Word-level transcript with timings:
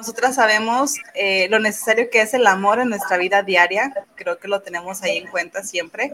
Nosotras 0.00 0.36
sabemos 0.36 0.96
eh, 1.14 1.46
lo 1.50 1.58
necesario 1.58 2.08
que 2.08 2.22
es 2.22 2.32
el 2.32 2.46
amor 2.46 2.80
en 2.80 2.88
nuestra 2.88 3.18
vida 3.18 3.42
diaria, 3.42 3.92
creo 4.14 4.38
que 4.38 4.48
lo 4.48 4.62
tenemos 4.62 5.02
ahí 5.02 5.18
en 5.18 5.28
cuenta 5.28 5.62
siempre. 5.62 6.10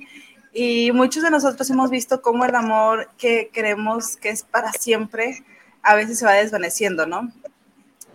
Y 0.53 0.91
muchos 0.91 1.23
de 1.23 1.31
nosotros 1.31 1.71
hemos 1.71 1.89
visto 1.89 2.21
cómo 2.21 2.45
el 2.45 2.57
amor 2.57 3.09
que 3.17 3.49
creemos 3.53 4.17
que 4.17 4.31
es 4.31 4.43
para 4.43 4.73
siempre 4.73 5.45
a 5.83 5.95
veces 5.95 6.19
se 6.19 6.25
va 6.25 6.33
desvaneciendo, 6.33 7.07
¿no? 7.07 7.33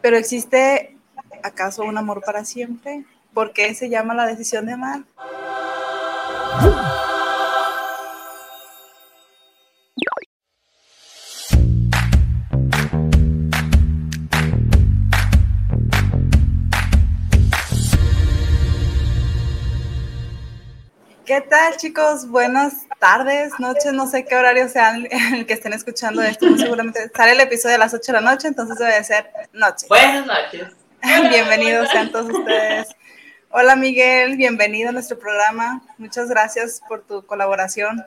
Pero 0.02 0.18
existe 0.18 0.98
acaso 1.42 1.84
un 1.84 1.98
amor 1.98 2.22
para 2.22 2.44
siempre? 2.44 3.06
¿Por 3.34 3.54
qué 3.54 3.74
se 3.74 3.90
llama 3.90 4.14
la 4.14 4.26
decisión 4.26 4.66
de 4.66 4.74
amar? 4.74 5.04
¿Qué 21.32 21.40
tal, 21.40 21.78
chicos? 21.78 22.28
Buenas 22.28 22.86
tardes, 23.00 23.54
noches, 23.58 23.94
no 23.94 24.06
sé 24.06 24.26
qué 24.26 24.36
horario 24.36 24.68
sea 24.68 24.98
el 24.98 25.46
que 25.46 25.54
estén 25.54 25.72
escuchando 25.72 26.22
esto. 26.22 26.46
seguramente 26.58 27.10
sale 27.16 27.32
el 27.32 27.40
episodio 27.40 27.76
a 27.76 27.80
las 27.80 27.94
8 27.94 28.12
de 28.12 28.20
la 28.20 28.32
noche, 28.32 28.50
entonces 28.50 28.78
debe 28.78 29.02
ser 29.02 29.32
noche. 29.54 29.86
Buenas 29.88 30.26
noches. 30.26 30.68
Bienvenidos 31.30 31.88
sean 31.88 32.12
todos 32.12 32.38
ustedes. 32.38 32.90
Hola, 33.50 33.78
Miguel, 33.78 34.36
bienvenido 34.36 34.90
a 34.90 34.92
nuestro 34.92 35.18
programa. 35.18 35.82
Muchas 35.98 36.28
gracias 36.28 36.82
por 36.86 37.00
tu 37.00 37.26
colaboración. 37.26 38.04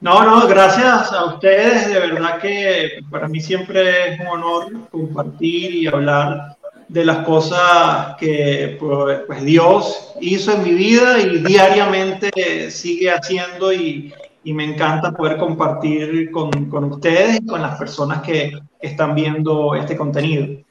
No, 0.00 0.24
no, 0.24 0.48
gracias 0.48 1.12
a 1.12 1.26
ustedes. 1.26 1.88
De 1.88 2.00
verdad 2.00 2.40
que 2.40 3.00
para 3.10 3.28
mí 3.28 3.38
siempre 3.38 4.14
es 4.14 4.20
un 4.20 4.28
honor 4.28 4.88
compartir 4.88 5.74
y 5.74 5.86
hablar 5.86 6.56
de 6.90 7.04
las 7.04 7.24
cosas 7.24 8.16
que 8.18 8.76
pues, 8.80 9.20
pues, 9.24 9.44
Dios 9.44 10.12
hizo 10.20 10.52
en 10.52 10.64
mi 10.64 10.74
vida 10.74 11.20
y 11.20 11.38
diariamente 11.38 12.68
sigue 12.72 13.12
haciendo 13.12 13.72
y, 13.72 14.12
y 14.42 14.52
me 14.52 14.64
encanta 14.64 15.12
poder 15.12 15.36
compartir 15.38 16.32
con, 16.32 16.68
con, 16.68 16.84
ustedes 16.84 17.36
y 17.36 17.46
con 17.46 17.62
las 17.62 17.78
personas 17.78 18.22
que, 18.22 18.58
están 18.80 19.14
viendo 19.14 19.74
este 19.74 19.94
contenido. 19.94 20.64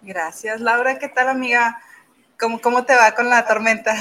Gracias, 0.00 0.62
Laura. 0.62 0.98
¿Qué 0.98 1.10
tal, 1.10 1.28
amiga? 1.28 1.78
¿Cómo, 2.40 2.58
¿Cómo 2.58 2.86
te 2.86 2.96
va 2.96 3.14
con 3.14 3.28
la 3.28 3.46
tormenta? 3.46 3.94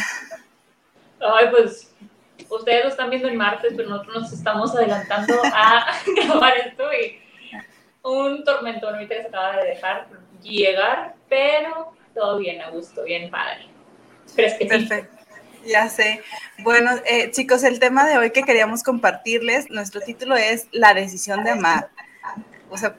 Ay, 1.19 1.47
pues 1.51 1.93
ustedes 2.49 2.85
lo 2.85 2.89
están 2.91 3.09
viendo 3.09 3.27
el 3.27 3.35
martes, 3.35 3.73
pero 3.75 3.89
nosotros 3.89 4.21
nos 4.21 4.31
estamos 4.31 4.73
adelantando 4.73 5.33
a 5.43 5.87
grabar 6.25 6.53
esto 6.65 6.83
y 6.93 7.19
un 8.05 8.43
tormentón 8.43 8.93
ahorita 8.93 9.15
se 9.15 9.27
acaba 9.27 9.57
de 9.57 9.69
dejar 9.69 10.07
llegar, 10.41 11.15
pero 11.27 11.93
todo 12.13 12.37
bien, 12.37 12.61
a 12.61 12.69
gusto, 12.69 13.03
bien 13.03 13.29
padre. 13.29 13.67
Perfecto. 14.35 15.09
Ya 15.65 15.89
sé. 15.89 16.21
Bueno, 16.59 16.91
eh, 17.05 17.31
chicos, 17.31 17.63
el 17.63 17.79
tema 17.79 18.07
de 18.07 18.17
hoy 18.17 18.29
que 18.29 18.43
queríamos 18.43 18.83
compartirles, 18.83 19.71
nuestro 19.71 19.99
título 20.01 20.35
es 20.35 20.67
La 20.71 20.93
decisión 20.93 21.43
de 21.43 21.51
amar. 21.51 21.89
O 22.69 22.77
sea, 22.77 22.95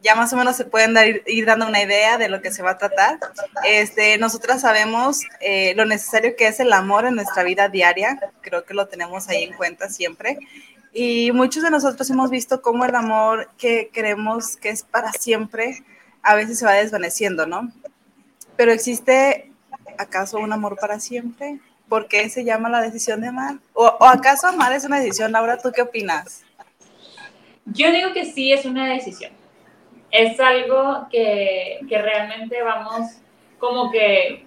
ya 0.00 0.14
más 0.14 0.32
o 0.32 0.36
menos 0.36 0.56
se 0.56 0.64
pueden 0.64 0.94
dar, 0.94 1.06
ir 1.26 1.46
dando 1.46 1.66
una 1.66 1.82
idea 1.82 2.16
de 2.16 2.30
lo 2.30 2.40
que 2.40 2.50
se 2.50 2.62
va 2.62 2.72
a 2.72 2.78
tratar. 2.78 3.18
Este, 3.66 4.16
nosotras 4.16 4.62
sabemos 4.62 5.22
eh, 5.40 5.74
lo 5.74 5.84
necesario 5.84 6.36
que 6.36 6.46
es 6.46 6.58
el 6.60 6.72
amor 6.72 7.04
en 7.06 7.16
nuestra 7.16 7.42
vida 7.42 7.68
diaria, 7.68 8.18
creo 8.40 8.64
que 8.64 8.72
lo 8.72 8.88
tenemos 8.88 9.28
ahí 9.28 9.44
en 9.44 9.52
cuenta 9.52 9.90
siempre. 9.90 10.38
Y 10.98 11.30
muchos 11.32 11.62
de 11.62 11.70
nosotros 11.70 12.08
hemos 12.08 12.30
visto 12.30 12.62
cómo 12.62 12.86
el 12.86 12.94
amor 12.94 13.50
que 13.58 13.90
creemos 13.92 14.56
que 14.56 14.70
es 14.70 14.82
para 14.82 15.12
siempre, 15.12 15.84
a 16.22 16.34
veces 16.34 16.58
se 16.58 16.64
va 16.64 16.72
desvaneciendo, 16.72 17.46
¿no? 17.46 17.70
Pero 18.56 18.72
existe 18.72 19.52
acaso 19.98 20.38
un 20.38 20.54
amor 20.54 20.78
para 20.80 20.98
siempre? 20.98 21.60
¿Por 21.86 22.08
qué 22.08 22.30
se 22.30 22.46
llama 22.46 22.70
la 22.70 22.80
decisión 22.80 23.20
de 23.20 23.26
amar? 23.28 23.56
¿O, 23.74 23.94
acaso 24.00 24.46
amar 24.46 24.72
es 24.72 24.86
una 24.86 24.98
decisión? 24.98 25.32
Laura, 25.32 25.58
¿tú 25.58 25.70
qué 25.70 25.82
opinas? 25.82 26.46
Yo 27.66 27.92
digo 27.92 28.14
que 28.14 28.24
sí 28.24 28.54
es 28.54 28.64
una 28.64 28.86
decisión. 28.86 29.32
Es 30.10 30.40
algo 30.40 31.08
que, 31.10 31.80
que 31.90 32.00
realmente 32.00 32.62
vamos 32.62 33.18
como 33.58 33.90
que 33.90 34.46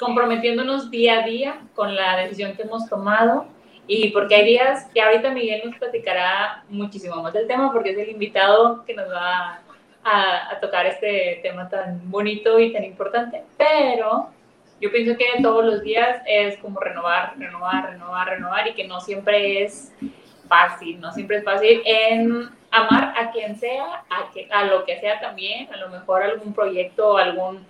comprometiéndonos 0.00 0.90
día 0.90 1.20
a 1.20 1.26
día 1.26 1.60
con 1.74 1.94
la 1.94 2.16
decisión 2.16 2.56
que 2.56 2.62
hemos 2.62 2.88
tomado 2.88 3.54
y 3.86 4.10
porque 4.10 4.34
hay 4.34 4.44
días 4.44 4.88
que 4.92 5.00
ahorita 5.00 5.30
Miguel 5.30 5.62
nos 5.64 5.78
platicará 5.78 6.64
muchísimo 6.68 7.22
más 7.22 7.32
del 7.32 7.46
tema 7.46 7.72
porque 7.72 7.90
es 7.90 7.98
el 7.98 8.10
invitado 8.10 8.84
que 8.84 8.94
nos 8.94 9.08
va 9.08 9.60
a, 10.02 10.58
tocar 10.60 10.86
este 10.86 11.40
tema 11.42 11.68
tan 11.68 12.10
bonito 12.10 12.58
y 12.58 12.72
tan 12.72 12.84
importante, 12.84 13.42
pero 13.58 14.30
yo 14.80 14.90
pienso 14.90 15.16
que 15.16 15.42
todos 15.42 15.64
los 15.64 15.82
días 15.82 16.22
es 16.26 16.56
como 16.58 16.80
renovar, 16.80 17.34
renovar, 17.38 17.90
renovar, 17.90 18.28
renovar 18.28 18.68
y 18.68 18.74
que 18.74 18.86
no 18.86 19.00
siempre 19.00 19.62
es 19.62 19.92
fácil, 20.48 21.00
no 21.00 21.12
siempre 21.12 21.38
es 21.38 21.44
fácil 21.44 21.82
en 21.84 22.48
amar 22.70 23.14
a 23.16 23.30
quien 23.32 23.58
sea, 23.58 24.04
a, 24.10 24.30
que, 24.32 24.48
a 24.50 24.64
lo 24.64 24.84
que 24.84 25.00
sea 25.00 25.20
también, 25.20 25.72
a 25.72 25.76
lo 25.76 25.88
mejor 25.88 26.22
algún 26.22 26.54
proyecto, 26.54 27.16
algún 27.16 27.66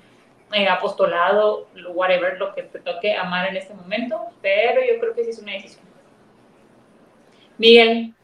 eh, 0.52 0.68
apostolado, 0.68 1.68
whatever, 1.94 2.38
lo 2.38 2.54
que 2.54 2.62
te 2.64 2.80
toque 2.80 3.14
amar 3.14 3.48
en 3.48 3.56
este 3.56 3.74
momento, 3.74 4.20
pero 4.42 4.80
yo 4.82 5.00
creo 5.00 5.14
que 5.14 5.24
sí 5.24 5.30
es 5.30 5.38
una 5.38 5.52
decisión. 5.52 5.85
Miguel. 7.58 8.14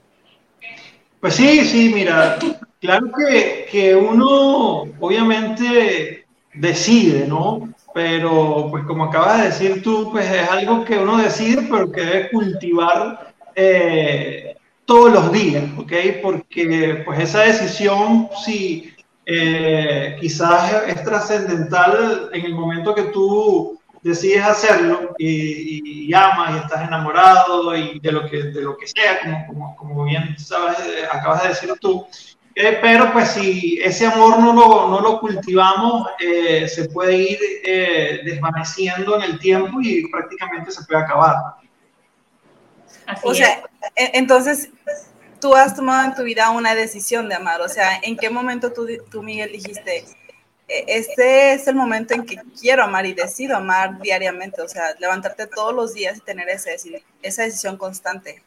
Pues 1.21 1.35
sí, 1.35 1.65
sí, 1.65 1.93
mira, 1.95 2.39
Claro 2.83 3.13
que, 3.17 3.69
que 3.71 3.95
uno 3.95 4.89
obviamente 4.99 6.27
decide, 6.53 7.29
¿no? 7.29 7.73
Pero 7.95 8.67
pues 8.73 8.83
como 8.87 9.05
acabas 9.05 9.39
de 9.39 9.45
decir 9.45 9.83
tú, 9.85 10.11
pues 10.11 10.29
es 10.29 10.49
algo 10.51 10.85
que 10.85 10.99
uno 10.99 11.19
decide, 11.19 11.63
pero 11.71 11.93
que 11.93 12.01
debe 12.01 12.31
cultivar 12.33 13.33
eh, 13.55 14.57
todos 14.85 15.13
los 15.13 15.31
días, 15.31 15.63
¿ok? 15.79 15.93
Porque 16.21 17.03
pues 17.05 17.21
esa 17.21 17.43
decisión, 17.43 18.29
si 18.45 18.93
eh, 19.27 20.17
quizás 20.21 20.83
es 20.89 21.05
trascendental 21.05 22.31
en 22.33 22.45
el 22.45 22.55
momento 22.57 22.97
que 22.97 23.03
tú 23.03 23.81
decides 24.03 24.45
hacerlo 24.45 25.15
y, 25.17 26.09
y, 26.09 26.15
amas 26.15 26.55
y 26.55 26.59
estás 26.59 26.87
enamorado 26.87 27.77
y 27.77 28.01
de 28.01 28.13
lo 28.13 28.29
que, 28.29 28.43
de 28.45 28.61
lo 28.61 28.77
que 28.77 28.87
sea, 28.87 29.21
como, 29.21 29.47
como, 29.47 29.77
como 29.77 30.05
bien 30.05 30.37
sabes, 30.39 30.77
acabas 31.11 31.43
de 31.43 31.49
decir 31.51 31.73
tú, 31.81 32.07
eh, 32.55 32.79
pero 32.83 33.13
pues 33.13 33.31
si 33.31 33.81
ese 33.83 34.07
amor 34.07 34.39
no 34.39 34.53
lo, 34.53 34.89
no 34.89 35.01
lo 35.01 35.21
cultivamos, 35.21 36.09
eh, 36.19 36.69
se 36.69 36.89
puede 36.91 37.17
ir 37.17 37.39
eh, 37.65 38.21
desvaneciendo 38.25 39.17
en 39.17 39.23
el 39.23 39.39
tiempo 39.39 39.81
y 39.81 40.11
prácticamente 40.11 40.71
se 40.71 40.85
puede 40.85 41.01
acabar. 41.01 41.37
o 43.23 43.35
sea, 43.35 43.63
e, 43.97 44.11
entonces 44.15 44.69
tú 45.41 45.55
has 45.55 45.75
tomado 45.75 46.05
en 46.05 46.15
tu 46.15 46.25
vida 46.25 46.51
una 46.51 46.75
decisión 46.75 47.27
de 47.29 47.37
amar. 47.37 47.63
O 47.63 47.69
sea, 47.69 47.99
¿en 48.03 48.17
qué 48.19 48.29
momento 48.29 48.71
tú, 48.71 48.87
tú, 49.11 49.23
Miguel, 49.23 49.53
dijiste, 49.53 50.05
este 50.69 51.55
es 51.55 51.67
el 51.67 51.75
momento 51.75 52.15
en 52.15 52.25
que 52.25 52.41
quiero 52.61 52.85
amar 52.85 53.07
y 53.07 53.15
decido 53.15 53.57
amar 53.57 54.01
diariamente? 54.01 54.63
O 54.63 54.69
sea, 54.69 54.95
levantarte 54.99 55.47
todos 55.47 55.75
los 55.75 55.95
días 55.95 56.19
y 56.19 56.21
tener 56.21 56.49
ese, 56.49 56.77
esa 57.23 57.43
decisión 57.43 57.77
constante. 57.77 58.43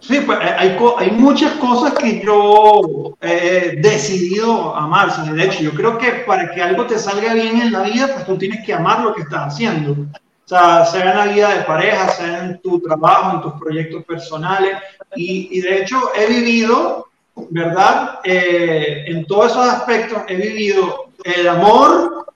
Sí, 0.00 0.18
pues 0.20 0.38
eh, 0.40 0.54
hay, 0.56 0.78
hay 0.98 1.10
muchas 1.10 1.52
cosas 1.54 1.94
que 1.94 2.20
yo 2.24 3.16
he 3.20 3.76
decidido 3.80 4.74
amar. 4.74 5.14
De 5.32 5.44
hecho, 5.44 5.62
yo 5.62 5.72
creo 5.72 5.98
que 5.98 6.10
para 6.26 6.50
que 6.50 6.62
algo 6.62 6.86
te 6.86 6.98
salga 6.98 7.34
bien 7.34 7.60
en 7.60 7.72
la 7.72 7.82
vida, 7.82 8.08
pues 8.12 8.24
tú 8.24 8.38
tienes 8.38 8.64
que 8.64 8.72
amar 8.72 9.00
lo 9.00 9.14
que 9.14 9.22
estás 9.22 9.52
haciendo. 9.52 9.92
O 9.92 10.48
sea, 10.48 10.86
sea 10.86 11.12
en 11.12 11.18
la 11.18 11.26
vida 11.26 11.54
de 11.54 11.64
pareja, 11.64 12.08
sea 12.08 12.44
en 12.44 12.60
tu 12.62 12.80
trabajo, 12.80 13.36
en 13.36 13.42
tus 13.42 13.60
proyectos 13.60 14.04
personales. 14.04 14.78
Y 15.14 15.60
de 15.60 15.82
hecho, 15.82 16.00
he 16.16 16.26
vivido, 16.26 17.09
¿verdad? 17.50 18.20
Eh, 18.24 19.04
en 19.06 19.26
todos 19.26 19.52
esos 19.52 19.66
aspectos 19.66 20.22
he 20.28 20.36
vivido 20.36 21.10
el 21.24 21.48
amor, 21.48 22.26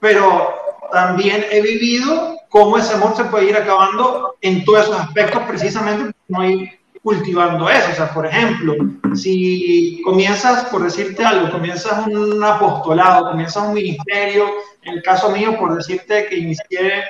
pero 0.00 0.54
también 0.92 1.44
he 1.50 1.60
vivido 1.60 2.38
cómo 2.48 2.76
ese 2.76 2.94
amor 2.94 3.16
se 3.16 3.24
puede 3.24 3.46
ir 3.50 3.56
acabando 3.56 4.36
en 4.40 4.64
todos 4.64 4.84
esos 4.84 5.00
aspectos, 5.00 5.42
precisamente 5.48 6.14
no 6.28 6.40
hay 6.40 6.70
cultivando 7.02 7.68
eso. 7.68 7.90
O 7.90 7.94
sea, 7.94 8.12
por 8.12 8.26
ejemplo, 8.26 8.74
si 9.14 10.00
comienzas, 10.04 10.66
por 10.66 10.84
decirte 10.84 11.24
algo, 11.24 11.50
comienzas 11.50 12.06
un 12.06 12.42
apostolado, 12.42 13.30
comienzas 13.30 13.64
un 13.64 13.74
ministerio, 13.74 14.46
en 14.82 14.94
el 14.94 15.02
caso 15.02 15.30
mío, 15.30 15.56
por 15.58 15.74
decirte 15.74 16.26
que 16.26 16.36
inicié 16.36 17.04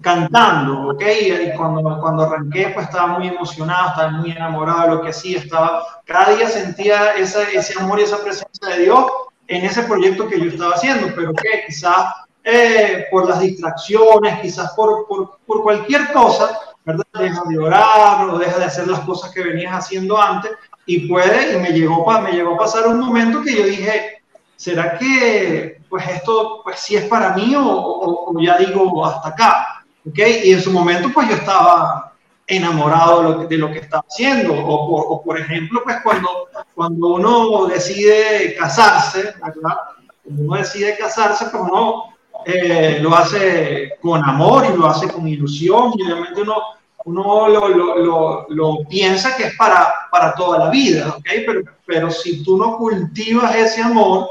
cantando, 0.00 0.88
¿ok? 0.88 1.02
Y 1.02 1.56
cuando, 1.56 1.98
cuando 2.00 2.24
arranqué, 2.24 2.70
pues 2.74 2.86
estaba 2.86 3.18
muy 3.18 3.28
emocionado, 3.28 3.90
estaba 3.90 4.10
muy 4.10 4.30
enamorado 4.30 4.82
de 4.82 4.88
lo 4.96 5.02
que 5.02 5.10
hacía, 5.10 5.38
estaba, 5.38 6.02
cada 6.04 6.34
día 6.34 6.48
sentía 6.48 7.14
ese, 7.14 7.56
ese 7.56 7.80
amor 7.80 8.00
y 8.00 8.02
esa 8.02 8.22
presencia 8.22 8.68
de 8.68 8.84
Dios 8.84 9.04
en 9.46 9.64
ese 9.64 9.82
proyecto 9.82 10.28
que 10.28 10.40
yo 10.40 10.50
estaba 10.50 10.74
haciendo, 10.74 11.08
pero 11.14 11.32
que 11.34 11.64
quizás 11.66 12.14
eh, 12.42 13.06
por 13.10 13.28
las 13.28 13.40
distracciones, 13.40 14.40
quizás 14.40 14.72
por, 14.74 15.06
por, 15.06 15.38
por 15.46 15.62
cualquier 15.62 16.12
cosa, 16.12 16.58
¿verdad? 16.84 17.04
Deja 17.18 17.42
de 17.48 17.58
orar 17.58 18.28
o 18.28 18.38
deja 18.38 18.58
de 18.58 18.64
hacer 18.64 18.86
las 18.86 19.00
cosas 19.00 19.30
que 19.32 19.42
venías 19.42 19.72
haciendo 19.72 20.20
antes 20.20 20.52
y 20.86 21.08
puede, 21.08 21.54
y 21.54 21.60
me 21.60 21.70
llegó, 21.70 22.06
me 22.20 22.32
llegó 22.32 22.54
a 22.54 22.58
pasar 22.58 22.86
un 22.86 23.00
momento 23.00 23.42
que 23.42 23.56
yo 23.56 23.64
dije, 23.64 24.22
¿será 24.56 24.98
que 24.98 25.80
pues 25.88 26.06
esto 26.08 26.60
pues 26.62 26.80
sí 26.80 26.96
es 26.96 27.04
para 27.06 27.34
mí 27.34 27.54
o, 27.56 28.32
ya 28.40 28.58
digo 28.58 29.04
hasta 29.04 29.28
acá? 29.28 29.73
¿Ok? 30.06 30.18
Y 30.44 30.52
en 30.52 30.62
su 30.62 30.70
momento 30.70 31.10
pues 31.12 31.28
yo 31.28 31.34
estaba 31.34 32.12
enamorado 32.46 33.46
de 33.46 33.56
lo 33.56 33.70
que, 33.70 33.78
estaba 33.78 34.04
haciendo. 34.08 34.52
O, 34.52 35.14
o, 35.14 35.22
por 35.22 35.38
ejemplo, 35.38 35.80
pues 35.82 35.96
cuando, 36.02 36.48
cuando 36.74 37.08
uno 37.08 37.66
decide 37.66 38.54
casarse, 38.58 39.34
¿verdad? 39.42 39.76
Cuando 40.22 40.42
uno 40.42 40.56
decide 40.56 40.96
casarse, 40.98 41.46
pues 41.46 41.62
uno 41.62 42.14
eh, 42.44 42.98
lo 43.00 43.14
hace 43.14 43.92
con 44.02 44.22
amor 44.22 44.66
y 44.66 44.76
lo 44.76 44.86
hace 44.86 45.08
con 45.08 45.26
ilusión 45.26 45.92
y 45.96 46.02
obviamente 46.02 46.42
uno, 46.42 46.56
uno 47.04 47.48
lo, 47.48 47.68
lo, 47.68 48.46
lo, 48.48 48.78
piensa 48.88 49.36
que 49.36 49.44
es 49.44 49.56
para, 49.56 49.94
para 50.10 50.34
toda 50.34 50.58
la 50.58 50.70
vida. 50.70 51.16
Pero, 51.22 51.62
pero 51.86 52.10
si 52.10 52.42
tú 52.42 52.56
no 52.56 52.76
cultivas 52.76 53.54
ese 53.54 53.82
amor. 53.82 54.28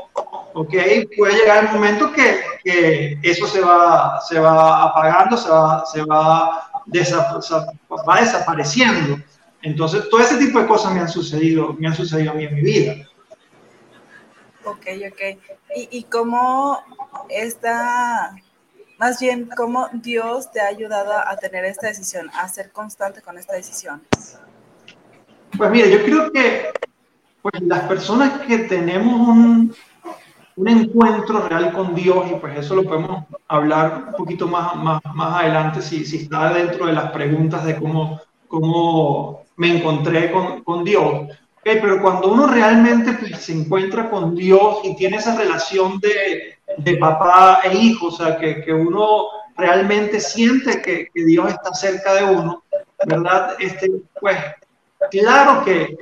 Puede 0.54 1.08
llegar 1.36 1.66
el 1.66 1.72
momento 1.72 2.14
que, 2.14 2.44
que 2.64 3.18
eso 3.24 3.48
se 3.48 3.60
va, 3.60 4.22
se 4.22 4.40
va 4.40 4.84
apagando, 4.84 5.36
se 5.36 5.50
va, 5.50 5.84
se 5.86 6.04
va 6.04 6.70
desapareciendo. 6.86 9.18
Entonces, 9.64 10.08
todo 10.10 10.22
ese 10.22 10.38
tipo 10.38 10.60
de 10.60 10.68
cosas 10.68 10.94
me 10.94 11.00
han 11.00 11.10
sucedido, 11.10 11.76
me 11.80 11.88
han 11.88 11.96
sucedido 11.96 12.32
a 12.32 12.36
mí 12.36 12.44
en 12.44 12.54
mi 12.54 12.62
vida. 12.62 13.08
Ok, 14.66 14.86
ok. 15.12 15.22
¿Y, 15.76 15.98
y 15.98 16.04
cómo 16.04 16.80
esta, 17.30 18.36
más 18.98 19.20
bien, 19.20 19.50
cómo 19.56 19.90
Dios 19.94 20.52
te 20.52 20.62
ha 20.62 20.68
ayudado 20.68 21.14
a 21.14 21.36
tener 21.38 21.66
esta 21.66 21.88
decisión, 21.88 22.30
a 22.34 22.48
ser 22.48 22.72
constante 22.72 23.22
con 23.22 23.38
esta 23.38 23.54
decisión? 23.54 24.02
Pues 25.58 25.72
mira, 25.72 25.88
yo 25.88 26.04
creo 26.04 26.32
que 26.32 26.72
pues, 27.42 27.62
las 27.62 27.82
personas 27.82 28.42
que 28.42 28.60
tenemos 28.60 29.28
un, 29.28 29.76
un 30.56 30.68
encuentro 30.68 31.48
real 31.48 31.74
con 31.74 31.96
Dios, 31.96 32.32
y 32.32 32.36
pues 32.36 32.58
eso 32.58 32.76
lo 32.76 32.84
podemos 32.84 33.26
hablar 33.48 34.06
un 34.10 34.14
poquito 34.14 34.48
más, 34.48 34.76
más, 34.76 35.02
más 35.14 35.42
adelante, 35.42 35.82
si, 35.82 36.06
si 36.06 36.18
está 36.18 36.54
dentro 36.54 36.86
de 36.86 36.94
las 36.94 37.12
preguntas 37.12 37.66
de 37.66 37.78
cómo, 37.78 38.20
cómo 38.48 39.44
me 39.56 39.78
encontré 39.78 40.32
con, 40.32 40.64
con 40.64 40.84
Dios. 40.84 41.30
Pero 41.64 42.02
cuando 42.02 42.32
uno 42.32 42.48
realmente 42.48 43.14
pues, 43.14 43.42
se 43.42 43.54
encuentra 43.54 44.10
con 44.10 44.36
Dios 44.36 44.80
y 44.84 44.96
tiene 44.96 45.18
esa 45.18 45.36
relación 45.36 46.00
de, 46.00 46.58
de 46.78 46.98
papá 46.98 47.62
e 47.64 47.74
hijo, 47.74 48.08
o 48.08 48.12
sea, 48.12 48.38
que, 48.38 48.62
que 48.62 48.74
uno 48.74 49.28
realmente 49.56 50.20
siente 50.20 50.82
que, 50.82 51.10
que, 51.14 51.26
Dios 51.26 51.50
está 51.50 51.74
cerca 51.74 52.16
de 52.16 52.24
uno, 52.26 52.64
¿verdad? 53.06 53.56
Este, 53.60 53.90
pues 54.20 54.38
claro 55.10 55.64
que 55.64 55.96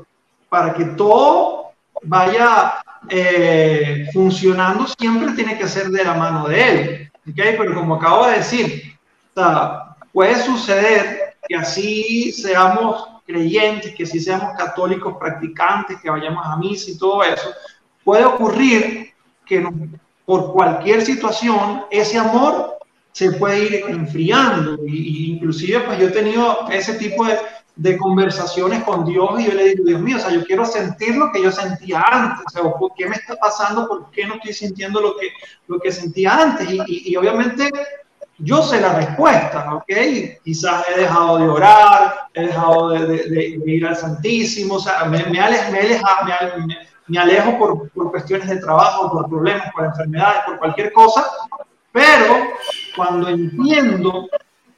para 0.49 0.73
que 0.73 0.85
todo 0.85 1.71
vaya 2.03 2.83
eh, 3.09 4.07
funcionando 4.13 4.87
siempre 4.87 5.33
tiene 5.33 5.57
que 5.57 5.67
ser 5.67 5.89
de 5.89 6.03
la 6.03 6.13
mano 6.13 6.47
de 6.47 6.67
Él, 6.67 7.11
¿ok? 7.29 7.57
Pero 7.57 7.75
como 7.75 7.95
acabo 7.95 8.25
de 8.27 8.37
decir, 8.37 8.97
o 9.35 9.39
sea, 9.39 9.95
puede 10.11 10.41
suceder 10.41 11.35
que 11.47 11.55
así 11.55 12.31
seamos 12.31 13.10
creyentes, 13.25 13.95
que 13.95 14.03
así 14.03 14.19
seamos 14.19 14.55
católicos 14.57 15.15
practicantes, 15.19 15.99
que 16.01 16.09
vayamos 16.09 16.45
a 16.45 16.57
misa 16.57 16.91
y 16.91 16.97
todo 16.97 17.23
eso, 17.23 17.49
puede 18.03 18.25
ocurrir 18.25 19.13
que 19.45 19.65
por 20.25 20.53
cualquier 20.53 21.01
situación, 21.01 21.83
ese 21.91 22.17
amor 22.17 22.77
se 23.11 23.31
puede 23.33 23.65
ir 23.65 23.83
enfriando. 23.87 24.77
Y, 24.85 25.33
inclusive, 25.33 25.81
pues 25.81 25.99
yo 25.99 26.07
he 26.07 26.11
tenido 26.11 26.67
ese 26.71 26.93
tipo 26.93 27.25
de, 27.25 27.97
conversaciones 27.97 28.83
con 28.83 29.05
Dios 29.05 29.39
y 29.39 29.45
yo 29.45 29.53
le 29.53 29.69
digo, 29.69 29.83
Dios 29.85 30.01
mío, 30.01 30.17
o 30.17 30.19
sea, 30.19 30.31
yo 30.31 30.45
quiero 30.45 30.65
sentir 30.65 31.15
lo 31.15 31.31
que 31.31 31.41
yo 31.41 31.51
sentía 31.51 32.03
antes, 32.11 32.45
o 32.45 32.49
sea, 32.49 32.71
¿por 32.71 32.93
qué 32.95 33.09
me 33.09 33.15
está 33.15 33.35
pasando? 33.35 33.87
¿Por 33.87 34.11
qué 34.11 34.25
no 34.25 34.35
estoy 34.35 34.53
sintiendo 34.53 35.01
lo 35.01 35.17
que, 35.17 35.29
lo 35.67 35.79
que 35.79 35.91
sentía 35.91 36.41
antes? 36.41 36.67
Y 36.87 37.15
obviamente 37.15 37.71
yo 38.43 38.61
sé 38.63 38.81
la 38.81 38.93
respuesta, 38.93 39.75
¿ok? 39.75 39.91
Quizás 40.43 40.85
he 40.89 41.01
dejado 41.01 41.37
de 41.37 41.47
orar, 41.47 42.27
he 42.33 42.47
dejado 42.47 42.89
de, 42.89 43.05
de, 43.05 43.27
de 43.29 43.71
ir 43.71 43.85
al 43.85 43.95
Santísimo, 43.95 44.75
o 44.75 44.79
sea, 44.79 45.05
me, 45.05 45.23
me, 45.25 45.39
dejado, 45.39 46.25
me, 46.65 46.77
me 47.07 47.19
alejo 47.19 47.57
por, 47.57 47.89
por 47.89 48.11
cuestiones 48.11 48.47
de 48.47 48.57
trabajo, 48.57 49.11
por 49.11 49.29
problemas, 49.29 49.71
por 49.73 49.85
enfermedades, 49.85 50.41
por 50.45 50.57
cualquier 50.57 50.91
cosa, 50.93 51.25
pero 51.91 52.47
cuando 52.95 53.29
entiendo 53.29 54.27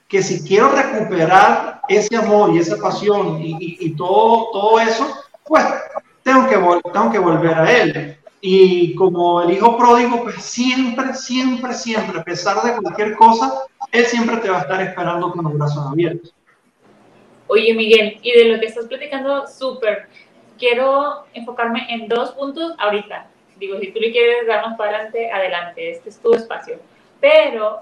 que 0.07 0.21
si 0.21 0.43
quiero 0.43 0.69
recuperar 0.69 1.81
ese 1.87 2.15
amor 2.15 2.53
y 2.53 2.59
esa 2.59 2.77
pasión 2.77 3.39
y, 3.41 3.77
y, 3.79 3.95
todo, 3.95 4.49
todo 4.51 4.79
eso, 4.79 5.07
pues 5.45 5.65
tengo 6.23 6.47
que, 6.47 6.81
tengo 6.91 7.11
que 7.11 7.19
volver 7.19 7.53
a 7.53 7.71
él. 7.71 8.17
Y 8.45 8.93
como 8.95 9.41
el 9.41 9.51
hijo 9.51 9.77
pródigo, 9.77 10.21
pues 10.23 10.43
siempre, 10.43 11.13
siempre, 11.13 11.73
siempre, 11.73 12.19
a 12.19 12.23
pesar 12.25 12.61
de 12.61 12.75
cualquier 12.75 13.15
cosa, 13.15 13.63
él 13.89 14.05
siempre 14.05 14.35
te 14.35 14.49
va 14.49 14.57
a 14.57 14.61
estar 14.63 14.81
esperando 14.81 15.31
con 15.31 15.45
los 15.45 15.53
brazos 15.57 15.87
abiertos. 15.89 16.33
Oye, 17.47 17.73
Miguel, 17.73 18.19
y 18.21 18.33
de 18.33 18.49
lo 18.49 18.59
que 18.59 18.65
estás 18.65 18.87
platicando, 18.87 19.47
súper 19.47 20.09
quiero 20.59 21.23
enfocarme 21.33 21.87
en 21.87 22.09
dos 22.09 22.31
puntos 22.31 22.73
ahorita. 22.79 23.27
Digo, 23.55 23.79
si 23.79 23.93
tú 23.93 24.01
le 24.01 24.11
quieres 24.11 24.45
dar 24.45 24.75
para 24.75 24.89
adelante, 24.89 25.31
adelante, 25.31 25.91
este 25.91 26.09
es 26.09 26.19
tu 26.19 26.33
espacio. 26.33 26.81
Pero 27.21 27.81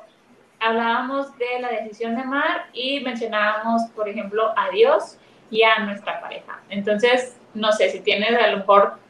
hablábamos 0.59 1.35
de 1.39 1.59
la 1.59 1.69
decisión 1.69 2.13
de 2.13 2.21
amar 2.21 2.67
y 2.71 2.99
mencionábamos, 2.99 3.89
por 3.95 4.07
ejemplo, 4.07 4.53
a 4.55 4.69
Dios 4.69 5.17
y 5.49 5.63
a 5.63 5.79
nuestra 5.79 6.21
pareja. 6.21 6.61
Entonces, 6.69 7.35
no 7.55 7.71
sé, 7.71 7.89
si 7.89 8.01
tienes 8.01 8.39
a 8.39 8.51
lo 8.51 8.57
mejor 8.57 9.01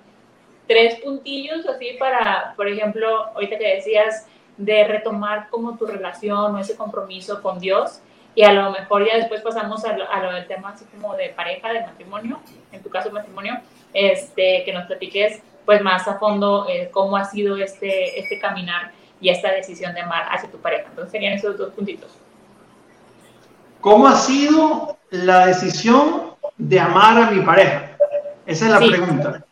tres 0.71 1.01
puntillos 1.01 1.65
así 1.67 1.97
para, 1.99 2.53
por 2.55 2.65
ejemplo, 2.69 3.25
ahorita 3.35 3.57
que 3.57 3.75
decías 3.75 4.25
de 4.55 4.85
retomar 4.85 5.49
como 5.49 5.77
tu 5.77 5.85
relación 5.85 6.55
o 6.55 6.59
ese 6.59 6.77
compromiso 6.77 7.41
con 7.41 7.59
Dios, 7.59 7.99
y 8.35 8.43
a 8.43 8.53
lo 8.53 8.71
mejor 8.71 9.05
ya 9.05 9.17
después 9.17 9.41
pasamos 9.41 9.83
a 9.83 9.97
lo, 9.97 10.33
del 10.33 10.47
tema 10.47 10.69
así 10.69 10.85
como 10.85 11.13
de 11.17 11.29
pareja, 11.29 11.73
de 11.73 11.81
matrimonio, 11.81 12.39
en 12.71 12.81
tu 12.81 12.89
caso 12.89 13.11
matrimonio, 13.11 13.59
este, 13.93 14.63
que 14.63 14.71
nos 14.71 14.85
platiques 14.85 15.41
pues 15.65 15.81
más 15.81 16.07
a 16.07 16.17
fondo 16.17 16.65
eh, 16.69 16.89
cómo 16.91 17.17
ha 17.17 17.25
sido 17.25 17.57
este, 17.57 18.17
este 18.17 18.39
caminar 18.39 18.93
y 19.19 19.27
esta 19.27 19.51
decisión 19.51 19.93
de 19.93 20.01
amar 20.01 20.25
hacia 20.31 20.49
tu 20.49 20.57
pareja. 20.57 20.85
Entonces 20.87 21.11
serían 21.11 21.33
esos 21.33 21.57
dos 21.57 21.73
puntitos. 21.73 22.17
¿Cómo 23.81 24.07
ha 24.07 24.15
sido 24.15 24.97
la 25.09 25.47
decisión 25.47 26.35
de 26.57 26.79
amar 26.79 27.21
a 27.21 27.31
mi 27.31 27.41
pareja? 27.41 27.97
Esa 28.45 28.65
es 28.65 28.71
la 28.71 28.79
pregunta. 28.79 29.45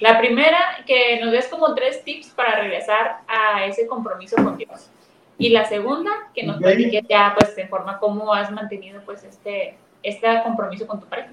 La 0.00 0.18
primera, 0.18 0.58
que 0.86 1.20
nos 1.20 1.32
des 1.32 1.46
como 1.48 1.74
tres 1.74 2.02
tips 2.02 2.28
para 2.28 2.60
regresar 2.60 3.20
a 3.28 3.64
ese 3.64 3.86
compromiso 3.86 4.36
con 4.36 4.56
Dios. 4.56 4.90
Y 5.38 5.50
la 5.50 5.64
segunda, 5.64 6.10
que 6.34 6.44
nos 6.44 6.58
platiques 6.58 7.04
ya 7.08 7.34
pues 7.36 7.56
en 7.58 7.68
forma 7.68 7.98
cómo 7.98 8.32
has 8.32 8.50
mantenido 8.50 9.00
pues 9.04 9.24
este, 9.24 9.76
este 10.02 10.42
compromiso 10.42 10.86
con 10.86 11.00
tu 11.00 11.06
pareja. 11.06 11.30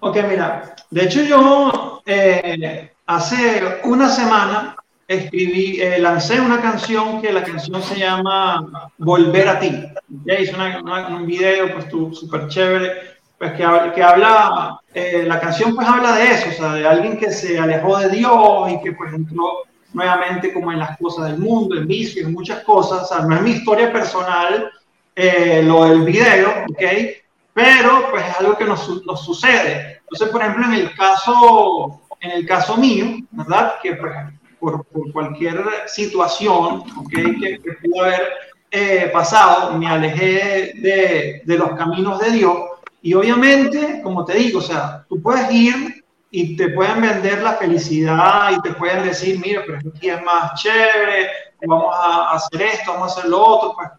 Ok, 0.00 0.18
mira, 0.28 0.74
de 0.90 1.04
hecho 1.04 1.22
yo 1.22 2.02
eh, 2.04 2.92
hace 3.06 3.80
una 3.84 4.08
semana 4.08 4.76
escribí, 5.06 5.80
eh, 5.80 5.98
lancé 5.98 6.40
una 6.40 6.60
canción 6.60 7.20
que 7.20 7.32
la 7.32 7.42
canción 7.42 7.82
se 7.82 7.98
llama 7.98 8.90
Volver 8.98 9.48
a 9.48 9.58
ti. 9.60 9.70
Ya 10.26 10.34
hice 10.34 10.54
un 10.54 11.26
video 11.26 11.72
pues 11.72 11.86
súper 12.18 12.48
chévere, 12.48 13.13
pues 13.38 13.52
que, 13.52 13.92
que 13.94 14.02
habla, 14.02 14.80
eh, 14.92 15.24
la 15.26 15.40
canción 15.40 15.74
pues 15.74 15.86
habla 15.86 16.16
de 16.16 16.30
eso, 16.32 16.48
o 16.50 16.52
sea, 16.52 16.72
de 16.74 16.86
alguien 16.86 17.18
que 17.18 17.30
se 17.30 17.58
alejó 17.58 17.98
de 17.98 18.08
Dios 18.10 18.70
y 18.70 18.80
que 18.80 18.92
pues 18.92 19.12
entró 19.12 19.64
nuevamente 19.94 20.52
como 20.52 20.72
en 20.72 20.80
las 20.80 20.98
cosas 20.98 21.30
del 21.30 21.38
mundo, 21.38 21.76
en 21.76 21.86
vicio, 21.86 22.26
en 22.26 22.32
muchas 22.32 22.62
cosas. 22.64 23.02
O 23.02 23.06
sea, 23.06 23.24
no 23.24 23.34
es 23.36 23.42
mi 23.42 23.52
historia 23.52 23.92
personal 23.92 24.70
eh, 25.16 25.62
lo 25.64 25.84
del 25.84 26.02
video, 26.02 26.64
¿ok? 26.68 26.82
Pero 27.54 28.10
pues 28.10 28.24
es 28.28 28.40
algo 28.40 28.58
que 28.58 28.64
nos, 28.64 29.04
nos, 29.06 29.24
sucede. 29.24 30.00
Entonces, 30.00 30.28
por 30.28 30.42
ejemplo, 30.42 30.66
en 30.66 30.74
el 30.74 30.94
caso, 30.94 32.02
en 32.20 32.32
el 32.32 32.46
caso 32.46 32.76
mío, 32.76 33.06
¿verdad? 33.30 33.74
Que 33.80 33.94
pues, 33.94 34.12
por, 34.58 34.84
por, 34.86 35.12
cualquier 35.12 35.62
situación, 35.86 36.82
¿ok? 36.98 37.10
Que, 37.10 37.60
que 37.62 37.72
pudo 37.82 38.02
haber 38.02 38.22
eh, 38.70 39.08
pasado, 39.12 39.78
me 39.78 39.86
alejé 39.86 40.72
de, 40.74 41.42
de 41.44 41.58
los 41.58 41.70
caminos 41.76 42.18
de 42.18 42.32
Dios. 42.32 42.56
Y 43.04 43.12
obviamente, 43.12 44.00
como 44.02 44.24
te 44.24 44.32
digo, 44.32 44.60
o 44.60 44.62
sea, 44.62 45.04
tú 45.10 45.20
puedes 45.20 45.52
ir 45.52 46.02
y 46.30 46.56
te 46.56 46.70
pueden 46.70 47.02
vender 47.02 47.42
la 47.42 47.52
felicidad 47.52 48.50
y 48.50 48.62
te 48.62 48.72
pueden 48.72 49.04
decir, 49.04 49.38
mira, 49.38 49.62
pero 49.66 49.78
aquí 49.94 50.08
es 50.08 50.22
más 50.22 50.58
chévere, 50.58 51.28
vamos 51.66 51.94
a 51.94 52.32
hacer 52.32 52.62
esto, 52.62 52.94
vamos 52.94 53.10
a 53.10 53.18
hacer 53.18 53.30
lo 53.30 53.44
otro, 53.44 53.74
pues, 53.74 53.90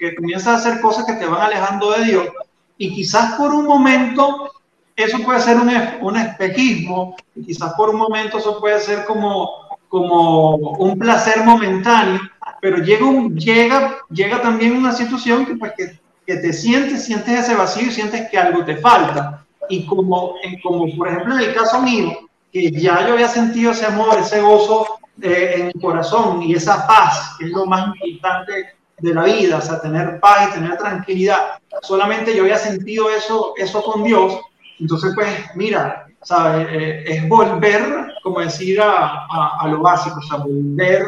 que 0.00 0.16
comienzas 0.16 0.48
a 0.48 0.56
hacer 0.56 0.80
cosas 0.80 1.06
que 1.06 1.12
te 1.12 1.26
van 1.26 1.42
alejando 1.42 1.92
de 1.92 2.04
Dios. 2.06 2.28
Y 2.76 2.92
quizás 2.92 3.34
por 3.36 3.54
un 3.54 3.66
momento 3.66 4.50
eso 4.96 5.18
puede 5.20 5.40
ser 5.40 5.56
un, 5.56 5.70
un 6.00 6.16
espejismo 6.16 7.14
y 7.36 7.46
quizás 7.46 7.72
por 7.74 7.90
un 7.90 7.98
momento 7.98 8.38
eso 8.38 8.58
puede 8.58 8.80
ser 8.80 9.04
como, 9.04 9.48
como 9.88 10.56
un 10.56 10.98
placer 10.98 11.44
momentáneo, 11.44 12.20
pero 12.60 12.78
llega, 12.78 13.06
un, 13.06 13.36
llega, 13.36 13.98
llega 14.10 14.42
también 14.42 14.76
una 14.76 14.90
situación 14.90 15.46
que, 15.46 15.54
pues, 15.54 15.72
que, 15.76 16.03
que 16.26 16.36
te 16.36 16.52
sientes, 16.52 17.04
sientes 17.04 17.40
ese 17.40 17.54
vacío 17.54 17.88
y 17.88 17.92
sientes 17.92 18.30
que 18.30 18.38
algo 18.38 18.64
te 18.64 18.76
falta. 18.76 19.44
Y 19.68 19.86
como, 19.86 20.34
como 20.62 20.96
por 20.96 21.08
ejemplo 21.08 21.34
en 21.34 21.40
el 21.40 21.54
caso 21.54 21.80
mío, 21.82 22.28
que 22.52 22.70
ya 22.70 23.06
yo 23.06 23.14
había 23.14 23.28
sentido 23.28 23.72
ese 23.72 23.86
amor, 23.86 24.18
ese 24.18 24.40
gozo 24.40 24.98
eh, 25.20 25.54
en 25.56 25.66
mi 25.66 25.72
corazón 25.74 26.42
y 26.42 26.54
esa 26.54 26.86
paz, 26.86 27.36
que 27.38 27.46
es 27.46 27.50
lo 27.50 27.66
más 27.66 27.94
importante 27.96 28.74
de 28.98 29.14
la 29.14 29.24
vida, 29.24 29.58
o 29.58 29.60
sea, 29.60 29.80
tener 29.80 30.20
paz 30.20 30.48
y 30.48 30.54
tener 30.54 30.76
tranquilidad. 30.76 31.58
Solamente 31.82 32.34
yo 32.34 32.42
había 32.42 32.58
sentido 32.58 33.10
eso, 33.10 33.54
eso 33.56 33.82
con 33.82 34.04
Dios. 34.04 34.40
Entonces, 34.78 35.12
pues, 35.14 35.28
mira, 35.54 36.06
¿sabes? 36.22 36.68
Eh, 36.70 37.04
es 37.06 37.28
volver, 37.28 38.12
como 38.22 38.40
decir, 38.40 38.80
a, 38.80 39.26
a, 39.60 39.68
lo 39.68 39.80
básico, 39.80 40.18
o 40.18 40.22
sea, 40.22 40.38
volver 40.38 41.04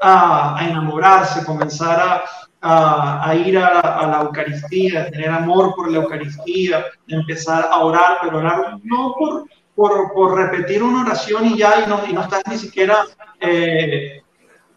a, 0.00 0.58
a 0.58 0.68
enamorarse, 0.68 1.44
comenzar 1.44 1.98
a, 1.98 2.22
a, 2.62 3.34
ir 3.34 3.58
a, 3.58 4.06
la 4.06 4.20
Eucaristía, 4.22 5.02
a 5.02 5.10
tener 5.10 5.30
amor 5.30 5.74
por 5.74 5.90
la 5.90 5.98
Eucaristía, 5.98 6.84
empezar 7.08 7.68
a 7.70 7.78
orar, 7.78 8.18
pero 8.22 8.38
orar 8.38 8.78
no 8.82 9.14
por, 9.18 9.46
por, 9.74 10.12
por 10.12 10.36
repetir 10.36 10.82
una 10.82 11.02
oración 11.02 11.46
y 11.46 11.58
ya, 11.58 11.84
y 11.84 11.88
no, 11.88 12.00
y 12.06 12.12
no 12.12 12.22
estás 12.22 12.42
ni 12.48 12.58
siquiera 12.58 13.04
eh, 13.40 14.22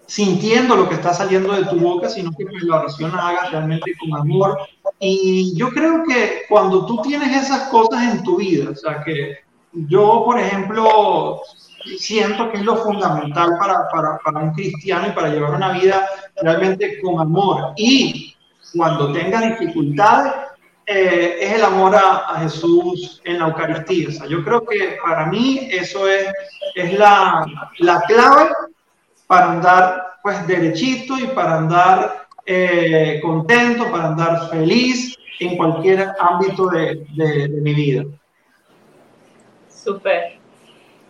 sintiendo 0.06 0.76
lo 0.76 0.88
que 0.88 0.96
está 0.96 1.14
saliendo 1.14 1.54
de 1.54 1.66
tu 1.66 1.78
boca, 1.78 2.10
sino 2.10 2.32
que 2.32 2.46
pues, 2.46 2.64
la 2.64 2.82
oración 2.82 3.12
la 3.16 3.30
hagas 3.30 3.52
realmente 3.52 3.94
con 4.00 4.18
amor. 4.20 4.58
Y 5.00 5.56
yo 5.56 5.70
creo 5.70 6.04
que 6.08 6.44
cuando 6.48 6.86
tú 6.86 7.02
tienes 7.02 7.46
esas 7.46 7.70
cosas 7.70 8.14
en 8.14 8.24
tu 8.24 8.38
vida, 8.38 8.70
o 8.72 8.76
sea, 8.76 9.04
que 9.04 9.40
yo, 9.74 10.24
por 10.26 10.40
ejemplo, 10.40 11.42
siento 11.98 12.52
que 12.52 12.58
es 12.58 12.64
lo 12.64 12.78
fundamental 12.78 13.52
para, 13.60 13.90
para, 13.90 14.18
para, 14.20 14.40
un 14.40 14.54
cristiano 14.54 15.08
y 15.08 15.12
para 15.12 15.30
llevar 15.30 15.56
una 15.56 15.72
vida 15.72 16.08
realmente 16.42 17.00
con 17.02 17.20
amor. 17.20 17.74
Y 17.78 18.36
cuando 18.76 19.12
tenga 19.12 19.42
dificultades, 19.42 20.34
eh, 20.86 21.38
es 21.40 21.54
el 21.54 21.64
amor 21.64 21.96
a, 21.96 22.30
a, 22.30 22.40
Jesús 22.42 23.22
en 23.24 23.40
la 23.40 23.48
Eucaristía. 23.48 24.10
O 24.10 24.12
sea, 24.12 24.28
yo 24.28 24.44
creo 24.44 24.66
que 24.66 24.98
para 25.02 25.28
mí 25.28 25.68
eso 25.72 26.08
es, 26.08 26.28
es 26.76 26.98
la, 27.00 27.46
la 27.80 28.02
clave 28.02 28.50
para 29.28 29.52
andar 29.52 30.04
pues 30.22 30.46
derechito 30.48 31.18
y 31.18 31.28
para 31.28 31.58
andar 31.58 32.28
eh, 32.46 33.20
contento, 33.22 33.90
para 33.92 34.08
andar 34.08 34.50
feliz 34.50 35.18
en 35.40 35.56
cualquier 35.58 36.12
ámbito 36.20 36.68
de, 36.68 37.06
de, 37.16 37.48
de 37.48 37.62
mi 37.62 37.74
vida. 37.74 38.04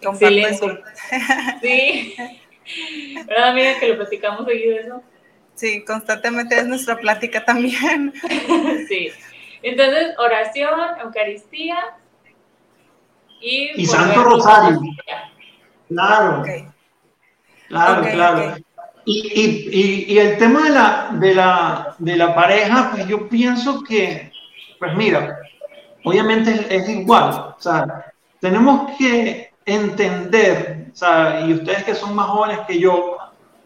Súper. 0.03 0.33
Excelente. 0.33 0.83
Sí. 1.61 2.15
¿Verdad, 3.27 3.49
amiga, 3.49 3.79
que 3.79 3.89
lo 3.89 3.97
platicamos 3.97 4.45
seguido 4.45 4.79
eso? 4.79 5.03
Sí, 5.55 5.83
constantemente 5.83 6.57
es 6.57 6.65
nuestra 6.65 6.97
plática 6.97 7.43
también. 7.43 8.13
Sí. 8.87 9.09
Entonces, 9.61 10.17
oración, 10.17 10.79
Eucaristía 11.01 11.77
y... 13.39 13.81
Y 13.81 13.85
Santo 13.85 14.23
Rosario. 14.23 14.81
Claro. 15.87 16.43
Claro, 17.69 18.01
claro. 18.11 18.55
Y, 19.05 19.31
y, 19.33 20.13
y, 20.13 20.17
el 20.17 20.37
tema 20.37 20.63
de 20.63 20.69
la, 20.69 21.09
de, 21.13 21.35
la, 21.35 21.95
de 21.97 22.15
la 22.15 22.35
pareja, 22.35 22.91
pues 22.91 23.07
yo 23.07 23.27
pienso 23.27 23.83
que, 23.83 24.31
pues 24.79 24.95
mira, 24.95 25.39
obviamente 26.03 26.51
es, 26.51 26.65
es 26.69 26.89
igual. 26.89 27.29
O 27.29 27.55
sea, 27.59 28.13
tenemos 28.39 28.91
que 28.97 29.52
entender, 29.65 30.91
y 31.47 31.53
ustedes 31.53 31.83
que 31.83 31.95
son 31.95 32.15
más 32.15 32.27
jóvenes 32.27 32.59
que 32.67 32.79
yo, 32.79 33.17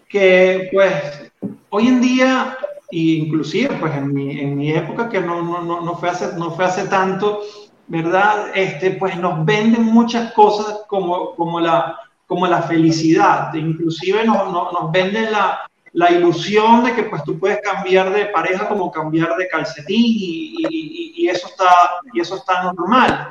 que 0.08 0.70
pues 0.72 1.32
hoy 1.70 1.88
en 1.88 2.02
día, 2.02 2.58
inclusive 2.92 3.76
pues 3.80 3.94
en 3.96 4.14
mi, 4.14 4.40
en 4.40 4.58
mi 4.58 4.72
época, 4.72 5.10
que 5.10 5.20
no, 5.20 5.42
no, 5.42 5.82
no, 5.82 5.98
fue 5.98 6.10
hace, 6.10 6.38
no 6.38 6.52
fue 6.52 6.66
hace 6.66 6.88
tanto, 6.88 7.42
¿verdad? 7.88 8.48
Este, 8.56 8.92
pues 8.92 9.18
nos 9.18 9.46
venden 9.46 9.84
muchas 9.84 10.32
cosas 10.34 10.82
como, 10.88 11.36
como, 11.36 11.60
la, 11.60 11.98
como 12.26 12.48
la 12.48 12.62
felicidad, 12.62 13.54
inclusive 13.54 14.24
nos, 14.24 14.52
nos 14.52 14.92
venden 14.92 15.32
la, 15.32 15.68
la 15.94 16.12
ilusión 16.12 16.84
de 16.84 16.96
que 16.96 17.04
pues 17.04 17.24
tú 17.24 17.38
puedes 17.40 17.60
cambiar 17.62 18.14
de 18.14 18.26
pareja 18.26 18.68
como 18.68 18.92
cambiar 18.92 19.36
de 19.36 19.48
calcetín 19.48 20.06
y, 20.06 20.56
y, 20.70 21.14
y, 21.18 21.28
eso, 21.28 21.48
está, 21.48 21.66
y 22.14 22.22
eso 22.22 22.36
está 22.36 22.64
normal. 22.64 23.30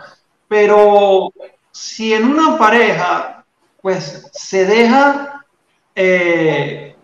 Pero 0.48 1.32
si 1.76 2.14
en 2.14 2.24
una 2.24 2.56
pareja, 2.56 3.44
pues 3.82 4.30
se 4.32 4.64
deja 4.64 5.44
eh, 5.94 6.96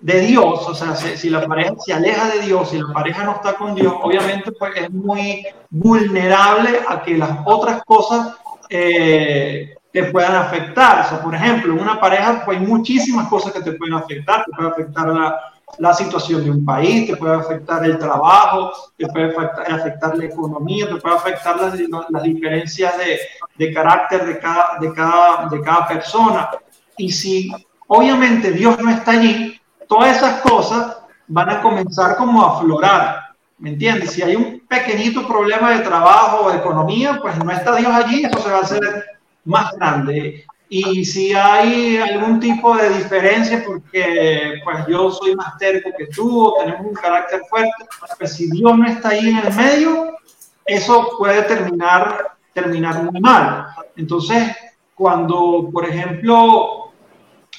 de 0.00 0.20
Dios, 0.20 0.66
o 0.66 0.74
sea, 0.74 0.96
si, 0.96 1.30
la 1.30 1.46
pareja 1.46 1.74
se 1.78 1.92
aleja 1.92 2.30
de 2.30 2.40
Dios, 2.40 2.70
si 2.70 2.78
la 2.78 2.92
pareja 2.92 3.22
no 3.22 3.36
está 3.36 3.52
con 3.54 3.76
Dios, 3.76 3.94
obviamente 4.02 4.50
pues 4.50 4.72
es 4.74 4.90
muy 4.90 5.46
vulnerable 5.70 6.80
a 6.88 7.02
que 7.02 7.16
las 7.16 7.38
otras 7.44 7.84
cosas 7.84 8.34
eh, 8.68 9.76
te 9.92 10.04
puedan 10.10 10.34
afectar. 10.34 11.06
O 11.06 11.08
sea, 11.08 11.22
por 11.22 11.32
ejemplo, 11.32 11.72
en 11.72 11.78
una 11.78 12.00
pareja 12.00 12.42
pues 12.44 12.58
hay 12.58 12.66
muchísimas 12.66 13.28
cosas 13.28 13.52
que 13.52 13.62
te 13.62 13.72
pueden 13.74 13.94
afectar, 13.94 14.44
te 14.44 14.56
puede 14.56 14.70
afectar 14.70 15.06
la, 15.06 15.55
la 15.78 15.94
situación 15.94 16.44
de 16.44 16.50
un 16.50 16.64
país, 16.64 17.06
te 17.06 17.16
puede 17.16 17.34
afectar 17.34 17.84
el 17.84 17.98
trabajo, 17.98 18.72
te 18.96 19.06
puede 19.08 19.34
afectar, 19.36 20.16
la 20.16 20.24
economía, 20.24 20.88
te 20.88 20.96
puede 20.96 21.16
afectar 21.16 21.60
las, 21.60 21.74
las 22.10 22.22
diferencias 22.22 22.96
de, 22.98 23.18
de, 23.56 23.72
carácter 23.72 24.26
de 24.26 24.38
cada, 24.38 24.78
de, 24.80 24.92
cada, 24.92 25.48
de 25.48 25.60
cada 25.60 25.88
persona. 25.88 26.50
Y 26.96 27.10
si 27.12 27.50
obviamente 27.86 28.52
Dios 28.52 28.78
no 28.78 28.90
está 28.90 29.12
allí, 29.12 29.60
todas 29.88 30.16
esas 30.16 30.40
cosas 30.40 30.96
van 31.26 31.50
a 31.50 31.62
comenzar 31.62 32.16
como 32.16 32.42
a 32.42 32.56
aflorar. 32.56 33.26
¿Me 33.58 33.70
entiendes? 33.70 34.12
Si 34.12 34.22
hay 34.22 34.36
un 34.36 34.60
pequeñito 34.68 35.26
problema 35.26 35.70
de 35.70 35.80
trabajo 35.80 36.44
o 36.44 36.50
de 36.50 36.58
economía, 36.58 37.18
pues 37.22 37.36
no 37.42 37.50
está 37.50 37.74
Dios 37.76 37.92
allí, 37.92 38.24
eso 38.24 38.38
se 38.38 38.50
va 38.50 38.58
a 38.58 38.62
hacer 38.62 39.04
más 39.44 39.72
grande. 39.72 40.44
Y 40.68 41.04
si 41.04 41.32
hay 41.32 41.96
algún 41.98 42.40
tipo 42.40 42.76
de 42.76 42.88
diferencia, 42.90 43.62
porque 43.64 44.60
pues 44.64 44.86
yo 44.88 45.12
soy 45.12 45.36
más 45.36 45.56
terco 45.58 45.90
que 45.96 46.06
tú, 46.08 46.48
o 46.48 46.58
tenemos 46.58 46.86
un 46.86 46.94
carácter 46.94 47.40
fuerte, 47.48 47.84
pues 48.18 48.34
si 48.34 48.50
Dios 48.50 48.76
no 48.76 48.84
está 48.84 49.10
ahí 49.10 49.28
en 49.28 49.38
el 49.38 49.54
medio, 49.54 50.16
eso 50.64 51.10
puede 51.16 51.42
terminar, 51.42 52.32
terminar 52.52 53.04
muy 53.04 53.20
mal. 53.20 53.66
Entonces, 53.96 54.56
cuando, 54.94 55.70
por 55.72 55.88
ejemplo, 55.88 56.92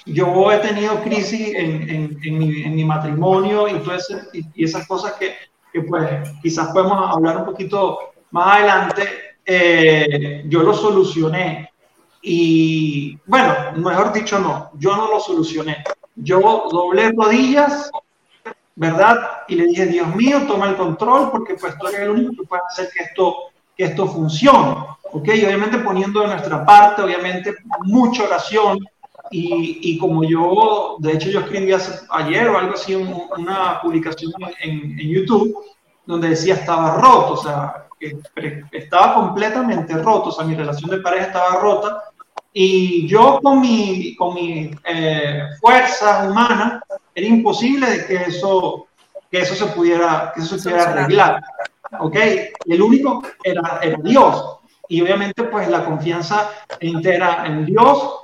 yo 0.06 0.52
he 0.52 0.58
tenido 0.60 1.02
crisis 1.02 1.56
en, 1.56 1.90
en, 1.90 2.20
en, 2.22 2.38
mi, 2.38 2.64
en 2.64 2.76
mi, 2.76 2.84
matrimonio 2.84 3.68
y, 3.70 3.82
y, 4.54 4.64
esas 4.66 4.86
cosas 4.86 5.14
que, 5.14 5.36
que, 5.72 5.82
pues 5.82 6.30
quizás 6.42 6.70
podemos 6.74 7.16
hablar 7.16 7.38
un 7.38 7.46
poquito 7.46 8.00
más 8.32 8.58
adelante, 8.58 9.04
eh, 9.46 10.44
yo 10.48 10.64
lo 10.64 10.74
solucioné 10.74 11.70
y 12.21 13.17
bueno, 13.25 13.53
mejor 13.75 14.13
dicho, 14.13 14.39
no, 14.39 14.71
yo 14.77 14.95
no 14.95 15.07
lo 15.07 15.19
solucioné. 15.19 15.83
Yo 16.15 16.67
doblé 16.71 17.12
rodillas, 17.12 17.91
¿verdad? 18.75 19.43
Y 19.47 19.55
le 19.55 19.65
dije, 19.65 19.86
Dios 19.86 20.15
mío, 20.15 20.41
toma 20.47 20.69
el 20.69 20.75
control 20.75 21.31
porque 21.31 21.55
pues 21.55 21.77
tú 21.77 21.88
eres 21.88 22.01
el 22.01 22.09
único 22.09 22.41
que 22.41 22.47
puede 22.47 22.62
hacer 22.69 22.89
que 22.95 23.03
esto, 23.03 23.36
que 23.75 23.86
esto 23.86 24.07
funcione. 24.07 24.75
¿Ok? 25.12 25.27
Y 25.36 25.45
obviamente 25.45 25.77
poniendo 25.77 26.21
de 26.21 26.27
nuestra 26.27 26.65
parte, 26.65 27.01
obviamente, 27.01 27.55
mucha 27.81 28.24
oración. 28.24 28.79
Y, 29.29 29.79
y 29.81 29.97
como 29.97 30.24
yo, 30.24 30.97
de 31.00 31.13
hecho, 31.13 31.29
yo 31.29 31.41
escribí 31.41 31.71
hace, 31.74 32.05
ayer 32.09 32.47
o 32.50 32.57
algo 32.57 32.74
así, 32.74 32.95
una 32.95 33.79
publicación 33.81 34.31
en, 34.62 34.97
en 35.00 35.09
YouTube 35.09 35.55
donde 36.07 36.29
decía 36.29 36.55
estaba 36.55 36.95
roto, 36.95 37.33
o 37.33 37.38
sea, 37.38 37.87
estaba 38.72 39.16
completamente 39.16 39.94
roto, 39.96 40.30
o 40.30 40.32
sea, 40.32 40.46
mi 40.46 40.56
relación 40.56 40.89
de 40.89 40.98
pareja 40.98 41.27
estaba 41.27 41.60
rota 41.60 42.04
y 42.54 43.08
yo 43.08 43.39
con 43.42 43.62
mi, 43.62 44.16
con 44.16 44.34
mi 44.34 44.72
eh, 44.84 45.44
fuerza 45.60 46.27
humana 46.27 46.82
era 47.13 47.27
imposible 47.27 47.88
de 47.88 48.06
que 48.06 48.16
eso, 48.16 48.88
que 49.30 49.39
eso 49.39 49.54
se 49.54 49.72
pudiera, 49.74 50.32
que 50.34 50.42
eso 50.42 50.58
se 50.58 50.70
pudiera 50.70 50.92
arreglar. 50.92 51.44
¿Ok? 52.00 52.16
El 52.66 52.82
único 52.82 53.24
era, 53.44 53.80
era 53.82 53.98
Dios. 54.04 54.60
Y 54.89 55.01
obviamente 55.01 55.44
pues 55.44 55.68
la 55.68 55.86
confianza 55.86 56.50
entera 56.80 57.46
en 57.46 57.66
Dios, 57.66 58.22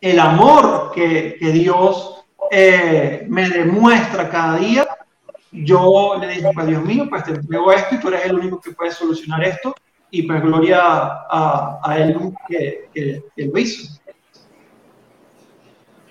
el 0.00 0.18
amor 0.18 0.90
que, 0.94 1.36
que 1.38 1.52
Dios 1.52 2.24
eh, 2.50 3.24
me 3.28 3.48
demuestra 3.48 4.28
cada 4.28 4.56
día 4.56 4.88
yo 5.52 6.16
le 6.20 6.28
dije, 6.28 6.50
pues 6.54 6.66
Dios 6.66 6.82
mío, 6.84 7.06
pues 7.08 7.24
te 7.24 7.32
entrego 7.32 7.72
esto 7.72 7.94
y 7.94 8.00
tú 8.00 8.08
eres 8.08 8.26
el 8.26 8.34
único 8.36 8.60
que 8.60 8.72
puede 8.72 8.92
solucionar 8.92 9.44
esto. 9.44 9.74
Y 10.10 10.22
pues 10.22 10.42
gloria 10.42 10.80
a, 10.82 11.80
a 11.82 11.98
él 11.98 12.16
que, 12.48 12.88
que, 12.92 13.22
que, 13.36 13.44
lo 13.46 13.58
hizo. 13.58 14.00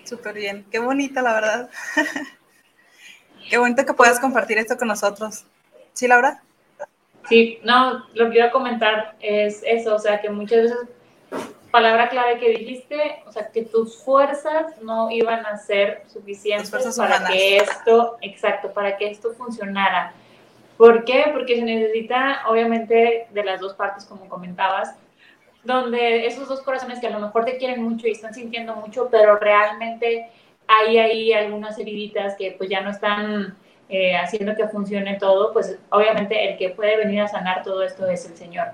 Súper 0.05 0.35
bien, 0.35 0.65
qué 0.71 0.79
bonita 0.79 1.21
la 1.21 1.33
verdad. 1.33 1.69
qué 3.49 3.57
bonito 3.57 3.85
que 3.85 3.93
puedas 3.93 4.19
compartir 4.19 4.57
esto 4.57 4.77
con 4.77 4.87
nosotros. 4.87 5.45
¿Sí, 5.93 6.07
Laura? 6.07 6.41
Sí, 7.27 7.59
no, 7.63 8.05
lo 8.13 8.29
que 8.29 8.37
iba 8.37 8.47
a 8.47 8.51
comentar 8.51 9.15
es 9.19 9.61
eso, 9.65 9.95
o 9.95 9.99
sea, 9.99 10.21
que 10.21 10.29
muchas 10.29 10.63
veces 10.63 10.77
palabra 11.71 12.09
clave 12.09 12.39
que 12.39 12.49
dijiste, 12.49 13.23
o 13.25 13.31
sea, 13.31 13.49
que 13.51 13.63
tus 13.63 14.03
fuerzas 14.03 14.81
no 14.81 15.09
iban 15.11 15.45
a 15.45 15.57
ser 15.57 16.03
suficientes 16.07 16.69
para 16.97 17.27
que 17.27 17.57
esto, 17.57 18.17
exacto, 18.21 18.71
para 18.73 18.97
que 18.97 19.09
esto 19.09 19.33
funcionara. 19.33 20.13
¿Por 20.77 21.03
qué? 21.03 21.25
Porque 21.33 21.55
se 21.55 21.61
necesita, 21.61 22.43
obviamente, 22.47 23.27
de 23.31 23.43
las 23.43 23.59
dos 23.59 23.73
partes, 23.73 24.05
como 24.05 24.27
comentabas, 24.29 24.95
donde 25.63 26.25
esos 26.25 26.47
dos 26.47 26.61
corazones 26.61 26.99
que 26.99 27.07
a 27.07 27.11
lo 27.11 27.19
mejor 27.19 27.45
te 27.45 27.57
quieren 27.57 27.83
mucho 27.83 28.07
y 28.07 28.11
están 28.11 28.33
sintiendo 28.33 28.75
mucho, 28.75 29.09
pero 29.11 29.37
realmente 29.37 30.29
hay 30.67 30.97
ahí 30.97 31.33
algunas 31.33 31.77
heriditas 31.77 32.35
que 32.37 32.55
pues 32.57 32.69
ya 32.69 32.81
no 32.81 32.91
están 32.91 33.57
eh, 33.89 34.15
haciendo 34.15 34.55
que 34.55 34.67
funcione 34.67 35.17
todo, 35.17 35.51
pues 35.51 35.77
obviamente 35.89 36.49
el 36.49 36.57
que 36.57 36.69
puede 36.69 36.95
venir 36.95 37.21
a 37.21 37.27
sanar 37.27 37.63
todo 37.63 37.83
esto 37.83 38.07
es 38.07 38.25
el 38.25 38.37
Señor. 38.37 38.67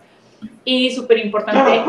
Y 0.64 0.92
súper 0.92 1.20
importante... 1.20 1.84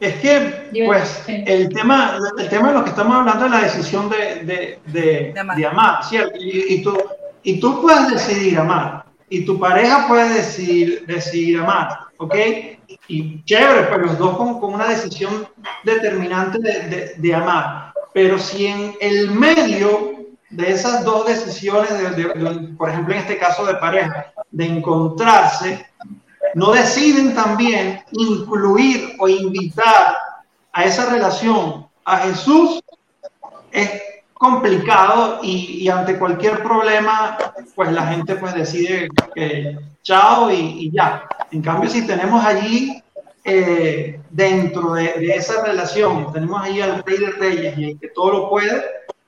es 0.00 0.14
que, 0.16 0.84
pues, 0.86 1.22
el 1.28 1.68
tema, 1.68 2.18
el 2.38 2.48
tema 2.48 2.68
de 2.68 2.74
lo 2.74 2.84
que 2.84 2.90
estamos 2.90 3.14
hablando 3.16 3.44
es 3.44 3.50
la 3.50 3.60
decisión 3.60 4.08
de, 4.08 4.16
de, 4.44 4.78
de, 4.86 5.34
de 5.56 5.66
amar, 5.66 6.02
¿cierto? 6.04 6.38
Y, 6.40 6.74
y, 6.74 6.82
tú, 6.82 6.98
y 7.42 7.60
tú 7.60 7.82
puedes 7.82 8.10
decidir 8.10 8.58
amar, 8.58 9.04
y 9.28 9.44
tu 9.44 9.58
pareja 9.60 10.08
puede 10.08 10.34
decidir, 10.34 11.04
decidir 11.06 11.60
amar, 11.60 11.98
¿ok? 12.16 12.34
Y 13.08 13.44
chévere, 13.44 13.84
pues 13.84 14.00
los 14.00 14.18
dos 14.18 14.36
con, 14.36 14.58
con 14.58 14.74
una 14.74 14.88
decisión 14.88 15.46
determinante 15.84 16.58
de, 16.58 17.14
de, 17.16 17.34
amar. 17.34 17.92
Pero 18.12 18.38
si 18.38 18.66
en 18.66 18.94
el 19.00 19.30
medio 19.30 20.14
de 20.50 20.72
esas 20.72 21.04
dos 21.04 21.26
decisiones, 21.26 21.90
por 22.76 22.88
ejemplo, 22.88 23.14
en 23.14 23.20
este 23.20 23.38
caso 23.38 23.64
de 23.66 23.74
pareja, 23.74 24.32
de 24.50 24.66
encontrarse, 24.66 25.86
no 26.54 26.72
deciden 26.72 27.34
también 27.34 28.02
incluir 28.12 29.16
o 29.18 29.28
invitar 29.28 30.16
a 30.72 30.84
esa 30.84 31.10
relación 31.10 31.86
a 32.04 32.18
Jesús, 32.18 32.80
es 33.72 33.90
complicado 34.34 35.40
y, 35.42 35.86
ante 35.88 36.18
cualquier 36.18 36.62
problema, 36.62 37.36
pues 37.74 37.92
la 37.92 38.06
gente 38.06 38.36
pues 38.36 38.54
decide 38.54 39.08
que 39.34 39.78
chao 40.02 40.50
y, 40.50 40.90
ya. 40.92 41.28
En 41.52 41.60
cambio, 41.60 41.90
si 41.90 42.06
tenemos 42.06 42.44
allí 42.44 43.02
eh, 43.44 44.18
dentro 44.30 44.94
de, 44.94 45.34
esa 45.34 45.62
relación, 45.62 46.32
tenemos 46.32 46.62
ahí 46.62 46.80
al 46.80 47.02
rey 47.04 47.18
de 47.18 47.30
reyes 47.32 47.78
y 47.78 47.84
el 47.90 48.00
que 48.00 48.08
todo 48.08 48.32
lo 48.32 48.48
puede, 48.48 48.82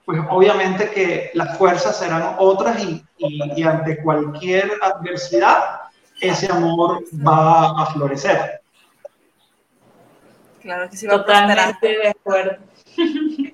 pues 0.07 0.19
obviamente 0.31 0.91
que 0.91 1.31
las 1.35 1.59
fuerzas 1.59 1.99
serán 1.99 2.37
otras 2.39 2.83
y, 2.83 3.05
y 3.19 3.63
ante 3.63 4.03
cualquier 4.03 4.73
adversidad, 4.81 5.82
ese 6.23 6.51
amor 6.51 7.05
va 7.15 7.83
a 7.83 7.87
florecer. 7.93 8.61
Claro 10.63 10.89
que 10.89 10.97
sí, 10.97 11.07
va 11.07 11.19
Totalmente 11.19 11.89
de 11.89 12.09
acuerdo. 12.09 12.57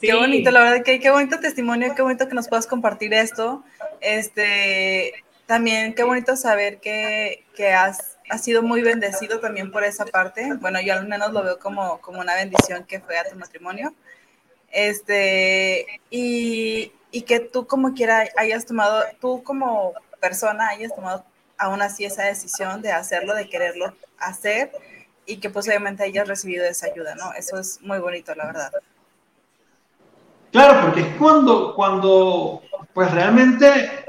Qué 0.00 0.14
bonito, 0.14 0.50
la 0.50 0.60
verdad 0.62 0.84
que 0.84 0.98
qué 0.98 1.10
bonito 1.10 1.38
testimonio, 1.38 1.94
qué 1.94 2.02
bonito 2.02 2.28
que 2.28 2.34
nos 2.34 2.48
puedas 2.48 2.66
compartir 2.66 3.14
esto. 3.14 3.62
Este, 4.00 5.14
también 5.46 5.94
qué 5.94 6.02
bonito 6.02 6.34
saber 6.34 6.80
que, 6.80 7.44
que 7.54 7.72
has, 7.72 8.18
has, 8.28 8.42
sido 8.42 8.64
muy 8.64 8.82
bendecido 8.82 9.38
también 9.38 9.70
por 9.70 9.84
esa 9.84 10.04
parte. 10.04 10.54
Bueno, 10.54 10.80
yo 10.80 10.94
al 10.94 11.06
menos 11.06 11.32
lo 11.32 11.44
veo 11.44 11.60
como, 11.60 12.00
como 12.00 12.20
una 12.20 12.34
bendición 12.34 12.84
que 12.84 12.98
fue 12.98 13.16
a 13.16 13.28
tu 13.30 13.36
matrimonio. 13.36 13.94
Este, 14.72 16.00
y, 16.10 16.90
y 17.12 17.22
que 17.22 17.38
tú 17.38 17.68
como 17.68 17.94
quiera 17.94 18.24
hayas 18.36 18.66
tomado, 18.66 19.04
tú 19.20 19.44
como 19.44 19.94
persona 20.22 20.68
hayas 20.68 20.94
tomado 20.94 21.24
aún 21.58 21.82
así 21.82 22.04
esa 22.04 22.22
decisión 22.22 22.80
de 22.80 22.92
hacerlo, 22.92 23.34
de 23.34 23.48
quererlo 23.48 23.92
hacer 24.18 24.70
y 25.26 25.38
que 25.38 25.50
pues 25.50 25.66
obviamente 25.66 26.04
hayas 26.04 26.28
recibido 26.28 26.64
esa 26.64 26.86
ayuda, 26.86 27.14
¿no? 27.16 27.32
Eso 27.34 27.58
es 27.58 27.80
muy 27.82 27.98
bonito, 27.98 28.34
la 28.34 28.46
verdad. 28.46 28.72
Claro, 30.52 30.80
porque 30.82 31.00
es 31.00 31.16
cuando, 31.16 31.74
cuando 31.74 32.62
pues 32.94 33.10
realmente, 33.10 34.04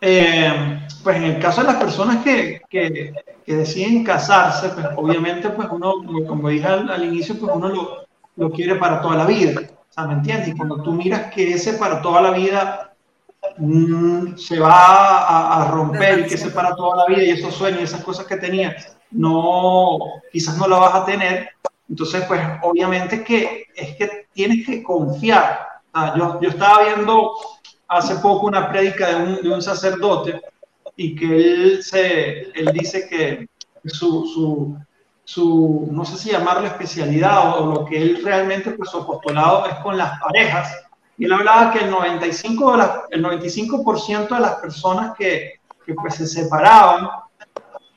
eh, 0.00 0.86
pues 1.02 1.16
en 1.16 1.24
el 1.24 1.38
caso 1.40 1.62
de 1.62 1.68
las 1.68 1.76
personas 1.76 2.22
que, 2.22 2.62
que, 2.70 3.12
que, 3.44 3.54
deciden 3.56 4.04
casarse, 4.04 4.68
pues 4.68 4.86
obviamente 4.96 5.48
pues 5.50 5.68
uno, 5.70 5.94
como 6.28 6.48
dije 6.48 6.66
al, 6.66 7.04
inicio, 7.04 7.38
pues 7.38 7.50
uno 7.54 7.68
lo, 7.68 8.06
lo 8.36 8.50
quiere 8.50 8.76
para 8.76 9.00
toda 9.00 9.16
la 9.16 9.26
vida, 9.26 9.60
o 9.96 10.06
¿me 10.06 10.14
entiendes? 10.14 10.48
Y 10.48 10.56
cuando 10.56 10.82
tú 10.82 10.92
miras 10.92 11.32
que 11.32 11.54
ese 11.54 11.74
para 11.74 12.02
toda 12.02 12.20
la 12.20 12.30
vida 12.30 12.91
Mm, 13.58 14.36
se 14.36 14.58
va 14.58 15.62
a, 15.62 15.70
romper 15.70 16.20
y 16.20 16.26
que 16.26 16.38
se 16.38 16.50
para 16.50 16.74
toda 16.74 16.96
la 16.96 17.06
vida 17.06 17.22
y 17.22 17.30
esos 17.30 17.54
sueños 17.54 17.80
y 17.80 17.84
esas 17.84 18.02
cosas 18.02 18.26
que 18.26 18.36
tenía, 18.36 18.74
no, 19.10 19.98
quizás 20.32 20.56
no 20.58 20.68
la 20.68 20.78
vas 20.78 20.94
a 20.94 21.04
tener. 21.04 21.50
Entonces, 21.88 22.24
pues 22.26 22.40
obviamente 22.62 23.22
que 23.22 23.66
es 23.74 23.96
que 23.96 24.26
tienes 24.32 24.66
que 24.66 24.82
confiar. 24.82 25.68
Ah, 25.92 26.14
yo, 26.16 26.40
yo 26.40 26.48
estaba 26.48 26.84
viendo 26.84 27.32
hace 27.88 28.16
poco 28.16 28.46
una 28.46 28.70
prédica 28.70 29.08
de 29.08 29.16
un, 29.16 29.42
de 29.42 29.50
un 29.50 29.60
sacerdote 29.60 30.40
y 30.96 31.14
que 31.14 31.36
él, 31.36 31.82
se, 31.82 32.50
él 32.58 32.70
dice 32.72 33.08
que 33.08 33.48
su, 33.84 34.26
su, 34.26 34.78
su, 35.24 35.88
no 35.90 36.04
sé 36.04 36.16
si 36.16 36.30
llamarlo 36.30 36.66
especialidad 36.66 37.60
o, 37.60 37.66
lo 37.66 37.84
que 37.84 38.00
él 38.00 38.22
realmente, 38.24 38.70
pues 38.72 38.90
su 38.90 38.98
apostolado 38.98 39.66
es 39.66 39.74
con 39.76 39.96
las 39.98 40.18
parejas 40.20 40.81
y 41.18 41.24
él 41.24 41.32
hablaba 41.32 41.72
que 41.72 41.80
el 41.80 41.92
95%, 41.92 42.72
de 42.72 42.78
las, 42.78 42.90
el 43.10 43.22
95 43.22 43.94
de 44.30 44.40
las 44.40 44.54
personas 44.56 45.12
que, 45.16 45.60
que 45.84 45.94
pues 45.94 46.14
se 46.14 46.26
separaban, 46.26 47.08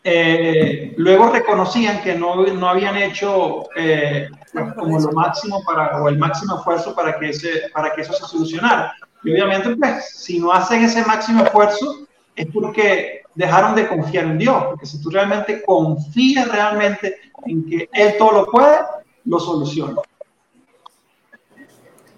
eh, 0.04 0.93
luego 0.97 1.32
reconocían 1.32 2.01
que 2.04 2.13
no, 2.13 2.45
no 2.45 2.69
habían 2.69 2.95
hecho 2.97 3.63
eh, 3.75 4.30
pues, 4.54 4.73
como 4.75 4.99
lo 4.99 5.12
máximo 5.13 5.63
para, 5.63 6.01
o 6.01 6.10
el 6.10 6.19
máximo 6.19 6.58
esfuerzo 6.58 6.93
para 6.93 7.17
que, 7.17 7.30
ese, 7.30 7.63
para 7.73 7.93
que 7.93 8.01
eso 8.01 8.13
se 8.13 8.25
solucionara. 8.25 8.93
Y 9.23 9.32
obviamente, 9.32 9.75
pues, 9.75 10.10
si 10.15 10.39
no 10.39 10.51
hacen 10.51 10.84
ese 10.84 11.04
máximo 11.06 11.43
esfuerzo, 11.43 12.06
es 12.36 12.45
porque 12.54 13.23
dejaron 13.34 13.73
de 13.75 13.88
confiar 13.88 14.25
en 14.25 14.38
Dios, 14.38 14.63
porque 14.65 14.86
si 14.86 15.01
tú 15.01 15.10
realmente 15.10 15.63
confías 15.63 16.47
realmente 16.49 17.17
en 17.45 17.65
que 17.65 17.89
Él 17.91 18.15
todo 18.19 18.32
lo 18.32 18.45
puede, 18.45 18.78
lo 19.25 19.39
soluciona. 19.39 19.95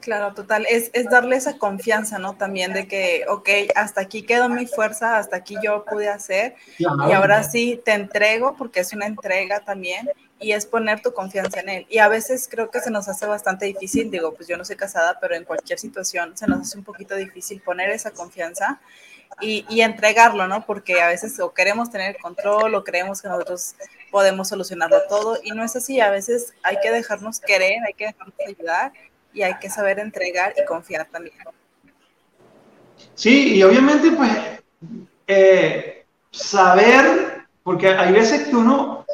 Claro, 0.08 0.34
total. 0.34 0.66
Es, 0.70 0.90
es, 0.94 1.10
darle 1.10 1.36
esa 1.36 1.58
confianza, 1.58 2.18
¿no? 2.18 2.38
También 2.38 2.72
de 2.72 2.88
que, 2.88 3.26
ok, 3.28 3.50
hasta 3.76 4.00
aquí 4.00 4.22
quedó 4.22 4.48
mi 4.48 4.66
fuerza, 4.66 5.18
hasta 5.18 5.36
aquí 5.36 5.58
yo 5.62 5.84
pude 5.84 6.08
hacer 6.08 6.56
y 6.78 6.86
ahora 7.12 7.44
sí 7.44 7.82
te 7.84 7.92
entrego 7.92 8.56
porque 8.56 8.80
es 8.80 8.94
una 8.94 9.06
entrega 9.06 9.60
también 9.60 10.10
y 10.40 10.54
es 10.54 10.66
poner 10.66 11.02
tu 11.02 11.12
confianza 11.12 11.60
en 11.60 11.68
él. 11.68 11.88
Y 11.90 11.98
a 11.98 12.08
veces 12.08 12.48
creo 12.50 12.72
que 12.72 12.80
se 12.80 12.90
nos 12.90 13.10
hace 13.10 13.26
bastante 13.26 13.66
difícil, 13.66 14.10
digo, 14.10 14.34
pues 14.34 14.48
yo 14.48 14.56
no 14.56 14.64
soy 14.64 14.78
casada, 14.78 15.18
pero 15.20 15.36
en 15.36 15.44
cualquier 15.44 15.78
situación 15.78 16.38
se 16.38 16.48
nos 16.48 16.62
hace 16.62 16.78
un 16.78 16.86
poquito 16.86 17.14
difícil 17.16 17.60
poner 17.60 17.90
esa 17.90 18.12
confianza 18.12 18.80
y, 19.42 19.66
y 19.68 19.82
entregarlo, 19.82 20.48
¿no? 20.48 20.66
Porque 20.66 21.02
a 21.02 21.08
veces 21.08 21.38
o 21.42 21.54
queremos 21.54 21.92
tener 21.92 22.16
control 22.20 22.76
o 22.76 22.86
creemos 22.86 23.22
que 23.22 23.28
nosotros 23.28 23.76
podemos 24.10 24.48
solucionarlo 24.48 25.02
todo 25.10 25.38
y 25.44 25.52
no 25.52 25.66
es 25.66 25.76
así. 25.76 26.00
A 26.00 26.12
veces 26.12 26.54
hay 26.64 26.78
que 26.82 26.92
dejarnos 26.92 27.42
querer, 27.42 27.84
hay 27.86 27.94
que 27.94 28.06
dejarnos 28.06 28.36
ayudar 28.48 28.94
y 29.34 29.42
hay 29.42 29.58
que 29.60 29.70
saber 29.70 30.00
entregar 30.00 30.54
y 30.58 30.66
confiar 30.66 31.08
también. 31.12 31.36
Sí, 33.14 33.56
y 33.56 33.64
obviamente 33.64 34.12
pues 34.12 34.32
eh, 35.28 36.06
saber, 36.32 37.46
porque 37.64 37.90
hay 37.90 38.14
veces 38.14 38.48
que 38.48 38.56
uno 38.56 39.06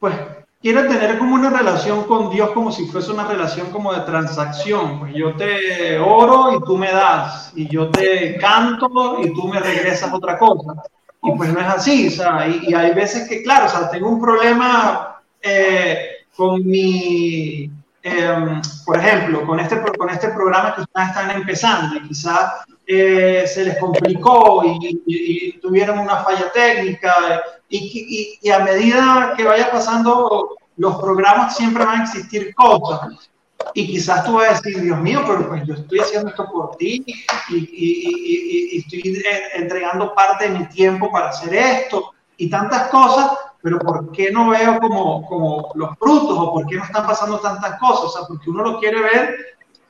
pues 0.00 0.14
quiere 0.60 0.84
tener 0.84 1.18
como 1.18 1.34
una 1.34 1.50
relación 1.50 2.04
con 2.04 2.30
Dios 2.30 2.50
como 2.50 2.72
si 2.72 2.86
fuese 2.86 3.12
una 3.12 3.26
relación 3.26 3.70
como 3.70 3.92
de 3.92 4.00
transacción. 4.00 5.00
Pues 5.00 5.14
yo 5.14 5.34
te 5.36 5.98
oro 5.98 6.56
y 6.56 6.64
tú 6.64 6.76
me 6.76 6.90
das, 6.90 7.52
y 7.54 7.68
yo 7.68 7.90
te 7.90 8.36
canto 8.38 9.18
y 9.22 9.32
tú 9.32 9.48
me 9.48 9.60
regresas 9.60 10.12
otra 10.12 10.38
cosa. 10.38 10.82
Y 11.22 11.32
pues 11.32 11.52
no 11.52 11.60
es 11.60 11.66
así, 11.66 12.08
o 12.08 12.10
sea, 12.10 12.46
y, 12.48 12.72
hay 12.72 12.94
veces 12.94 13.28
que, 13.28 13.42
claro, 13.42 13.66
o 13.66 13.68
sea, 13.68 13.90
tengo 13.90 14.08
un 14.08 14.20
problema 14.20 15.20
eh, 15.42 16.10
con 16.36 16.64
mi 16.64 17.68
Em, 18.02 18.62
por 18.86 18.96
ejemplo, 18.96 19.44
con 19.44 19.58
este, 19.58 19.82
con 19.98 20.08
este 20.08 20.28
programa 20.28 20.74
que 20.74 20.82
ustedes 20.82 21.08
están 21.08 21.30
empezando 21.32 21.96
y 21.96 22.08
quizás 22.08 22.52
eh, 22.86 23.44
se 23.46 23.64
les 23.64 23.78
complicó 23.78 24.62
y, 24.64 25.58
tuvieron 25.60 25.98
una 25.98 26.18
falla 26.18 26.50
técnica 26.52 27.42
y, 27.68 28.38
y, 28.40 28.50
a 28.50 28.60
medida 28.60 29.34
que 29.36 29.44
vaya 29.44 29.70
pasando 29.70 30.56
los 30.76 30.96
programas 30.96 31.56
siempre 31.56 31.84
van 31.84 32.00
a 32.00 32.04
existir 32.04 32.54
cosas. 32.54 33.30
Y 33.74 33.88
quizás 33.88 34.24
tú 34.24 34.34
vas 34.34 34.48
a 34.48 34.54
decir, 34.54 34.80
Dios 34.80 34.98
mío, 35.00 35.22
pero 35.26 35.48
pues 35.48 35.66
yo 35.66 35.74
estoy 35.74 35.98
haciendo 35.98 36.30
esto 36.30 36.48
por 36.50 36.76
ti 36.76 37.04
y, 37.50 38.78
estoy 38.78 39.22
entregando 39.54 40.14
parte 40.14 40.48
de 40.48 40.58
mi 40.58 40.68
tiempo 40.68 41.10
para 41.10 41.30
hacer 41.30 41.52
esto 41.52 42.12
y 42.36 42.48
tantas 42.48 42.88
cosas, 42.88 43.32
pero 43.62 43.78
¿por 43.78 44.12
qué 44.12 44.30
no 44.30 44.50
veo 44.50 44.78
como, 44.78 45.26
como 45.26 45.72
los 45.74 45.96
frutos 45.98 46.36
o 46.38 46.52
por 46.52 46.66
qué 46.66 46.76
no 46.76 46.84
están 46.84 47.06
pasando 47.06 47.38
tantas 47.38 47.78
cosas? 47.78 48.04
O 48.04 48.08
sea, 48.10 48.22
porque 48.26 48.50
uno 48.50 48.62
lo 48.62 48.78
quiere 48.78 49.00
ver 49.00 49.36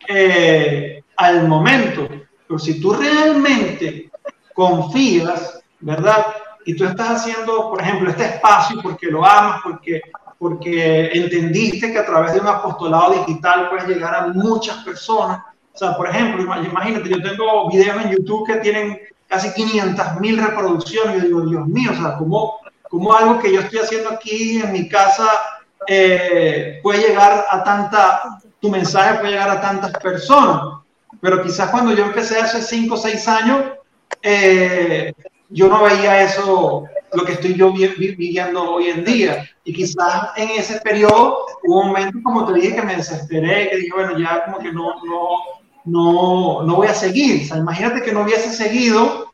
eh, 0.09 1.03
al 1.17 1.47
momento. 1.47 2.09
Pero 2.47 2.59
si 2.59 2.81
tú 2.81 2.95
realmente 2.95 4.11
confías, 4.55 5.61
¿verdad? 5.81 6.27
Y 6.65 6.75
tú 6.75 6.85
estás 6.85 7.11
haciendo, 7.11 7.71
por 7.71 7.81
ejemplo, 7.81 8.11
este 8.11 8.25
espacio 8.25 8.81
porque 8.83 9.07
lo 9.07 9.25
amas, 9.25 9.61
porque, 9.63 10.01
porque 10.39 11.11
entendiste 11.13 11.93
que 11.93 11.99
a 11.99 12.07
través 12.07 12.35
de 12.35 12.41
un 12.41 12.49
apostolado 12.49 13.13
digital 13.13 13.69
puedes 13.69 13.87
llegar 13.87 14.15
a 14.15 14.27
muchas 14.29 14.83
personas. 14.85 15.41
O 15.75 15.79
sea, 15.79 15.97
por 15.97 16.09
ejemplo, 16.09 16.43
imagínate, 16.43 17.09
yo 17.09 17.23
tengo 17.23 17.69
videos 17.71 18.03
en 18.03 18.11
YouTube 18.11 18.47
que 18.47 18.57
tienen 18.57 18.99
casi 19.29 19.53
500 19.53 20.21
mil 20.21 20.43
reproducciones 20.43 21.23
yo 21.23 21.27
digo, 21.29 21.41
Dios 21.43 21.67
mío, 21.69 21.91
o 21.93 21.95
sea, 21.95 22.17
¿cómo, 22.17 22.59
cómo 22.89 23.15
algo 23.15 23.39
que 23.39 23.53
yo 23.53 23.61
estoy 23.61 23.81
haciendo 23.81 24.11
aquí 24.11 24.61
en 24.61 24.73
mi 24.73 24.89
casa 24.89 25.29
eh, 25.87 26.81
puede 26.83 27.09
llegar 27.09 27.47
a 27.51 27.65
tanta, 27.65 28.41
tu 28.61 28.69
mensaje 28.69 29.19
puede 29.19 29.33
llegar 29.33 29.51
a 29.51 29.61
tantas 29.61 29.93
personas. 29.93 30.81
Pero 31.21 31.43
quizás 31.43 31.71
cuando 31.71 31.93
yo 31.95 32.05
empecé 32.05 32.39
hace 32.39 32.63
5 32.63 32.95
o 32.95 32.99
6 32.99 33.29
años, 33.29 33.65
eh, 34.23 35.13
yo 35.49 35.69
no 35.69 35.83
veía 35.83 36.23
eso, 36.23 36.85
lo 37.13 37.25
que 37.25 37.33
estoy 37.33 37.55
yo 37.55 37.73
viviendo 37.73 38.71
hoy 38.71 38.89
en 38.89 39.05
día. 39.05 39.49
Y 39.65 39.73
quizás 39.73 40.31
en 40.37 40.51
ese 40.51 40.81
periodo 40.81 41.47
hubo 41.65 41.81
un 41.81 41.89
momento, 41.89 42.19
como 42.23 42.47
te 42.47 42.55
dije, 42.55 42.77
que 42.77 42.83
me 42.83 42.97
desesperé, 42.97 43.71
que 43.71 43.77
dije, 43.77 43.93
bueno, 43.95 44.19
ya 44.19 44.45
como 44.45 44.59
que 44.59 44.73
no, 44.73 45.03
no, 45.05 45.29
no, 45.85 46.63
no 46.63 46.77
voy 46.77 46.89
a 46.89 46.95
seguir. 46.95 47.43
O 47.43 47.47
sea, 47.47 47.57
imagínate 47.57 48.03
que 48.03 48.13
no 48.13 48.23
hubiese 48.23 48.53
seguido 48.53 49.33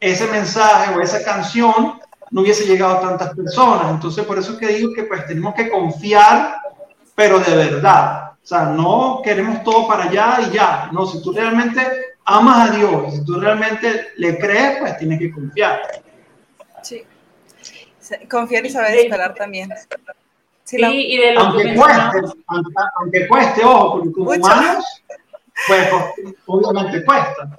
ese 0.00 0.26
mensaje 0.28 0.94
o 0.94 1.00
esa 1.00 1.22
canción, 1.24 1.97
no 2.30 2.42
hubiese 2.42 2.64
llegado 2.66 2.98
a 2.98 3.00
tantas 3.00 3.34
personas. 3.34 3.90
Entonces, 3.90 4.24
por 4.24 4.38
eso 4.38 4.52
es 4.52 4.58
que 4.58 4.68
digo 4.68 4.92
que 4.92 5.04
pues 5.04 5.26
tenemos 5.26 5.54
que 5.54 5.68
confiar, 5.68 6.56
pero 7.14 7.38
de 7.40 7.56
verdad. 7.56 8.32
O 8.42 8.46
sea, 8.46 8.64
no 8.64 9.20
queremos 9.22 9.62
todo 9.62 9.86
para 9.86 10.04
allá 10.04 10.38
y 10.48 10.54
ya. 10.54 10.88
No, 10.92 11.06
si 11.06 11.22
tú 11.22 11.32
realmente 11.32 11.80
amas 12.24 12.70
a 12.70 12.74
Dios, 12.74 13.14
si 13.14 13.24
tú 13.24 13.38
realmente 13.38 14.08
le 14.16 14.38
crees, 14.38 14.78
pues 14.78 14.98
tienes 14.98 15.18
que 15.18 15.32
confiar. 15.32 15.80
Sí. 16.82 17.04
Confiar 18.30 18.64
y 18.64 18.70
saber 18.70 18.98
esperar 18.98 19.34
también. 19.34 19.70
Sí, 20.64 20.76
y 20.78 21.16
de 21.16 21.32
lo 21.32 21.40
aunque, 21.40 21.74
cueste, 21.74 22.20
aunque, 22.96 23.28
cueste, 23.28 23.64
ojo, 23.64 23.92
porque 23.92 24.12
como 24.12 24.30
humanos, 24.32 24.84
pues, 25.66 25.88
pues 25.88 26.34
obviamente 26.46 27.04
cuesta. 27.04 27.56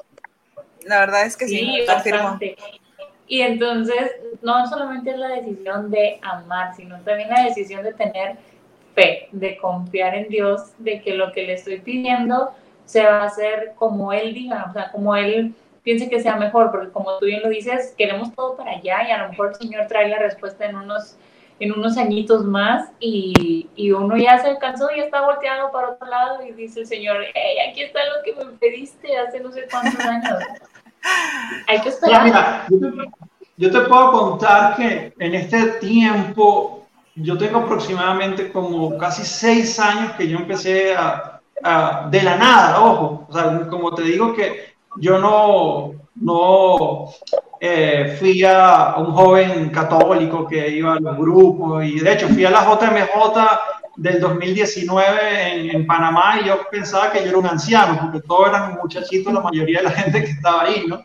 La 0.85 0.99
verdad 0.99 1.25
es 1.25 1.35
que 1.35 1.47
sí, 1.47 1.57
sí 1.57 1.85
bastante. 1.87 2.55
Y 3.29 3.41
entonces, 3.41 4.11
no 4.41 4.65
solamente 4.65 5.11
es 5.11 5.17
la 5.17 5.27
decisión 5.27 5.91
de 5.91 6.19
amar, 6.23 6.75
sino 6.75 6.99
también 7.01 7.29
la 7.29 7.43
decisión 7.43 7.83
de 7.83 7.93
tener 7.93 8.37
fe, 8.95 9.29
de 9.31 9.55
confiar 9.57 10.15
en 10.15 10.29
Dios, 10.29 10.73
de 10.79 10.99
que 10.99 11.13
lo 11.13 11.31
que 11.31 11.43
le 11.43 11.53
estoy 11.53 11.79
pidiendo 11.79 12.49
se 12.85 13.05
va 13.05 13.21
a 13.21 13.25
hacer 13.25 13.73
como 13.75 14.11
Él 14.11 14.33
diga, 14.33 14.65
o 14.67 14.73
sea, 14.73 14.91
como 14.91 15.15
Él 15.15 15.53
piense 15.83 16.09
que 16.09 16.19
sea 16.19 16.37
mejor, 16.37 16.71
porque 16.71 16.89
como 16.89 17.19
tú 17.19 17.27
bien 17.27 17.43
lo 17.43 17.49
dices, 17.49 17.93
queremos 17.95 18.33
todo 18.33 18.57
para 18.57 18.71
allá 18.71 19.07
y 19.07 19.11
a 19.11 19.19
lo 19.19 19.29
mejor 19.29 19.49
el 19.49 19.55
Señor 19.55 19.85
trae 19.85 20.09
la 20.09 20.17
respuesta 20.17 20.65
en 20.65 20.75
unos, 20.75 21.15
en 21.59 21.71
unos 21.71 21.97
añitos 21.97 22.43
más 22.43 22.89
y, 22.99 23.69
y 23.75 23.91
uno 23.91 24.17
ya 24.17 24.39
se 24.39 24.57
cansó 24.57 24.89
y 24.95 25.01
está 25.01 25.21
volteado 25.21 25.71
para 25.71 25.89
otro 25.89 26.07
lado 26.07 26.43
y 26.43 26.51
dice 26.53 26.79
el 26.79 26.87
Señor, 26.87 27.17
hey, 27.35 27.57
aquí 27.69 27.83
está 27.83 27.99
lo 28.05 28.23
que 28.23 28.43
me 28.43 28.57
pediste 28.57 29.15
hace 29.15 29.39
no 29.39 29.51
sé 29.51 29.67
cuántos 29.69 30.03
años. 30.03 30.39
Hay 31.67 31.81
que 31.81 31.89
esperar. 31.89 32.65
yo, 33.57 33.71
te, 33.71 33.81
puedo 33.81 34.11
contar 34.11 34.75
que 34.75 35.13
en 35.19 35.35
este 35.35 35.63
tiempo, 35.73 36.87
yo 37.15 37.37
tengo 37.37 37.59
aproximadamente 37.59 38.51
como 38.51 38.97
casi 38.97 39.23
seis 39.23 39.79
años 39.79 40.13
que 40.13 40.27
yo 40.27 40.37
empecé 40.37 40.95
a, 40.95 41.41
de 42.09 42.21
la 42.21 42.37
nada, 42.37 42.81
ojo, 42.81 43.27
o 43.27 43.33
sea, 43.33 43.67
como 43.69 43.93
te 43.93 44.03
digo 44.03 44.33
que 44.33 44.75
yo 44.95 45.19
no, 45.19 45.91
no 46.15 47.09
eh, 47.59 48.15
fui 48.17 48.43
a, 48.45 48.95
un 48.97 49.13
joven 49.13 49.69
católico 49.69 50.47
que 50.47 50.69
iba 50.69 50.93
a 50.93 50.99
los 50.99 51.17
grupos 51.17 51.83
y 51.83 51.99
de 51.99 52.13
hecho 52.13 52.29
fui 52.29 52.45
a 52.45 52.51
la 52.51 52.63
JMJ 52.63 53.78
del 53.95 54.19
2019 54.19 55.71
en, 55.73 55.85
Panamá 55.85 56.39
y 56.41 56.47
yo 56.47 56.59
pensaba 56.71 57.11
que 57.11 57.23
yo 57.23 57.29
era 57.29 57.37
un 57.37 57.47
anciano, 57.47 57.99
porque 57.99 58.25
todos 58.27 58.49
eran 58.49 58.75
muchachitos, 58.75 59.33
la 59.33 59.41
mayoría 59.41 59.79
de 59.79 59.85
la 59.85 59.91
gente 59.91 60.23
que 60.23 60.31
estaba 60.31 60.63
ahí, 60.63 60.85
¿no? 60.87 61.01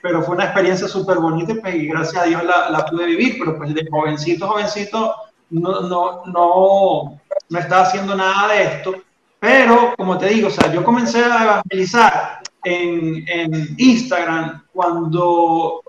Pero 0.00 0.22
fue 0.22 0.36
una 0.36 0.44
experiencia 0.44 0.88
súper 0.88 1.18
bonita 1.18 1.54
pues, 1.60 1.74
y 1.74 1.86
gracias 1.86 2.22
a 2.22 2.26
Dios 2.26 2.44
la, 2.44 2.70
la, 2.70 2.86
pude 2.86 3.06
vivir, 3.06 3.36
pero 3.38 3.56
pues 3.56 3.74
de 3.74 3.86
jovencito, 3.90 4.48
jovencito, 4.48 5.14
no, 5.50 5.80
no, 5.82 6.22
no, 6.26 7.20
no 7.48 7.58
estaba 7.58 7.82
haciendo 7.82 8.14
nada 8.14 8.54
de 8.54 8.62
esto. 8.62 8.94
Pero, 9.40 9.94
como 9.96 10.18
te 10.18 10.28
digo, 10.28 10.48
o 10.48 10.50
sea, 10.50 10.72
yo 10.72 10.84
comencé 10.84 11.24
a 11.24 11.44
evangelizar 11.44 12.40
en, 12.64 13.24
en 13.28 13.74
Instagram 13.76 14.64
cuando 14.72 15.82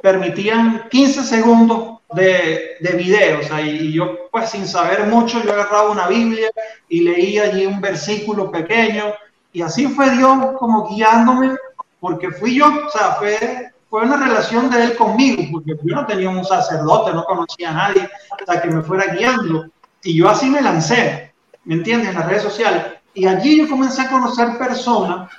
permitían 0.00 0.88
15 0.90 1.22
segundos 1.22 1.95
de, 2.14 2.76
de 2.80 2.90
videos. 2.96 3.46
y 3.64 3.92
yo, 3.92 4.28
pues 4.30 4.50
sin 4.50 4.66
saber 4.66 5.06
mucho, 5.06 5.42
yo 5.42 5.52
agarraba 5.52 5.90
una 5.90 6.08
Biblia 6.08 6.50
y 6.88 7.00
leía 7.00 7.44
allí 7.44 7.66
un 7.66 7.80
versículo 7.80 8.50
pequeño. 8.50 9.14
Y 9.52 9.62
así 9.62 9.86
fue 9.88 10.10
Dios 10.10 10.38
como 10.58 10.88
guiándome, 10.88 11.56
porque 12.00 12.30
fui 12.30 12.56
yo, 12.56 12.66
o 12.66 12.90
sea, 12.90 13.12
fue, 13.12 13.72
fue 13.88 14.02
una 14.02 14.16
relación 14.16 14.70
de 14.70 14.84
Él 14.84 14.96
conmigo, 14.96 15.42
porque 15.52 15.72
yo 15.82 15.94
no 15.94 16.06
tenía 16.06 16.28
un 16.28 16.44
sacerdote, 16.44 17.12
no 17.12 17.24
conocía 17.24 17.70
a 17.70 17.74
nadie, 17.74 18.08
hasta 18.38 18.60
que 18.60 18.68
me 18.68 18.82
fuera 18.82 19.14
guiando. 19.14 19.66
Y 20.02 20.18
yo 20.18 20.28
así 20.28 20.50
me 20.50 20.60
lancé, 20.60 21.32
¿me 21.64 21.74
entiendes? 21.74 22.10
En 22.10 22.16
las 22.16 22.26
redes 22.26 22.42
sociales. 22.42 22.84
Y 23.14 23.26
allí 23.26 23.58
yo 23.58 23.68
comencé 23.68 24.02
a 24.02 24.10
conocer 24.10 24.58
personas 24.58 25.30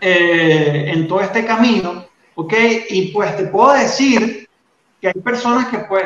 eh, 0.00 0.90
en 0.92 1.06
todo 1.06 1.20
este 1.20 1.44
camino, 1.44 2.06
¿ok? 2.34 2.54
Y 2.88 3.08
pues 3.08 3.36
te 3.36 3.44
puedo 3.44 3.74
decir 3.74 4.43
que 5.04 5.08
hay 5.08 5.22
personas 5.22 5.68
que 5.68 5.80
pues 5.80 6.02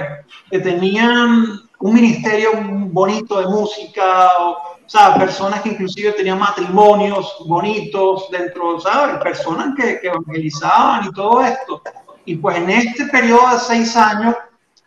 que 0.50 0.58
tenían 0.58 1.60
un 1.78 1.94
ministerio 1.94 2.50
bonito 2.90 3.38
de 3.38 3.46
música, 3.46 4.28
o, 4.40 4.56
sea, 4.86 5.14
personas 5.14 5.62
que 5.62 5.68
inclusive 5.68 6.10
tenían 6.14 6.40
matrimonios 6.40 7.36
bonitos 7.46 8.28
dentro, 8.32 8.80
¿sabes? 8.80 9.18
Personas 9.22 9.76
que, 9.76 10.00
que 10.00 10.08
evangelizaban 10.08 11.06
y 11.06 11.12
todo 11.12 11.40
esto. 11.42 11.80
Y 12.24 12.34
pues 12.38 12.56
en 12.56 12.70
este 12.70 13.04
periodo 13.06 13.48
de 13.52 13.60
seis 13.60 13.96
años, 13.96 14.34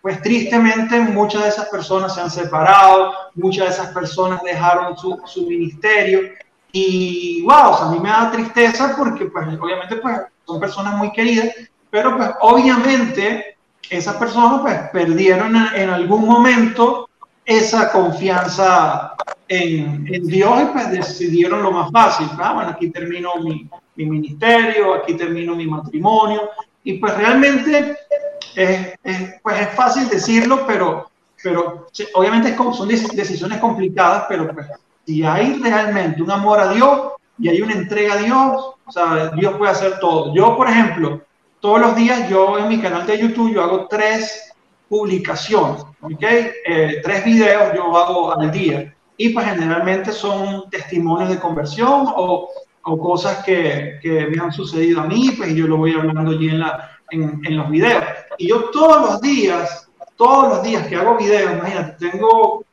pues 0.01 0.21
tristemente 0.21 0.99
muchas 0.99 1.43
de 1.43 1.49
esas 1.49 1.69
personas 1.69 2.13
se 2.13 2.19
han 2.19 2.29
separado, 2.29 3.13
muchas 3.35 3.67
de 3.67 3.73
esas 3.75 3.93
personas 3.93 4.41
dejaron 4.43 4.97
su, 4.97 5.21
su 5.23 5.47
ministerio. 5.47 6.19
Y 6.73 7.43
wow, 7.43 7.69
o 7.69 7.77
sea, 7.77 7.87
a 7.87 7.91
mí 7.91 7.99
me 8.01 8.09
da 8.09 8.29
tristeza 8.29 8.93
porque 8.97 9.23
pues 9.27 9.47
obviamente 9.57 9.95
pues 9.95 10.19
son 10.45 10.59
personas 10.59 10.95
muy 10.97 11.13
queridas, 11.13 11.47
pero 11.89 12.17
pues 12.17 12.29
obviamente 12.41 13.51
esas 13.91 14.15
personas 14.15 14.61
pues 14.61 14.79
perdieron 14.93 15.53
en 15.75 15.89
algún 15.89 16.25
momento 16.25 17.09
esa 17.45 17.91
confianza 17.91 19.15
en, 19.49 20.07
en, 20.09 20.27
Dios 20.27 20.61
y 20.61 20.65
pues 20.67 20.91
decidieron 20.91 21.61
lo 21.61 21.71
más 21.71 21.91
fácil. 21.91 22.27
Ah, 22.39 22.53
bueno, 22.53 22.69
aquí 22.69 22.89
termino 22.89 23.35
mi, 23.43 23.69
mi, 23.97 24.05
ministerio, 24.05 24.93
aquí 24.93 25.15
termino 25.15 25.55
mi 25.55 25.67
matrimonio. 25.67 26.51
Y 26.85 26.99
pues 26.99 27.17
realmente 27.17 27.97
es, 28.55 28.97
pues 29.43 29.59
es 29.59 29.69
fácil 29.75 30.07
decirlo, 30.07 30.65
pero, 30.65 31.11
pero 31.43 31.87
obviamente 32.13 32.55
son 32.55 32.87
decisiones 32.87 33.59
complicadas, 33.59 34.23
pero 34.29 34.53
pues 34.53 34.67
si 35.05 35.21
hay 35.23 35.59
realmente 35.61 36.21
un 36.21 36.31
amor 36.31 36.61
a 36.61 36.71
Dios 36.71 37.11
y 37.37 37.49
hay 37.49 37.61
una 37.61 37.73
entrega 37.73 38.13
a 38.13 38.17
Dios, 38.17 38.75
Dios 39.35 39.57
puede 39.57 39.71
hacer 39.71 39.99
todo. 39.99 40.33
Yo, 40.33 40.55
por 40.55 40.69
ejemplo, 40.69 41.21
todos 41.61 41.79
los 41.79 41.95
días 41.95 42.27
yo 42.27 42.57
en 42.57 42.67
mi 42.67 42.79
canal 42.79 43.05
de 43.05 43.19
YouTube 43.19 43.53
yo 43.53 43.63
hago 43.63 43.87
tres 43.87 44.53
publicaciones, 44.89 45.83
¿ok? 46.01 46.21
Eh, 46.21 47.01
tres 47.01 47.23
videos 47.23 47.73
yo 47.75 47.95
hago 47.95 48.37
al 48.37 48.51
día 48.51 48.93
y 49.15 49.29
pues 49.29 49.45
generalmente 49.45 50.11
son 50.11 50.69
testimonios 50.69 51.29
de 51.29 51.39
conversión 51.39 52.07
o, 52.15 52.49
o 52.81 52.99
cosas 52.99 53.43
que, 53.45 53.99
que, 54.01 54.25
me 54.25 54.41
han 54.41 54.51
sucedido 54.51 55.01
a 55.01 55.05
mí, 55.05 55.31
pues 55.37 55.53
yo 55.53 55.67
lo 55.67 55.77
voy 55.77 55.93
hablando 55.93 56.31
allí 56.31 56.49
en, 56.49 56.59
la, 56.59 56.97
en, 57.11 57.39
en, 57.45 57.57
los 57.57 57.69
videos. 57.69 58.03
Y 58.39 58.49
yo 58.49 58.71
todos 58.71 59.11
los 59.11 59.21
días, 59.21 59.87
todos 60.17 60.49
los 60.49 60.63
días 60.63 60.87
que 60.87 60.95
hago 60.95 61.15
videos, 61.15 61.53
imagínate, 61.53 62.09
tengo 62.09 62.65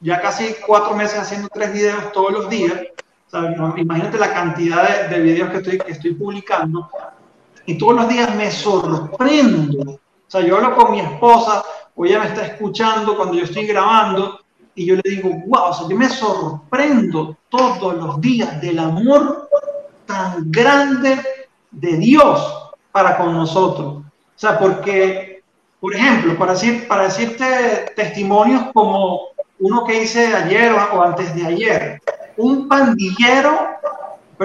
ya 0.00 0.20
casi 0.20 0.54
cuatro 0.64 0.94
meses 0.94 1.18
haciendo 1.18 1.48
tres 1.52 1.72
videos 1.72 2.12
todos 2.12 2.32
los 2.32 2.48
días. 2.48 2.80
imagínate 3.76 4.18
la 4.18 4.32
cantidad 4.32 5.08
de, 5.08 5.16
de 5.16 5.22
videos 5.22 5.50
que 5.50 5.56
estoy, 5.56 5.78
que 5.78 5.92
estoy 5.92 6.14
publicando 6.14 6.88
y 7.66 7.78
todos 7.78 7.94
los 7.94 8.08
días 8.08 8.34
me 8.34 8.50
sorprendo. 8.50 9.92
O 9.92 10.00
sea, 10.26 10.40
yo 10.40 10.56
hablo 10.56 10.76
con 10.76 10.92
mi 10.92 11.00
esposa, 11.00 11.62
o 11.94 12.04
ella 12.04 12.20
me 12.20 12.26
está 12.26 12.46
escuchando 12.46 13.16
cuando 13.16 13.34
yo 13.34 13.44
estoy 13.44 13.66
grabando, 13.66 14.40
y 14.74 14.86
yo 14.86 14.96
le 14.96 15.02
digo, 15.04 15.30
wow, 15.46 15.70
o 15.70 15.72
sea, 15.74 15.88
yo 15.88 15.96
me 15.96 16.08
sorprendo 16.08 17.36
todos 17.48 17.94
los 17.94 18.20
días 18.20 18.60
del 18.60 18.78
amor 18.78 19.48
tan 20.06 20.50
grande 20.50 21.20
de 21.70 21.96
Dios 21.98 22.72
para 22.90 23.18
con 23.18 23.34
nosotros. 23.34 23.96
O 23.96 24.04
sea, 24.34 24.58
porque, 24.58 25.42
por 25.78 25.94
ejemplo, 25.94 26.36
para, 26.38 26.52
decir, 26.52 26.88
para 26.88 27.04
decirte 27.04 27.92
testimonios 27.94 28.64
como 28.72 29.28
uno 29.58 29.84
que 29.84 30.02
hice 30.02 30.34
ayer 30.34 30.72
o 30.72 31.02
antes 31.02 31.34
de 31.34 31.46
ayer, 31.46 32.02
un 32.36 32.66
pandillero 32.66 33.76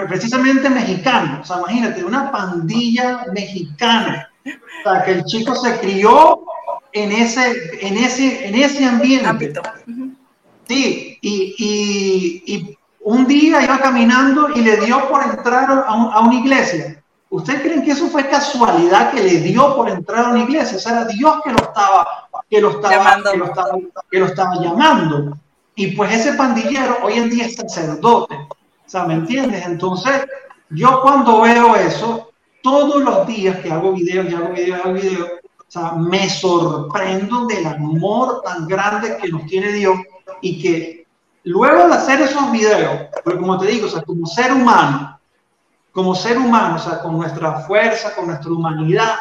precisamente 0.05 0.69
mexicano. 0.69 1.39
O 1.41 1.45
sea, 1.45 1.57
imagínate, 1.57 2.03
una 2.03 2.31
pandilla 2.31 3.25
mexicana. 3.33 4.29
O 4.45 4.83
sea, 4.83 5.03
que 5.03 5.11
el 5.11 5.25
chico 5.25 5.55
se 5.55 5.79
crió 5.79 6.41
en 6.91 7.11
ese, 7.11 7.79
en 7.81 7.97
ese, 7.97 8.47
en 8.47 8.55
ese 8.55 8.85
ambiente. 8.85 9.61
Sí, 10.67 11.17
y, 11.21 11.55
y, 11.57 12.43
y, 12.53 12.77
un 13.01 13.25
día 13.25 13.63
iba 13.63 13.79
caminando 13.79 14.49
y 14.53 14.59
le 14.59 14.77
dio 14.77 15.07
por 15.07 15.23
entrar 15.23 15.71
a, 15.71 15.85
a 15.87 16.19
una 16.19 16.35
iglesia. 16.35 17.01
¿Ustedes 17.29 17.61
creen 17.61 17.83
que 17.83 17.91
eso 17.91 18.07
fue 18.07 18.27
casualidad 18.27 19.11
que 19.11 19.21
le 19.21 19.39
dio 19.39 19.75
por 19.77 19.89
entrar 19.89 20.25
a 20.25 20.29
una 20.29 20.43
iglesia? 20.43 20.77
O 20.77 20.79
sea, 20.79 20.91
era 20.91 21.05
Dios 21.05 21.39
que 21.43 21.51
lo 21.51 21.57
estaba 21.57 22.27
que 22.49 22.61
lo 22.61 22.69
estaba, 22.71 23.21
que 23.31 23.37
lo 23.37 23.45
estaba, 23.45 23.77
que 24.09 24.19
lo 24.19 24.25
estaba 24.25 24.55
llamando. 24.61 25.37
Y 25.75 25.87
pues 25.87 26.13
ese 26.13 26.33
pandillero 26.33 26.97
hoy 27.03 27.13
en 27.13 27.29
día 27.29 27.45
es 27.45 27.55
sacerdote. 27.55 28.35
O 28.87 28.89
sea, 28.89 29.03
¿me 29.03 29.15
entiendes? 29.15 29.65
Entonces, 29.65 30.25
yo 30.69 31.01
cuando 31.01 31.41
veo 31.41 31.75
eso, 31.75 32.31
todos 32.63 33.03
los 33.03 33.27
días 33.27 33.59
que 33.59 33.69
hago 33.69 33.91
videos 33.91 34.29
y 34.29 34.33
hago 34.33 34.53
videos 34.53 34.79
hago 34.79 34.93
videos, 34.93 35.29
o 35.57 35.65
sea, 35.67 35.91
me 35.91 36.29
sorprendo 36.29 37.45
del 37.47 37.67
amor 37.67 38.41
tan 38.45 38.65
grande 38.65 39.17
que 39.21 39.27
nos 39.27 39.45
tiene 39.45 39.73
Dios 39.73 39.97
y 40.41 40.61
que 40.61 41.05
luego 41.43 41.89
de 41.89 41.95
hacer 41.95 42.21
esos 42.21 42.49
videos, 42.49 43.07
porque 43.25 43.39
como 43.41 43.57
te 43.57 43.67
digo, 43.67 43.87
o 43.87 43.89
sea, 43.89 44.03
como 44.03 44.25
ser 44.25 44.53
humano, 44.53 45.19
como 45.91 46.15
ser 46.15 46.37
humano, 46.37 46.75
o 46.75 46.79
sea, 46.79 47.01
con 47.01 47.17
nuestra 47.17 47.59
fuerza, 47.61 48.15
con 48.15 48.27
nuestra 48.27 48.51
humanidad, 48.51 49.15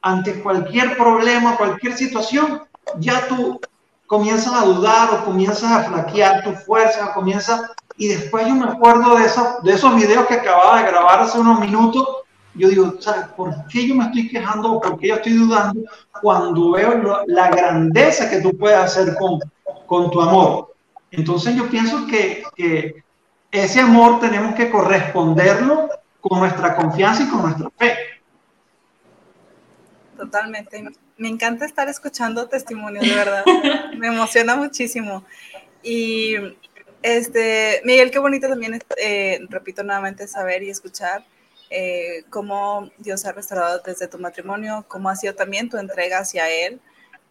ante 0.00 0.42
cualquier 0.42 0.96
problema, 0.96 1.58
cualquier 1.58 1.94
situación, 1.98 2.62
ya 2.98 3.28
tú 3.28 3.60
comienzas 4.12 4.52
a 4.52 4.66
dudar 4.66 5.08
o 5.14 5.24
comienzas 5.24 5.72
a 5.72 5.84
flaquear 5.84 6.44
tu 6.44 6.52
fuerza, 6.52 7.14
comienzas... 7.14 7.62
Y 7.96 8.08
después 8.08 8.46
yo 8.46 8.54
me 8.54 8.66
acuerdo 8.66 9.16
de, 9.16 9.24
esos, 9.24 9.62
de 9.62 9.72
esos 9.72 9.96
videos 9.96 10.26
que 10.26 10.34
acababa 10.34 10.82
de 10.82 10.88
grabar 10.90 11.20
hace 11.20 11.38
unos 11.38 11.58
minutos, 11.60 12.06
yo 12.54 12.68
digo, 12.68 12.96
¿sabes 13.00 13.24
por 13.28 13.54
qué 13.68 13.88
yo 13.88 13.94
me 13.94 14.04
estoy 14.04 14.28
quejando 14.28 14.72
o 14.72 14.80
por 14.82 14.98
qué 14.98 15.08
yo 15.08 15.14
estoy 15.14 15.32
dudando 15.32 15.80
cuando 16.20 16.72
veo 16.72 17.24
la 17.26 17.48
grandeza 17.48 18.28
que 18.28 18.42
tú 18.42 18.54
puedes 18.54 18.78
hacer 18.78 19.16
con, 19.16 19.40
con 19.86 20.10
tu 20.10 20.20
amor? 20.20 20.74
Entonces 21.10 21.56
yo 21.56 21.70
pienso 21.70 22.06
que, 22.06 22.42
que 22.54 23.02
ese 23.50 23.80
amor 23.80 24.20
tenemos 24.20 24.54
que 24.54 24.70
corresponderlo 24.70 25.88
con 26.20 26.38
nuestra 26.38 26.76
confianza 26.76 27.22
y 27.22 27.28
con 27.28 27.40
nuestra 27.40 27.70
fe. 27.78 27.96
Totalmente 30.22 30.84
me 31.22 31.28
encanta 31.28 31.64
estar 31.64 31.88
escuchando 31.88 32.48
testimonios, 32.48 33.04
de 33.06 33.14
verdad. 33.14 33.44
me 33.96 34.08
emociona 34.08 34.56
muchísimo. 34.56 35.24
Y 35.82 36.34
este, 37.02 37.80
Miguel, 37.84 38.10
qué 38.10 38.18
bonito 38.18 38.48
también, 38.48 38.80
eh, 38.96 39.40
repito 39.48 39.84
nuevamente, 39.84 40.26
saber 40.26 40.64
y 40.64 40.70
escuchar 40.70 41.24
eh, 41.70 42.24
cómo 42.28 42.90
Dios 42.98 43.24
ha 43.24 43.32
restaurado 43.32 43.80
desde 43.84 44.08
tu 44.08 44.18
matrimonio, 44.18 44.84
cómo 44.88 45.08
ha 45.08 45.16
sido 45.16 45.34
también 45.34 45.68
tu 45.68 45.78
entrega 45.78 46.18
hacia 46.18 46.50
Él, 46.50 46.80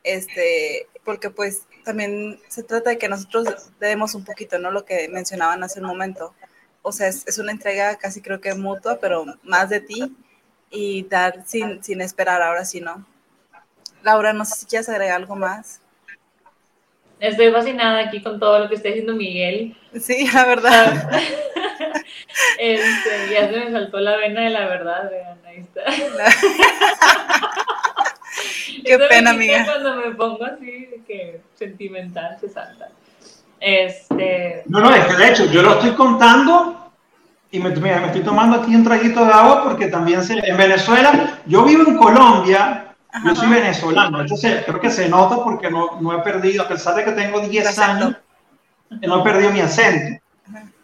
este, 0.04 0.88
porque 1.04 1.30
pues 1.30 1.64
también 1.84 2.40
se 2.48 2.64
trata 2.64 2.92
de 2.92 2.98
que 2.98 3.10
nosotros 3.10 3.72
demos 3.82 4.16
un 4.16 4.24
poquito, 4.24 4.58
¿no? 4.58 4.72
Lo 4.72 4.86
que 4.86 5.10
mencionaban 5.10 5.64
hace 5.64 5.80
un 5.80 5.88
momento. 5.88 6.34
O 6.82 6.92
sea, 6.92 7.10
es, 7.10 7.28
es 7.28 7.38
una 7.38 7.52
entrega 7.52 7.98
casi 7.98 8.22
creo 8.22 8.40
que 8.40 8.54
mutua, 8.54 9.00
pero 9.00 9.26
más 9.44 9.70
de 9.70 9.82
ti 9.82 10.16
y 10.72 11.04
dar 11.04 11.44
sin, 11.46 11.84
sin 11.84 12.02
esperar, 12.02 12.42
ahora 12.42 12.66
sí, 12.66 12.80
¿no? 12.80 13.06
Laura, 14.04 14.34
no 14.34 14.46
sé 14.46 14.62
si 14.62 14.66
quieres 14.66 14.90
agregar 14.90 15.18
algo 15.18 15.36
más. 15.36 15.82
Estoy 17.20 17.52
fascinada 17.52 18.00
aquí 18.00 18.24
con 18.24 18.40
todo 18.40 18.58
lo 18.60 18.70
que 18.70 18.76
está 18.76 18.88
diciendo 18.88 19.14
Miguel. 19.14 19.78
Sí, 20.00 20.28
la 20.34 20.46
verdad. 20.46 21.12
este, 22.58 23.32
ya 23.32 23.48
se 23.48 23.60
me 23.60 23.72
saltó 23.72 24.00
la 24.00 24.18
vena 24.18 24.42
de 24.42 24.50
la 24.50 24.66
verdad, 24.66 25.12
vean, 25.12 25.38
ahí 25.46 25.60
está. 25.60 25.84
Qué 28.84 28.98
pena, 28.98 29.32
amiga. 29.32 29.66
Cuando 29.66 29.98
me 29.98 30.16
pongo 30.16 30.46
así, 30.46 30.90
que 31.06 31.42
sentimental 31.54 32.38
se 32.40 32.50
salta. 32.50 32.90
Este... 33.60 34.64
No, 34.66 34.80
no, 34.80 34.96
es 34.96 35.06
que 35.06 35.14
de 35.14 35.30
hecho 35.30 35.46
yo 35.52 35.62
lo 35.62 35.74
estoy 35.74 35.92
contando 35.92 36.91
y 37.52 37.60
me, 37.60 37.70
me 37.70 38.06
estoy 38.06 38.22
tomando 38.22 38.58
aquí 38.58 38.76
un 38.76 38.84
traguito 38.84 39.26
de 39.26 39.32
agua 39.32 39.64
porque 39.64 39.88
también 39.88 40.24
se, 40.24 40.34
en 40.34 40.58
Venezuela, 40.58 41.40
yo 41.46 41.64
vivo 41.64 41.84
en 41.88 41.98
Colombia 41.98 42.92
yo 43.26 43.36
soy 43.36 43.50
venezolano, 43.50 44.22
entonces 44.22 44.64
creo 44.66 44.80
que 44.80 44.90
se 44.90 45.10
nota 45.10 45.44
porque 45.44 45.70
no, 45.70 46.00
no, 46.00 46.14
he 46.14 46.20
perdido, 46.20 46.64
a 46.64 46.68
pesar 46.68 46.96
de 46.96 47.04
que 47.04 47.12
tengo 47.12 47.42
10 47.42 47.80
años, 47.80 48.16
no 48.90 49.20
he 49.20 49.24
perdido 49.24 49.52
mi 49.52 49.60
acento. 49.60 50.22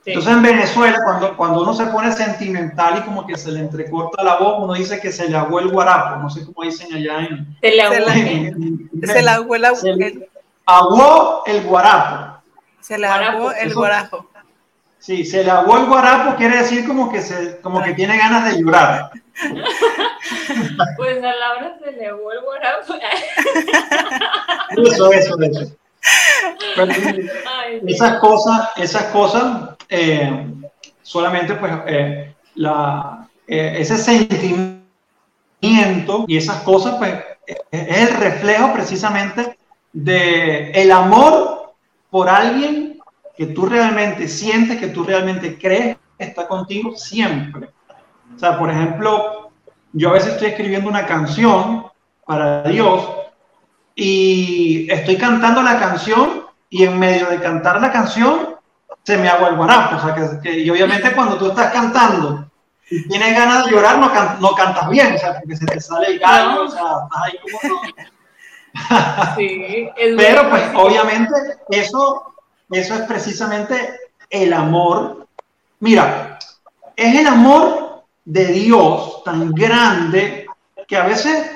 Entonces 0.06 0.34
en 0.34 0.42
Venezuela, 0.42 1.00
cuando, 1.04 1.36
cuando 1.36 1.62
uno 1.64 1.74
se 1.74 1.86
pone 1.88 2.12
sentimental 2.14 3.00
y 3.00 3.02
como 3.02 3.26
que 3.26 3.38
se 3.38 3.52
le 3.52 3.60
entrecorta 3.60 4.24
la 4.24 4.38
voz, 4.38 4.64
uno 4.64 4.74
dice 4.74 5.00
que 5.00 5.12
se 5.12 5.30
le 5.30 5.38
aguó 5.38 5.60
el 5.60 5.70
guarapo, 5.70 6.18
no 6.22 6.30
sé 6.30 6.46
cómo 6.46 6.64
dicen 6.64 6.94
allá 6.94 7.26
en... 7.26 7.58
Se 7.62 7.72
le 7.72 7.82
aguó, 7.82 7.96
se 9.06 9.22
le 9.22 9.30
aguó 9.30 9.56
el, 9.56 10.30
aguó 10.66 11.44
el 11.46 11.64
guarapo. 11.64 12.42
Se 12.80 12.98
le 12.98 13.08
aguó 13.08 13.52
el 13.52 13.74
guarapo. 13.74 14.30
Sí, 15.00 15.24
se 15.26 15.44
le 15.44 15.52
aguó 15.52 15.78
el 15.78 15.86
guarapo 15.86 16.36
quiere 16.36 16.58
decir 16.58 16.86
como 16.88 17.12
que, 17.12 17.22
se, 17.22 17.60
como 17.62 17.82
que 17.84 17.94
tiene 17.94 18.18
ganas 18.18 18.52
de 18.52 18.62
llorar. 18.62 19.12
Pues 20.98 21.24
a 21.24 21.34
Laura 21.34 21.78
se 21.84 21.92
le 21.92 22.08
aguó 22.08 22.32
el 22.32 22.42
guarapo. 22.42 22.96
Eso, 24.78 25.12
eso, 25.14 25.38
eso. 25.40 25.76
esas 27.88 28.20
cosas, 28.20 28.70
esas 28.76 29.04
cosas, 29.06 29.70
eh, 29.90 30.48
solamente 31.04 31.54
pues 31.56 31.72
eh, 31.86 32.34
la, 32.56 33.28
eh, 33.48 33.76
ese 33.78 33.98
sentimiento 33.98 34.76
y 36.28 36.38
esas 36.38 36.62
cosas, 36.64 36.96
pues 36.96 37.14
es 37.46 37.62
el 37.72 38.18
reflejo 38.18 38.74
precisamente 38.74 39.58
de 39.94 40.72
el 40.72 40.92
amor 40.92 41.74
por 42.10 42.28
alguien 42.30 42.97
que 43.38 43.48
tú 43.48 43.68
realmente 43.68 44.28
sientes, 44.28 44.80
que 44.80 44.88
tú 44.88 45.04
realmente 45.04 45.58
crees 45.58 45.98
está 46.18 46.48
contigo 46.48 46.96
siempre. 46.96 47.70
O 48.36 48.40
sea, 48.40 48.58
por 48.58 48.70
ejemplo, 48.70 49.52
yo 49.94 50.10
a 50.10 50.14
veces 50.14 50.34
estoy 50.34 50.50
escribiendo 50.50 50.90
una 50.90 51.06
canción 51.06 51.86
para 52.26 52.64
Dios 52.64 53.08
y 53.96 54.92
estoy 54.92 55.18
cantando 55.18 55.62
la 55.62 55.80
canción 55.80 56.46
y 56.70 56.84
en 56.84 57.00
medio 57.00 57.28
de 57.28 57.40
cantar 57.40 57.80
la 57.80 57.92
canción 57.92 58.56
se 59.04 59.18
me 59.18 59.30
agua 59.30 59.50
el 59.50 59.56
guarapo. 59.56 59.96
O 59.96 60.00
sea, 60.00 60.42
que, 60.42 60.60
y 60.60 60.70
obviamente 60.70 61.14
cuando 61.14 61.38
tú 61.38 61.48
estás 61.50 61.72
cantando 61.72 62.50
y 62.90 63.08
tienes 63.08 63.38
ganas 63.38 63.66
de 63.66 63.72
llorar, 63.72 64.00
no, 64.00 64.12
no 64.40 64.56
cantas 64.56 64.90
bien, 64.90 65.16
o 65.16 65.18
sea, 65.18 65.40
porque 65.40 65.56
se 65.56 65.66
te 65.66 65.80
sale 65.80 66.08
el 66.08 66.20
gallo, 66.20 66.64
o 66.64 66.70
sea, 66.70 66.84
estás 67.04 67.24
ahí 67.24 67.40
como 67.62 67.82
Sí, 69.36 69.90
Pero 70.18 70.50
pues 70.50 70.64
obviamente 70.76 71.34
eso 71.70 72.34
eso 72.70 72.96
es 72.96 73.02
precisamente 73.02 74.00
el 74.30 74.54
amor. 74.54 75.28
Mira, 75.80 76.38
es 76.96 77.16
el 77.16 77.28
amor 77.28 78.04
de 78.26 78.48
Dios 78.48 79.24
tan 79.24 79.54
grande 79.54 80.46
que 80.88 80.98
a 80.98 81.06
veces 81.06 81.52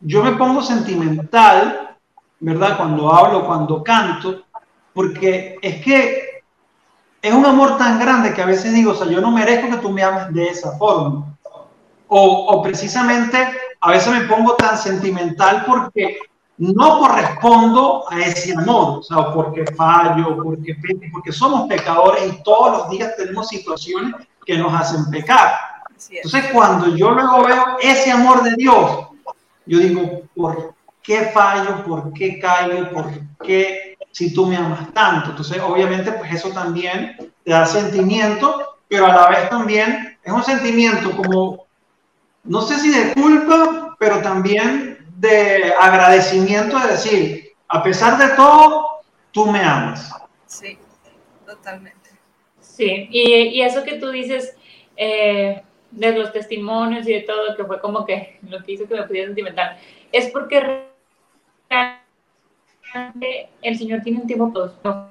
yo 0.00 0.22
me 0.22 0.32
pongo 0.32 0.62
sentimental, 0.62 1.96
¿verdad? 2.40 2.76
Cuando 2.76 3.12
hablo, 3.12 3.46
cuando 3.46 3.82
canto, 3.82 4.44
porque 4.92 5.58
es 5.60 5.82
que 5.82 6.42
es 7.20 7.32
un 7.32 7.46
amor 7.46 7.78
tan 7.78 7.98
grande 7.98 8.34
que 8.34 8.42
a 8.42 8.46
veces 8.46 8.74
digo, 8.74 8.92
o 8.92 8.94
sea, 8.94 9.06
yo 9.06 9.20
no 9.20 9.30
merezco 9.30 9.70
que 9.70 9.78
tú 9.78 9.90
me 9.90 10.02
ames 10.02 10.32
de 10.34 10.48
esa 10.48 10.76
forma. 10.76 11.36
O, 12.06 12.46
o 12.48 12.62
precisamente 12.62 13.48
a 13.80 13.90
veces 13.90 14.12
me 14.12 14.26
pongo 14.26 14.54
tan 14.54 14.76
sentimental 14.76 15.64
porque 15.66 16.18
no 16.58 16.98
correspondo 17.00 18.04
a 18.10 18.20
ese 18.20 18.54
amor, 18.56 18.98
o 18.98 19.02
sea, 19.02 19.32
porque 19.32 19.64
fallo, 19.76 20.36
porque, 20.42 20.76
porque 21.12 21.32
somos 21.32 21.68
pecadores 21.68 22.32
y 22.32 22.42
todos 22.42 22.78
los 22.78 22.90
días 22.90 23.16
tenemos 23.16 23.48
situaciones 23.48 24.14
que 24.44 24.56
nos 24.56 24.72
hacen 24.72 25.10
pecar. 25.10 25.52
Entonces, 26.10 26.50
cuando 26.52 26.94
yo 26.96 27.10
luego 27.10 27.44
veo 27.44 27.76
ese 27.80 28.10
amor 28.10 28.42
de 28.42 28.54
Dios, 28.56 29.08
yo 29.66 29.78
digo, 29.78 30.22
¿por 30.34 30.74
qué 31.02 31.30
fallo? 31.32 31.84
¿Por 31.84 32.12
qué 32.12 32.38
caigo? 32.38 32.90
¿Por 32.90 33.10
qué 33.42 33.96
si 34.12 34.32
tú 34.32 34.46
me 34.46 34.56
amas 34.56 34.92
tanto? 34.92 35.30
Entonces, 35.30 35.60
obviamente, 35.60 36.12
pues 36.12 36.32
eso 36.32 36.50
también 36.50 37.16
te 37.42 37.50
da 37.50 37.66
sentimiento, 37.66 38.76
pero 38.88 39.06
a 39.06 39.14
la 39.14 39.28
vez 39.28 39.48
también 39.50 40.18
es 40.22 40.32
un 40.32 40.44
sentimiento 40.44 41.16
como, 41.16 41.66
no 42.44 42.60
sé 42.60 42.78
si 42.78 42.90
de 42.90 43.14
culpa, 43.14 43.96
pero 43.98 44.20
también 44.20 44.93
de 45.16 45.72
agradecimiento 45.80 46.78
de 46.78 46.88
decir, 46.88 47.52
a 47.68 47.82
pesar 47.82 48.18
de 48.18 48.34
todo, 48.36 49.00
tú 49.32 49.46
me 49.46 49.60
amas. 49.60 50.12
Sí, 50.46 50.78
totalmente. 51.46 52.10
Sí, 52.60 53.08
y, 53.10 53.60
eso 53.60 53.84
que 53.84 53.94
tú 53.94 54.10
dices 54.10 54.56
eh, 54.96 55.62
de 55.90 56.12
los 56.18 56.32
testimonios 56.32 57.06
y 57.06 57.12
de 57.12 57.20
todo, 57.20 57.56
que 57.56 57.64
fue 57.64 57.80
como 57.80 58.04
que 58.04 58.38
lo 58.48 58.62
que 58.62 58.72
hizo 58.72 58.88
que 58.88 58.94
me 58.94 59.04
pudiera 59.04 59.28
sentimental, 59.28 59.78
es 60.10 60.30
porque 60.30 60.88
el 63.62 63.78
Señor 63.78 64.02
tiene 64.02 64.20
un 64.20 64.26
tiempo 64.26 64.52
para 64.82 65.10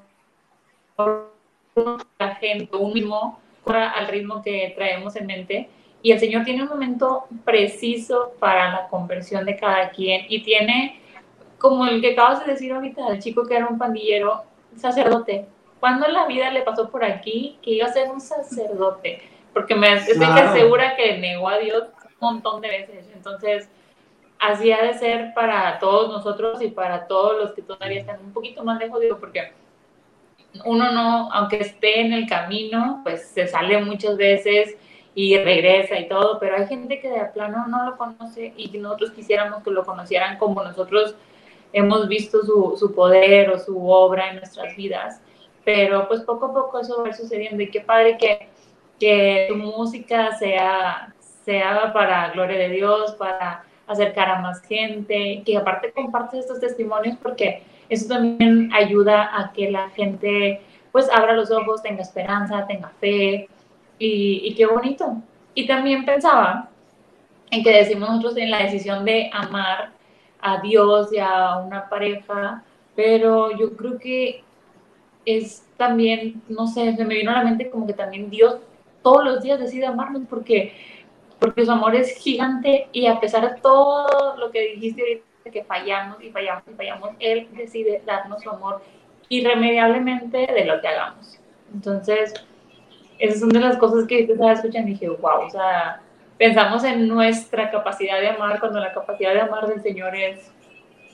la 2.19 2.35
gente, 2.35 2.75
un 2.75 2.93
mismo 2.93 3.39
al 3.65 4.07
ritmo 4.07 4.41
que 4.41 4.73
traemos 4.75 5.15
en 5.15 5.25
mente 5.25 5.69
y 6.03 6.11
el 6.11 6.19
Señor 6.19 6.43
tiene 6.43 6.63
un 6.63 6.69
momento 6.69 7.23
preciso 7.45 8.33
para 8.37 8.71
la 8.71 8.87
conversión 8.89 9.45
de 9.45 9.55
cada 9.55 9.89
quien 9.89 10.25
y 10.27 10.43
tiene, 10.43 10.99
como 11.57 11.87
el 11.87 12.01
que 12.01 12.11
acabas 12.11 12.45
de 12.45 12.51
decir 12.51 12.73
ahorita, 12.73 13.07
el 13.07 13.19
chico 13.19 13.47
que 13.47 13.55
era 13.55 13.67
un 13.67 13.77
pandillero, 13.77 14.43
sacerdote. 14.75 15.45
¿Cuándo 15.79 16.05
en 16.05 16.13
la 16.13 16.27
vida 16.27 16.51
le 16.51 16.61
pasó 16.61 16.89
por 16.89 17.05
aquí 17.05 17.57
que 17.61 17.71
iba 17.71 17.87
a 17.87 17.93
ser 17.93 18.11
un 18.11 18.19
sacerdote? 18.19 19.21
Porque 19.53 19.75
me 19.75 19.93
estoy 19.93 20.17
segura 20.53 20.97
que 20.97 21.17
negó 21.19 21.47
a 21.47 21.57
Dios 21.57 21.83
un 22.19 22.33
montón 22.33 22.59
de 22.59 22.67
veces. 22.67 23.09
Entonces, 23.15 23.69
así 24.39 24.73
ha 24.73 24.83
de 24.83 24.95
ser 24.95 25.33
para 25.33 25.79
todos 25.79 26.09
nosotros 26.09 26.61
y 26.61 26.67
para 26.67 27.07
todos 27.07 27.41
los 27.41 27.53
que 27.53 27.61
todavía 27.61 28.01
están 28.01 28.19
un 28.19 28.33
poquito 28.33 28.61
más 28.65 28.77
lejos, 28.77 28.99
digo, 28.99 29.19
porque 29.19 29.53
uno 30.65 30.91
no, 30.91 31.31
aunque 31.31 31.59
esté 31.59 32.01
en 32.01 32.11
el 32.11 32.27
camino, 32.27 32.99
pues 33.03 33.29
se 33.29 33.47
sale 33.47 33.79
muchas 33.79 34.17
veces 34.17 34.75
y 35.15 35.37
regresa 35.37 35.99
y 35.99 36.07
todo, 36.07 36.39
pero 36.39 36.57
hay 36.57 36.67
gente 36.67 36.99
que 36.99 37.09
de 37.09 37.25
plano 37.25 37.67
no 37.67 37.85
lo 37.85 37.97
conoce 37.97 38.53
y 38.57 38.75
nosotros 38.77 39.11
quisiéramos 39.11 39.63
que 39.63 39.71
lo 39.71 39.85
conocieran 39.85 40.37
como 40.37 40.63
nosotros 40.63 41.15
hemos 41.71 42.07
visto 42.07 42.43
su, 42.43 42.75
su, 42.77 42.93
poder 42.93 43.49
o 43.51 43.59
su 43.59 43.87
obra 43.89 44.29
en 44.29 44.37
nuestras 44.37 44.75
vidas, 44.75 45.21
pero 45.63 46.07
pues 46.07 46.21
poco 46.21 46.47
a 46.47 46.53
poco 46.53 46.79
eso 46.79 47.03
va 47.03 47.13
sucediendo 47.13 47.61
y 47.61 47.69
qué 47.69 47.81
padre 47.81 48.17
que, 48.17 48.47
que 48.99 49.45
tu 49.49 49.55
música 49.55 50.35
sea, 50.37 51.13
sea 51.19 51.91
para 51.93 52.29
gloria 52.31 52.57
de 52.57 52.69
Dios, 52.69 53.13
para 53.13 53.63
acercar 53.85 54.29
a 54.29 54.39
más 54.39 54.61
gente, 54.61 55.43
que 55.45 55.57
aparte 55.57 55.91
compartes 55.91 56.41
estos 56.41 56.59
testimonios 56.59 57.17
porque 57.21 57.63
eso 57.89 58.07
también 58.07 58.71
ayuda 58.73 59.29
a 59.37 59.51
que 59.51 59.69
la 59.69 59.89
gente 59.89 60.61
pues 60.91 61.09
abra 61.11 61.33
los 61.33 61.51
ojos, 61.51 61.81
tenga 61.81 62.01
esperanza, 62.01 62.65
tenga 62.67 62.89
fe 62.99 63.49
y, 64.05 64.41
y 64.43 64.55
qué 64.55 64.65
bonito. 64.65 65.17
Y 65.55 65.67
también 65.67 66.05
pensaba 66.05 66.69
en 67.51 67.63
que 67.63 67.71
decimos 67.71 68.09
nosotros 68.09 68.37
en 68.37 68.51
la 68.51 68.63
decisión 68.63 69.05
de 69.05 69.29
amar 69.31 69.91
a 70.41 70.59
Dios 70.61 71.13
y 71.13 71.19
a 71.19 71.57
una 71.57 71.87
pareja, 71.89 72.63
pero 72.95 73.57
yo 73.57 73.75
creo 73.77 73.97
que 73.97 74.43
es 75.25 75.65
también, 75.77 76.41
no 76.49 76.67
sé, 76.67 76.95
se 76.95 77.05
me 77.05 77.15
vino 77.15 77.31
a 77.31 77.35
la 77.35 77.43
mente 77.43 77.69
como 77.69 77.87
que 77.87 77.93
también 77.93 78.29
Dios 78.29 78.57
todos 79.01 79.23
los 79.23 79.41
días 79.41 79.59
decide 79.59 79.85
amarnos 79.85 80.23
porque, 80.29 80.73
porque 81.39 81.65
su 81.65 81.71
amor 81.71 81.95
es 81.95 82.17
gigante 82.17 82.87
y 82.91 83.07
a 83.07 83.19
pesar 83.19 83.53
de 83.53 83.61
todo 83.61 84.35
lo 84.37 84.51
que 84.51 84.75
dijiste 84.75 85.01
ahorita, 85.01 85.25
que 85.51 85.63
fallamos 85.63 86.23
y 86.23 86.29
fallamos 86.29 86.63
y 86.71 86.73
fallamos, 86.73 87.09
Él 87.19 87.49
decide 87.51 88.01
darnos 88.05 88.41
su 88.41 88.49
amor 88.49 88.81
irremediablemente 89.29 90.37
de 90.37 90.65
lo 90.65 90.79
que 90.81 90.87
hagamos. 90.87 91.37
Entonces, 91.73 92.33
esas 93.19 93.39
son 93.39 93.49
de 93.49 93.59
las 93.59 93.77
cosas 93.77 94.05
que 94.07 94.23
te 94.23 94.33
estaba 94.33 94.53
escuchando 94.53 94.89
y 94.89 94.93
dije, 94.93 95.09
wow, 95.09 95.47
o 95.47 95.49
sea, 95.49 96.01
pensamos 96.37 96.83
en 96.83 97.07
nuestra 97.07 97.71
capacidad 97.71 98.19
de 98.19 98.29
amar 98.29 98.59
cuando 98.59 98.79
la 98.79 98.93
capacidad 98.93 99.33
de 99.33 99.41
amar 99.41 99.67
del 99.67 99.81
Señor 99.81 100.15
es 100.15 100.51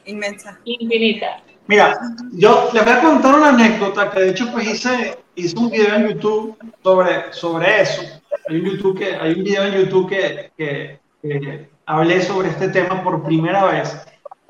inmensa, 0.05 0.59
infinita. 0.65 1.41
Mira, 1.67 1.99
yo 2.33 2.69
les 2.73 2.83
voy 2.83 2.93
a 2.93 3.01
contar 3.01 3.35
una 3.35 3.49
anécdota 3.49 4.09
que 4.09 4.19
de 4.21 4.29
hecho 4.31 4.51
pues 4.51 4.67
hice, 4.67 5.17
hice 5.35 5.57
un 5.57 5.69
video 5.69 5.95
en 5.95 6.07
YouTube 6.09 6.57
sobre, 6.83 7.31
sobre 7.31 7.81
eso. 7.81 8.01
Hay 8.47 8.59
un, 8.59 8.65
YouTube 8.65 8.97
que, 8.97 9.15
hay 9.15 9.33
un 9.33 9.43
video 9.43 9.65
en 9.65 9.73
YouTube 9.73 10.09
que, 10.09 10.51
que, 10.57 10.99
que 11.21 11.69
hablé 11.85 12.21
sobre 12.21 12.49
este 12.49 12.69
tema 12.69 13.03
por 13.03 13.23
primera 13.23 13.65
vez. 13.65 14.03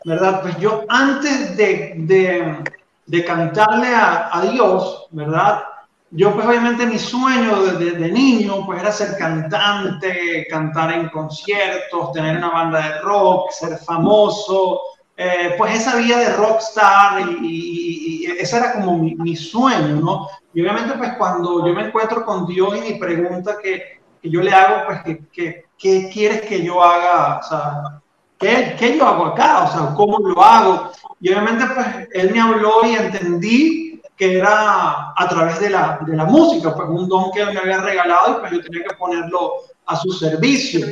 ¿verdad? 0.06 0.42
Pues 0.42 0.58
yo 0.58 0.86
antes 0.88 1.58
de, 1.58 1.94
de, 1.98 2.64
de 3.06 3.26
cantarle 3.26 3.88
a, 3.88 4.30
a, 4.32 4.42
Dios, 4.46 5.08
¿verdad? 5.12 5.64
Yo 6.12 6.34
pues 6.34 6.48
obviamente 6.48 6.88
mi 6.88 6.98
sueño 6.98 7.63
de, 7.63 7.91
de, 7.91 8.12
niño 8.12 8.65
pues 8.65 8.82
era 8.82 8.91
ser 8.91 9.15
cantante, 9.17 10.48
cantar 10.50 10.91
en 10.93 11.10
conciertos, 11.10 12.12
tener 12.13 12.38
una 12.38 12.50
banda 12.50 12.80
de 12.82 13.02
rock, 13.02 13.52
ser 13.52 13.78
famoso, 13.78 14.82
eh, 15.15 15.54
pues 15.56 15.76
esa 15.76 15.98
vida 15.98 16.17
de 16.17 16.36
rockstar 16.36 17.22
y, 17.22 17.45
y, 17.45 18.24
y 18.24 18.26
ese 18.26 18.58
era 18.58 18.74
como 18.74 18.98
mi, 18.98 19.13
mi, 19.15 19.36
sueño, 19.36 19.98
¿no? 19.98 20.28
Y 20.54 20.62
obviamente 20.62 20.98
pues 20.98 21.13
cuando 21.15 21.67
yo 21.67 21.74
me 21.76 21.88
encuentro 21.88 22.26
con 22.26 22.48
Dios 22.48 22.76
y 22.78 22.93
mi 22.93 23.00
pregunta 23.00 23.58
que, 23.62 24.00
que 24.19 24.30
yo 24.30 24.41
le 24.41 24.52
hago, 24.52 24.88
pues 24.88 25.04
que, 25.04 25.28
que, 25.32 25.65
¿qué 25.78 26.10
quieres 26.12 26.41
que 26.41 26.63
yo 26.63 26.84
haga? 26.84 27.38
O 27.38 27.43
sea, 27.43 28.02
¿qué, 28.39 28.76
¿qué, 28.80 28.98
yo 28.98 29.06
hago 29.06 29.26
acá? 29.28 29.65
O 29.65 29.72
sea, 29.72 29.93
¿cómo 29.93 30.17
lo 30.19 30.43
hago? 30.43 30.89
Y 31.22 31.30
obviamente, 31.30 31.65
pues, 31.67 32.08
él 32.13 32.32
me 32.32 32.41
habló 32.41 32.86
y 32.86 32.95
entendí 32.95 33.88
que 34.19 34.38
era 34.38 35.13
a 35.15 35.27
través 35.29 35.62
de 35.62 35.69
la, 35.69 35.97
de 36.05 36.13
la 36.13 36.25
música, 36.25 36.75
pues 36.75 36.89
un 36.89 37.08
don 37.08 37.32
que 37.32 37.39
él 37.39 37.53
me 37.53 37.60
había 37.62 37.79
regalado 37.79 38.32
y 38.32 38.39
pues 38.41 38.51
yo 38.51 38.62
tenía 38.62 38.84
que 38.84 38.95
ponerlo 38.95 39.53
a 39.86 39.95
su 39.95 40.12
servicio. 40.12 40.86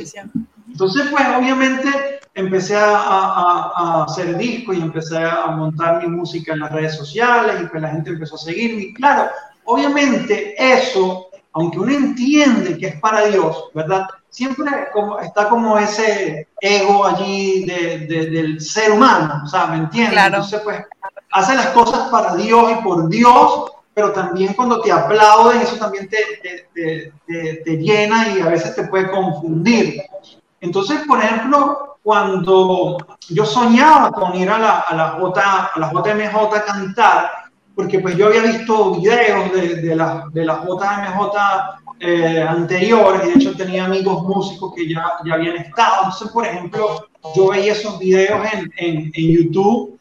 Entonces, 0.66 1.08
pues, 1.10 1.24
obviamente, 1.36 2.20
empecé 2.34 2.76
a, 2.76 2.96
a, 2.96 3.72
a 3.76 4.04
hacer 4.04 4.34
discos 4.38 4.76
y 4.76 4.80
empecé 4.80 5.18
a 5.18 5.48
montar 5.48 6.02
mi 6.02 6.08
música 6.08 6.54
en 6.54 6.60
las 6.60 6.72
redes 6.72 6.96
sociales 6.96 7.60
y 7.60 7.66
pues 7.66 7.82
la 7.82 7.90
gente 7.90 8.10
empezó 8.10 8.36
a 8.36 8.38
seguirme. 8.38 8.82
Y 8.82 8.94
claro, 8.94 9.30
obviamente 9.64 10.54
eso, 10.56 11.28
aunque 11.52 11.80
uno 11.80 11.92
entiende 11.92 12.78
que 12.78 12.86
es 12.86 13.00
para 13.00 13.26
Dios, 13.26 13.64
¿verdad? 13.74 14.06
Siempre 14.30 14.88
como, 14.92 15.18
está 15.20 15.48
como 15.48 15.78
ese 15.78 16.48
ego 16.60 17.04
allí 17.06 17.64
de, 17.64 17.98
de, 18.06 18.30
del 18.30 18.60
ser 18.60 18.92
humano, 18.92 19.42
o 19.44 19.48
sea, 19.48 19.66
¿me 19.66 19.78
entiendes? 19.78 20.12
Claro. 20.12 20.36
Entonces, 20.36 20.60
pues, 20.62 20.84
hace 21.32 21.54
las 21.54 21.68
cosas 21.68 22.08
para 22.08 22.34
Dios 22.36 22.72
y 22.72 22.82
por 22.82 23.08
Dios, 23.08 23.72
pero 23.94 24.12
también 24.12 24.54
cuando 24.54 24.80
te 24.80 24.92
aplauden, 24.92 25.60
eso 25.60 25.76
también 25.76 26.08
te, 26.08 26.18
te, 26.42 27.12
te, 27.26 27.54
te 27.64 27.76
llena 27.76 28.28
y 28.28 28.40
a 28.40 28.48
veces 28.48 28.74
te 28.76 28.84
puede 28.84 29.10
confundir. 29.10 30.02
Entonces, 30.60 31.00
por 31.06 31.22
ejemplo, 31.22 31.98
cuando 32.02 32.96
yo 33.28 33.44
soñaba 33.44 34.10
con 34.12 34.34
ir 34.34 34.48
a 34.48 34.58
la, 34.58 34.78
a 34.80 34.94
la, 34.94 35.08
J, 35.10 35.70
a 35.74 35.78
la 35.78 35.90
JMJ 35.92 36.56
a 36.56 36.64
cantar, 36.64 37.30
porque 37.74 38.00
pues 38.00 38.16
yo 38.16 38.26
había 38.26 38.42
visto 38.42 38.94
videos 38.94 39.52
de, 39.52 39.76
de, 39.76 39.96
la, 39.96 40.24
de 40.32 40.44
la 40.44 40.64
JMJ 40.64 41.87
eh, 42.00 42.42
anteriores, 42.42 43.24
y 43.24 43.26
de 43.28 43.34
hecho 43.34 43.56
tenía 43.56 43.84
amigos 43.84 44.22
músicos 44.22 44.72
que 44.74 44.88
ya, 44.88 45.04
ya 45.24 45.34
habían 45.34 45.56
estado. 45.56 46.04
Entonces, 46.04 46.28
por 46.28 46.46
ejemplo, 46.46 47.08
yo 47.34 47.48
veía 47.48 47.72
esos 47.72 47.98
videos 47.98 48.40
en, 48.52 48.72
en, 48.76 49.12
en 49.14 49.32
YouTube 49.32 49.98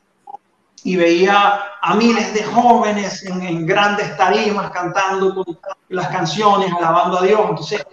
y 0.84 0.96
veía 0.96 1.60
a 1.82 1.96
miles 1.96 2.34
de 2.34 2.44
jóvenes 2.44 3.26
en, 3.26 3.42
en, 3.42 3.66
grandes 3.66 4.16
tarimas 4.16 4.72
cantando 4.72 5.36
con 5.36 5.58
las 5.90 6.08
canciones, 6.10 6.72
alabando 6.72 7.20
a 7.20 7.24
Dios. 7.24 7.42
Entonces, 7.50 7.86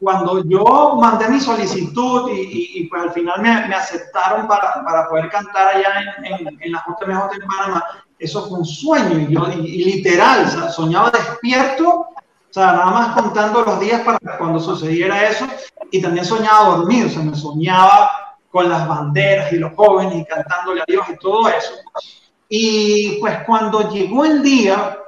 cuando 0.00 0.44
yo 0.44 0.96
mandé 1.00 1.28
mi 1.28 1.38
solicitud 1.38 2.30
y, 2.32 2.40
y, 2.40 2.70
y 2.80 2.88
pues 2.88 3.02
al 3.02 3.12
final 3.12 3.40
me, 3.40 3.68
me 3.68 3.74
aceptaron 3.74 4.48
para, 4.48 4.84
para, 4.84 5.08
poder 5.08 5.30
cantar 5.30 5.76
allá 5.76 5.88
en, 6.18 6.24
en, 6.26 6.58
en 6.60 6.72
la 6.72 6.84
JMJ 6.86 7.34
en 7.40 7.46
Panamá, 7.46 7.84
eso 8.18 8.48
fue 8.48 8.58
un 8.58 8.64
sueño 8.64 9.18
y, 9.18 9.32
yo, 9.32 9.46
y, 9.52 9.84
literal, 9.84 10.46
o 10.46 10.48
sea, 10.50 10.68
soñaba 10.70 11.10
despierto 11.10 12.08
o 12.52 12.54
sea, 12.54 12.66
nada 12.66 12.90
más 12.90 13.18
contando 13.18 13.62
los 13.62 13.80
días 13.80 14.02
para 14.02 14.18
cuando 14.36 14.60
sucediera 14.60 15.26
eso 15.26 15.46
y 15.90 16.02
también 16.02 16.26
soñaba 16.26 16.76
dormido, 16.76 17.06
o 17.06 17.10
sea, 17.10 17.22
me 17.22 17.34
soñaba 17.34 18.10
con 18.50 18.68
las 18.68 18.86
banderas 18.86 19.50
y 19.54 19.56
los 19.56 19.72
jóvenes 19.72 20.16
y 20.16 20.24
cantándole 20.26 20.82
a 20.82 20.84
Dios 20.86 21.06
y 21.08 21.16
todo 21.16 21.48
eso. 21.48 21.72
Y 22.50 23.16
pues 23.20 23.38
cuando 23.46 23.90
llegó 23.90 24.26
el 24.26 24.42
día 24.42 24.98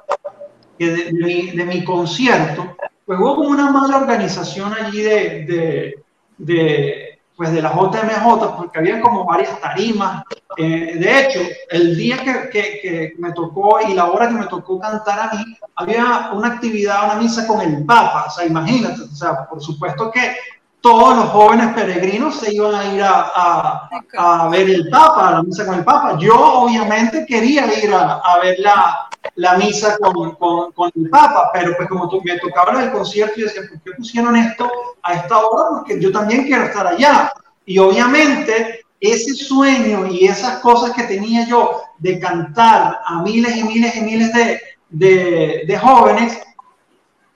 de, 0.78 1.12
mi, 1.12 1.50
de 1.50 1.64
mi, 1.66 1.85
concierto, 1.85 2.78
pues 3.04 3.20
hubo 3.20 3.37
como 3.37 3.50
una 3.50 3.70
mala 3.70 3.98
organización 3.98 4.72
allí 4.72 5.02
de, 5.02 6.02
de 6.38 7.13
pues 7.36 7.52
de 7.52 7.62
la 7.62 7.72
JMJ, 7.72 8.56
porque 8.56 8.78
había 8.78 9.00
como 9.00 9.24
varias 9.24 9.60
tarimas. 9.60 10.22
Eh, 10.56 10.96
de 10.98 11.20
hecho, 11.20 11.40
el 11.70 11.96
día 11.96 12.18
que, 12.18 12.48
que, 12.50 12.80
que, 12.80 13.14
me 13.18 13.32
tocó 13.32 13.78
y 13.88 13.94
la 13.94 14.10
hora 14.10 14.28
que 14.28 14.34
me 14.34 14.46
tocó 14.46 14.78
cantar 14.78 15.18
a 15.18 15.34
mí, 15.34 15.56
había 15.74 16.30
una 16.32 16.48
actividad, 16.48 17.06
una 17.06 17.16
misa 17.16 17.46
con 17.46 17.60
el 17.60 17.84
Papa. 17.84 18.26
O 18.28 18.30
sea, 18.30 18.46
imagínate, 18.46 19.02
o 19.02 19.14
sea, 19.14 19.46
por 19.48 19.60
supuesto 19.60 20.10
que 20.10 20.36
todos 20.84 21.16
los 21.16 21.30
jóvenes 21.30 21.72
peregrinos 21.72 22.40
se 22.40 22.54
iban 22.54 22.74
a 22.74 22.94
ir 22.94 23.02
a, 23.02 23.32
a, 23.34 23.88
a 24.18 24.48
ver 24.50 24.68
el 24.68 24.90
Papa, 24.90 25.28
a 25.28 25.30
la 25.32 25.42
misa 25.42 25.64
con 25.64 25.76
el 25.76 25.84
Papa. 25.84 26.18
Yo 26.20 26.34
obviamente 26.34 27.24
quería 27.26 27.64
ir 27.82 27.90
a, 27.94 28.16
a 28.18 28.38
ver 28.40 28.58
la, 28.58 29.08
la 29.36 29.56
misa 29.56 29.96
con, 29.96 30.34
con, 30.34 30.72
con, 30.72 30.90
el 30.94 31.08
Papa, 31.08 31.48
pero 31.54 31.74
pues 31.74 31.88
como 31.88 32.06
me 32.22 32.38
tocaba 32.38 32.84
el 32.84 32.92
concierto 32.92 33.40
y 33.40 33.44
decía, 33.44 33.62
¿por 33.66 33.80
qué 33.80 33.92
pusieron 33.92 34.36
esto 34.36 34.70
a 35.02 35.14
esta 35.14 35.38
hora? 35.38 35.70
Porque 35.70 35.98
yo 35.98 36.12
también 36.12 36.44
quiero 36.44 36.64
estar 36.64 36.86
allá. 36.86 37.32
Y 37.64 37.78
obviamente 37.78 38.84
ese 39.00 39.32
sueño 39.32 40.06
y 40.06 40.26
esas 40.26 40.58
cosas 40.58 40.94
que 40.94 41.04
tenía 41.04 41.48
yo 41.48 41.80
de 41.96 42.18
cantar 42.20 43.00
a 43.06 43.22
miles 43.22 43.56
y 43.56 43.64
miles 43.64 43.96
y 43.96 44.02
miles 44.02 44.35
de, 44.35 44.60
de, 44.90 45.62
de 45.66 45.78
jóvenes, 45.78 46.42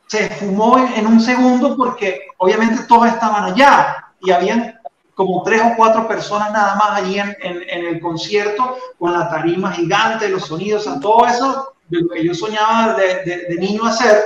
se 0.08 0.28
fumó 0.30 0.78
en, 0.78 1.06
un 1.06 1.20
segundo 1.20 1.76
porque 1.76 2.28
obviamente 2.38 2.82
todos 2.84 3.06
estaban 3.06 3.52
allá 3.52 4.12
y 4.20 4.30
habían 4.30 4.80
como 5.14 5.42
tres 5.42 5.62
o 5.62 5.74
cuatro 5.76 6.08
personas 6.08 6.52
nada 6.52 6.74
más 6.76 7.00
allí 7.00 7.18
en, 7.18 7.36
el 7.68 8.00
concierto 8.00 8.76
con 8.98 9.12
la 9.12 9.28
tarima 9.28 9.72
gigante, 9.72 10.28
los 10.28 10.46
sonidos, 10.46 10.86
o 10.86 10.98
todo 11.00 11.26
eso 11.26 11.72
de 11.88 12.00
lo 12.00 12.08
que 12.08 12.24
yo 12.24 12.34
soñaba 12.34 12.94
de, 12.94 13.22
de, 13.24 13.44
de, 13.48 13.56
niño 13.56 13.84
hacer, 13.84 14.22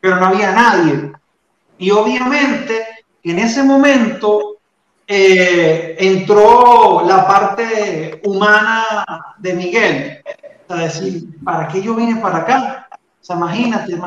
pero 0.00 0.16
no 0.16 0.26
había 0.26 0.52
nadie. 0.52 1.12
Y 1.78 1.90
obviamente 1.90 2.86
en 3.22 3.38
ese 3.38 3.62
momento 3.62 4.58
eh, 5.06 5.96
entró 5.98 7.02
la 7.06 7.26
parte 7.26 8.20
humana 8.24 9.34
de 9.38 9.54
Miguel, 9.54 10.22
a 10.68 10.76
decir, 10.76 11.24
¿para 11.42 11.66
qué 11.68 11.80
yo 11.80 11.94
vine 11.94 12.20
para 12.20 12.38
acá? 12.38 12.87
O 13.20 13.24
sea, 13.24 13.36
imagínate, 13.36 13.98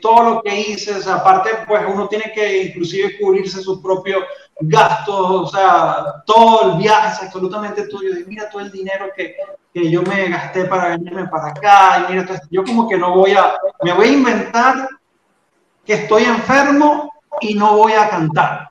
todo 0.00 0.22
lo 0.22 0.42
que 0.42 0.60
hice, 0.60 0.96
o 0.96 1.00
sea, 1.00 1.16
aparte, 1.16 1.50
pues 1.66 1.82
uno 1.88 2.08
tiene 2.08 2.32
que 2.34 2.64
inclusive 2.64 3.18
cubrirse 3.18 3.62
sus 3.62 3.80
propios 3.80 4.24
gastos, 4.60 5.16
o 5.16 5.46
sea, 5.46 6.22
todo 6.26 6.72
el 6.72 6.78
viaje 6.78 7.08
es 7.08 7.22
absolutamente 7.22 7.86
tuyo. 7.86 8.18
Y 8.18 8.24
mira 8.26 8.50
todo 8.50 8.62
el 8.62 8.70
dinero 8.70 9.06
que, 9.16 9.36
que 9.72 9.90
yo 9.90 10.02
me 10.02 10.28
gasté 10.28 10.64
para 10.64 10.90
venirme 10.90 11.28
para 11.28 11.48
acá, 11.48 12.06
y 12.08 12.12
mira. 12.12 12.40
Yo 12.50 12.64
como 12.64 12.88
que 12.88 12.98
no 12.98 13.14
voy 13.14 13.32
a, 13.32 13.54
me 13.82 13.92
voy 13.92 14.08
a 14.08 14.12
inventar 14.12 14.88
que 15.84 15.94
estoy 15.94 16.24
enfermo 16.24 17.10
y 17.40 17.54
no 17.54 17.76
voy 17.76 17.92
a 17.92 18.08
cantar. 18.08 18.68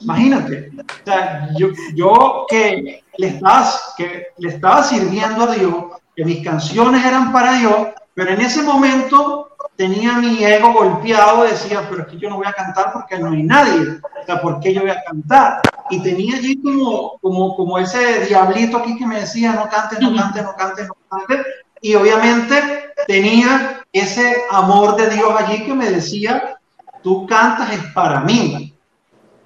Imagínate, 0.00 0.72
o 0.76 1.04
sea, 1.04 1.48
yo, 1.56 1.68
yo 1.94 2.46
que, 2.48 3.04
le 3.18 3.26
estaba, 3.26 3.70
que 3.96 4.26
le 4.38 4.48
estaba 4.48 4.82
sirviendo 4.82 5.44
a 5.44 5.54
Dios, 5.54 5.74
que 6.16 6.24
mis 6.24 6.44
canciones 6.44 7.04
eran 7.04 7.32
para 7.32 7.58
Dios, 7.58 7.88
pero 8.14 8.30
en 8.32 8.40
ese 8.40 8.62
momento 8.62 9.48
tenía 9.76 10.12
mi 10.18 10.44
ego 10.44 10.72
golpeado, 10.72 11.44
decía, 11.44 11.86
pero 11.88 12.02
es 12.02 12.08
que 12.08 12.18
yo 12.18 12.28
no 12.28 12.36
voy 12.36 12.46
a 12.46 12.52
cantar 12.52 12.92
porque 12.92 13.18
no 13.18 13.30
hay 13.30 13.42
nadie, 13.42 14.00
o 14.20 14.26
sea, 14.26 14.40
¿por 14.40 14.60
qué 14.60 14.74
yo 14.74 14.82
voy 14.82 14.90
a 14.90 15.02
cantar? 15.02 15.60
Y 15.90 16.02
tenía 16.02 16.36
allí 16.36 16.60
como, 16.60 17.18
como, 17.20 17.56
como 17.56 17.78
ese 17.78 18.26
diablito 18.26 18.78
aquí 18.78 18.96
que 18.98 19.06
me 19.06 19.20
decía, 19.20 19.52
no 19.52 19.68
cantes, 19.68 20.00
no 20.00 20.14
cantes, 20.14 20.42
no 20.42 20.54
cantes, 20.56 20.88
no 20.88 20.96
cantes, 21.08 21.46
y 21.80 21.94
obviamente 21.94 22.92
tenía 23.06 23.84
ese 23.92 24.36
amor 24.50 24.96
de 24.96 25.10
Dios 25.10 25.34
allí 25.36 25.64
que 25.64 25.74
me 25.74 25.90
decía, 25.90 26.58
tú 27.02 27.26
cantas 27.26 27.72
es 27.72 27.84
para 27.92 28.20
mí, 28.20 28.74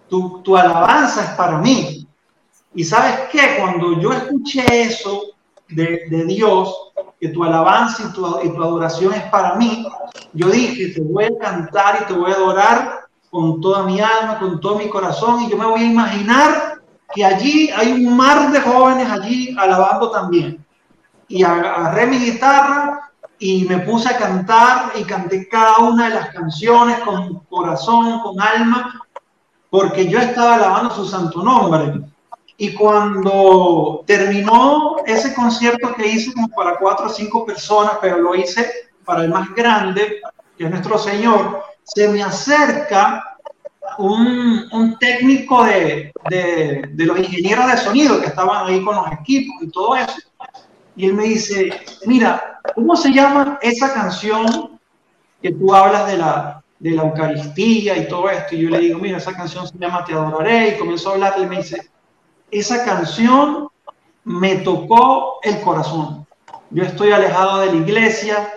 tu, 0.08 0.42
tu 0.42 0.56
alabanza 0.56 1.24
es 1.24 1.30
para 1.30 1.58
mí. 1.58 2.06
Y 2.74 2.84
sabes 2.84 3.20
qué, 3.32 3.56
cuando 3.58 3.98
yo 4.00 4.12
escuché 4.12 4.82
eso 4.82 5.22
de, 5.68 6.02
de 6.10 6.24
Dios, 6.26 6.86
que 7.20 7.28
tu 7.28 7.44
alabanza 7.44 8.05
y 8.05 8.12
tu, 8.12 8.26
adoración 8.26 9.14
es 9.14 9.22
para 9.24 9.55
mí, 9.55 9.86
yo 10.32 10.49
dije, 10.49 10.94
te 10.94 11.01
voy 11.01 11.24
a 11.24 11.38
cantar 11.38 12.01
y 12.03 12.05
te 12.07 12.12
voy 12.12 12.30
a 12.30 12.34
adorar 12.34 13.07
con 13.30 13.61
toda 13.61 13.82
mi 13.84 14.01
alma, 14.01 14.38
con 14.38 14.61
todo 14.61 14.78
mi 14.78 14.88
corazón, 14.88 15.42
y 15.42 15.51
yo 15.51 15.57
me 15.57 15.66
voy 15.66 15.80
a 15.80 15.90
imaginar 15.90 16.80
que 17.14 17.24
allí 17.24 17.70
hay 17.70 17.92
un 17.92 18.16
mar 18.16 18.51
de 18.51 18.61
jóvenes 18.61 19.11
allí 19.11 19.55
alabando 19.59 20.11
también. 20.11 20.64
Y 21.28 21.42
agarré 21.42 22.07
mi 22.07 22.18
guitarra 22.18 23.11
y 23.38 23.64
me 23.64 23.78
puse 23.78 24.09
a 24.09 24.16
cantar 24.16 24.92
y 24.99 25.05
canté 25.05 25.49
cada 25.49 25.78
una 25.78 26.09
de 26.09 26.14
las 26.14 26.30
canciones 26.30 27.01
con 27.01 27.40
corazón, 27.51 28.20
con 28.20 28.40
alma, 28.40 29.03
porque 29.70 30.09
yo 30.09 30.18
estaba 30.18 30.55
alabando 30.55 30.94
su 30.94 31.05
santo 31.07 31.42
nombre. 31.42 32.01
Y 32.59 32.72
cuando 32.72 34.02
terminó 34.07 34.96
ese 35.07 35.34
concierto 35.34 35.94
que 35.94 36.09
hice 36.09 36.32
como 36.32 36.48
para 36.48 36.78
cuatro 36.78 37.07
o 37.07 37.11
cinco 37.11 37.44
personas, 37.44 37.98
pero 38.00 38.18
lo 38.18 38.34
hice 38.34 38.70
para 39.04 39.22
el 39.24 39.30
más 39.30 39.54
grande, 39.54 40.20
que 40.57 40.64
es 40.64 40.70
nuestro 40.70 40.98
Señor, 40.98 41.62
se 41.82 42.09
me 42.09 42.22
acerca 42.22 43.36
un, 43.98 44.68
un 44.72 44.98
técnico 44.98 45.64
de, 45.64 46.12
de, 46.28 46.84
de, 46.92 47.07
los 47.07 47.18
ingenieros 47.18 47.70
de 47.70 47.76
sonido 47.76 48.20
que 48.20 48.26
estaban 48.26 48.66
ahí 48.66 48.82
con 48.82 48.96
los 48.96 49.12
equipos 49.12 49.62
y 49.62 49.70
todo 49.70 49.96
eso. 49.96 50.16
Y 50.96 51.07
él 51.07 51.14
me 51.14 51.24
dice, 51.24 51.78
mira, 52.07 52.61
¿cómo 52.74 52.96
se 52.96 53.12
llama 53.12 53.59
esa 53.61 53.92
canción 53.92 54.78
que 55.42 55.52
tú 55.52 55.74
hablas 55.74 56.07
de 56.07 56.16
la, 56.16 56.62
de 56.78 56.90
la 56.90 57.02
Eucaristía 57.02 57.96
y 57.98 58.09
todo 58.09 58.30
esto? 58.30 58.54
Y 58.54 58.62
yo 58.62 58.70
le 58.70 58.78
digo, 58.78 58.98
mira, 58.98 59.18
esa 59.18 59.34
canción 59.34 59.68
se 59.68 59.78
llama 59.78 60.04
Te 60.04 60.14
adoraré. 60.14 60.70
Y 60.70 60.78
comenzó 60.78 61.11
a 61.11 61.12
hablar 61.14 61.34
y 61.38 61.46
me 61.46 61.59
dice, 61.59 61.90
esa 62.51 62.84
canción 62.84 63.68
me 64.24 64.57
tocó 64.57 65.38
el 65.42 65.61
corazón. 65.61 66.26
Yo 66.70 66.82
estoy 66.82 67.12
alejado 67.12 67.61
de 67.61 67.66
la 67.66 67.76
iglesia, 67.76 68.49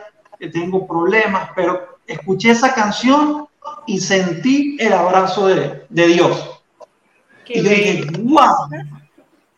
tengo 0.52 0.88
problemas, 0.88 1.50
pero 1.56 2.00
escuché 2.08 2.52
esa 2.52 2.74
canción 2.74 3.48
y 3.86 4.00
sentí 4.00 4.78
el 4.80 4.94
abrazo 4.94 5.48
de, 5.48 5.86
de 5.90 6.08
Dios. 6.08 6.62
y 7.48 7.62
yo 7.62 7.70
dije, 7.70 8.08
wow. 8.20 8.68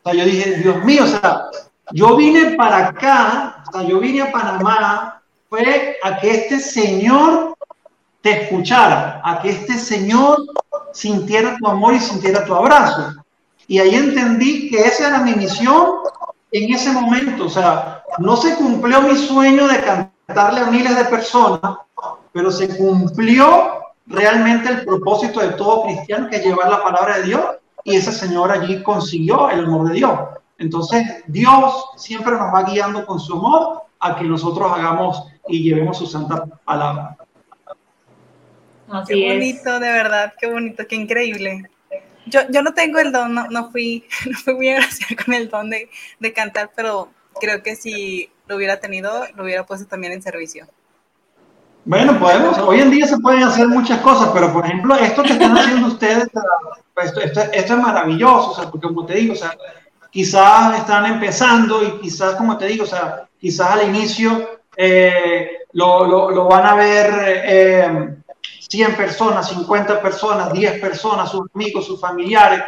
O 0.03 0.09
sea, 0.09 0.13
yo 0.13 0.25
dije, 0.25 0.57
Dios 0.57 0.83
mío, 0.83 1.03
o 1.03 1.07
sea, 1.07 1.45
yo 1.91 2.15
vine 2.15 2.55
para 2.55 2.87
acá, 2.87 3.63
o 3.67 3.71
sea, 3.71 3.87
yo 3.87 3.99
vine 3.99 4.21
a 4.21 4.31
Panamá, 4.31 5.21
fue 5.49 5.97
a 6.01 6.17
que 6.17 6.31
este 6.31 6.59
Señor 6.59 7.55
te 8.21 8.43
escuchara, 8.43 9.21
a 9.23 9.41
que 9.41 9.49
este 9.49 9.77
Señor 9.77 10.39
sintiera 10.93 11.57
tu 11.57 11.67
amor 11.67 11.93
y 11.93 11.99
sintiera 11.99 12.45
tu 12.45 12.55
abrazo. 12.55 13.20
Y 13.71 13.79
ahí 13.79 13.95
entendí 13.95 14.69
que 14.69 14.81
esa 14.81 15.07
era 15.07 15.19
mi 15.19 15.33
misión 15.33 15.99
en 16.51 16.73
ese 16.73 16.91
momento. 16.91 17.45
O 17.45 17.49
sea, 17.49 18.03
no 18.17 18.35
se 18.35 18.57
cumplió 18.57 19.01
mi 19.01 19.15
sueño 19.15 19.65
de 19.65 19.79
cantarle 19.79 20.59
a 20.59 20.65
miles 20.65 20.93
de 20.93 21.05
personas, 21.05 21.77
pero 22.33 22.51
se 22.51 22.75
cumplió 22.75 23.79
realmente 24.07 24.67
el 24.67 24.83
propósito 24.83 25.39
de 25.39 25.53
todo 25.53 25.83
cristiano, 25.83 26.29
que 26.29 26.35
es 26.35 26.43
llevar 26.43 26.69
la 26.69 26.83
palabra 26.83 27.19
de 27.19 27.23
Dios. 27.27 27.41
Y 27.85 27.95
ese 27.95 28.11
señor 28.11 28.51
allí 28.51 28.83
consiguió 28.83 29.49
el 29.49 29.63
amor 29.63 29.87
de 29.87 29.93
Dios. 29.93 30.19
Entonces, 30.57 31.23
Dios 31.27 31.91
siempre 31.95 32.33
nos 32.33 32.53
va 32.53 32.63
guiando 32.63 33.05
con 33.05 33.21
su 33.21 33.35
amor 33.37 33.83
a 34.01 34.17
que 34.17 34.25
nosotros 34.25 34.69
hagamos 34.69 35.27
y 35.47 35.63
llevemos 35.63 35.97
su 35.97 36.07
santa 36.07 36.43
palabra. 36.65 37.15
qué 39.07 39.31
bonito, 39.31 39.79
de 39.79 39.91
verdad, 39.93 40.33
qué 40.37 40.51
bonito, 40.51 40.85
qué 40.85 40.95
increíble 40.97 41.69
yo, 42.25 42.41
yo 42.49 42.61
no 42.61 42.73
tengo 42.73 42.99
el 42.99 43.11
don, 43.11 43.33
no, 43.33 43.71
fui, 43.71 44.05
no 44.29 44.37
fui 44.37 44.53
muy 44.53 44.69
agradecida 44.69 45.23
con 45.23 45.33
el 45.33 45.49
don 45.49 45.69
de, 45.69 45.89
de, 46.19 46.33
cantar, 46.33 46.71
pero 46.75 47.09
creo 47.39 47.61
que 47.63 47.75
si 47.75 48.29
lo 48.47 48.55
hubiera 48.55 48.79
tenido, 48.79 49.25
lo 49.35 49.43
hubiera 49.43 49.65
puesto 49.65 49.87
también 49.87 50.13
en 50.13 50.21
servicio. 50.21 50.67
Bueno, 51.83 52.19
podemos, 52.19 52.59
hoy 52.59 52.79
en 52.79 52.91
día 52.91 53.07
se 53.07 53.17
pueden 53.17 53.43
hacer 53.43 53.67
muchas 53.67 53.99
cosas, 54.01 54.29
pero 54.33 54.53
por 54.53 54.65
ejemplo, 54.65 54.95
esto 54.95 55.23
que 55.23 55.33
están 55.33 55.57
haciendo 55.57 55.87
ustedes, 55.87 56.27
pues, 56.93 57.07
esto, 57.07 57.21
esto, 57.21 57.41
esto, 57.51 57.73
es 57.73 57.79
maravilloso, 57.79 58.51
o 58.51 58.55
sea, 58.55 58.69
porque 58.69 58.87
como 58.87 59.05
te 59.05 59.15
digo, 59.15 59.33
o 59.33 59.37
sea, 59.37 59.57
quizás 60.11 60.77
están 60.77 61.05
empezando 61.07 61.83
y 61.83 61.99
quizás, 61.99 62.35
como 62.35 62.57
te 62.57 62.67
digo, 62.67 62.83
o 62.83 62.87
sea, 62.87 63.27
quizás 63.39 63.71
al 63.71 63.87
inicio 63.87 64.61
eh, 64.77 65.57
lo, 65.73 66.05
lo, 66.05 66.29
lo, 66.31 66.45
van 66.45 66.65
a 66.65 66.75
ver 66.75 67.43
eh, 67.45 68.15
100 68.71 68.95
personas, 68.95 69.49
50 69.49 70.01
personas, 70.01 70.53
10 70.53 70.79
personas, 70.79 71.29
sus 71.29 71.41
amigos, 71.53 71.85
sus 71.85 71.99
familiares, 71.99 72.63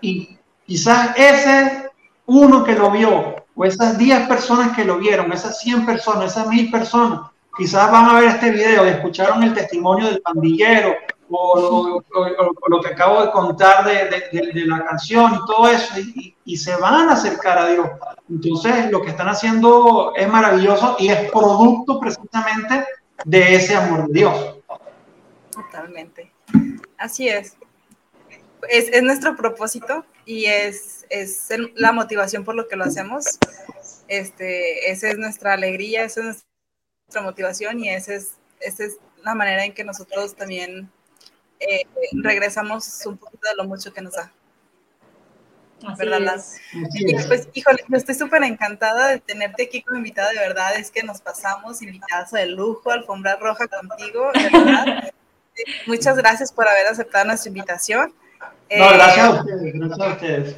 y 0.00 0.38
quizás 0.64 1.10
ese 1.16 1.90
uno 2.26 2.62
que 2.62 2.76
lo 2.76 2.92
vio, 2.92 3.34
o 3.56 3.64
esas 3.64 3.98
10 3.98 4.28
personas 4.28 4.76
que 4.76 4.84
lo 4.84 4.98
vieron, 4.98 5.32
esas 5.32 5.58
100 5.58 5.84
personas, 5.84 6.30
esas 6.30 6.46
1000 6.46 6.70
personas, 6.70 7.20
quizás 7.58 7.90
van 7.90 8.10
a 8.10 8.20
ver 8.20 8.28
este 8.28 8.50
video 8.50 8.86
y 8.86 8.90
escucharon 8.90 9.42
el 9.42 9.52
testimonio 9.52 10.06
del 10.06 10.22
pandillero 10.22 10.94
o, 11.32 12.00
lo 12.68 12.80
que 12.80 12.88
acabo 12.88 13.22
de 13.22 13.30
contar 13.32 13.84
de, 13.84 14.66
la 14.66 14.84
canción 14.84 15.34
y 15.34 15.46
todo 15.46 15.68
eso, 15.68 15.94
y, 16.44 16.56
se 16.56 16.76
van 16.76 17.08
a 17.08 17.12
acercar 17.12 17.58
a 17.58 17.66
Dios. 17.66 17.88
Entonces, 18.28 18.90
lo 18.90 19.02
que 19.02 19.10
están 19.10 19.28
haciendo 19.28 20.12
es 20.16 20.28
maravilloso 20.28 20.96
y 20.98 21.08
es 21.08 21.30
producto 21.30 21.98
precisamente 21.98 22.84
de 23.24 23.54
ese 23.56 23.74
amor 23.74 24.08
de 24.08 24.12
Dios. 24.12 24.59
Así 26.98 27.28
es. 27.28 27.56
Es, 28.68 28.88
es 28.92 29.02
nuestro 29.02 29.36
propósito 29.36 30.04
y 30.26 30.46
es, 30.46 31.06
es, 31.08 31.48
la 31.74 31.92
motivación 31.92 32.44
por 32.44 32.54
lo 32.54 32.68
que 32.68 32.76
lo 32.76 32.84
hacemos. 32.84 33.38
Este, 34.08 34.90
esa 34.90 35.08
es 35.08 35.18
nuestra 35.18 35.54
alegría, 35.54 36.04
esa 36.04 36.20
es 36.20 36.44
nuestra 37.06 37.22
motivación 37.22 37.82
y 37.82 37.90
esa 37.90 38.14
es, 38.14 38.32
esa 38.60 38.84
es 38.84 38.98
la 39.22 39.34
manera 39.34 39.64
en 39.64 39.72
que 39.72 39.84
nosotros 39.84 40.36
también 40.36 40.90
eh, 41.58 41.86
regresamos 42.22 43.04
un 43.06 43.16
poquito 43.16 43.48
de 43.48 43.56
lo 43.56 43.64
mucho 43.64 43.92
que 43.92 44.02
nos 44.02 44.14
da. 44.14 44.32
¿verdad? 45.98 46.42
Y 46.94 47.14
pues, 47.26 47.48
híjole, 47.54 47.84
yo 47.88 47.96
estoy 47.96 48.14
súper 48.14 48.42
encantada 48.42 49.08
de 49.08 49.20
tenerte 49.20 49.64
aquí 49.64 49.82
como 49.82 49.96
invitada, 49.96 50.30
de 50.30 50.38
verdad, 50.38 50.76
es 50.76 50.90
que 50.90 51.02
nos 51.02 51.20
pasamos 51.20 51.80
invitados 51.82 52.32
de 52.32 52.46
lujo, 52.46 52.90
alfombra 52.90 53.36
roja 53.36 53.66
contigo, 53.68 54.30
de 54.34 54.58
verdad. 54.58 55.12
Muchas 55.86 56.16
gracias 56.16 56.52
por 56.52 56.68
haber 56.68 56.86
aceptado 56.86 57.26
nuestra 57.26 57.48
invitación. 57.48 58.14
No, 58.70 58.88
gracias 58.92 59.26
a 59.26 59.30
ustedes, 59.30 59.72
gracias 59.74 60.00
a 60.00 60.12
ustedes. 60.12 60.56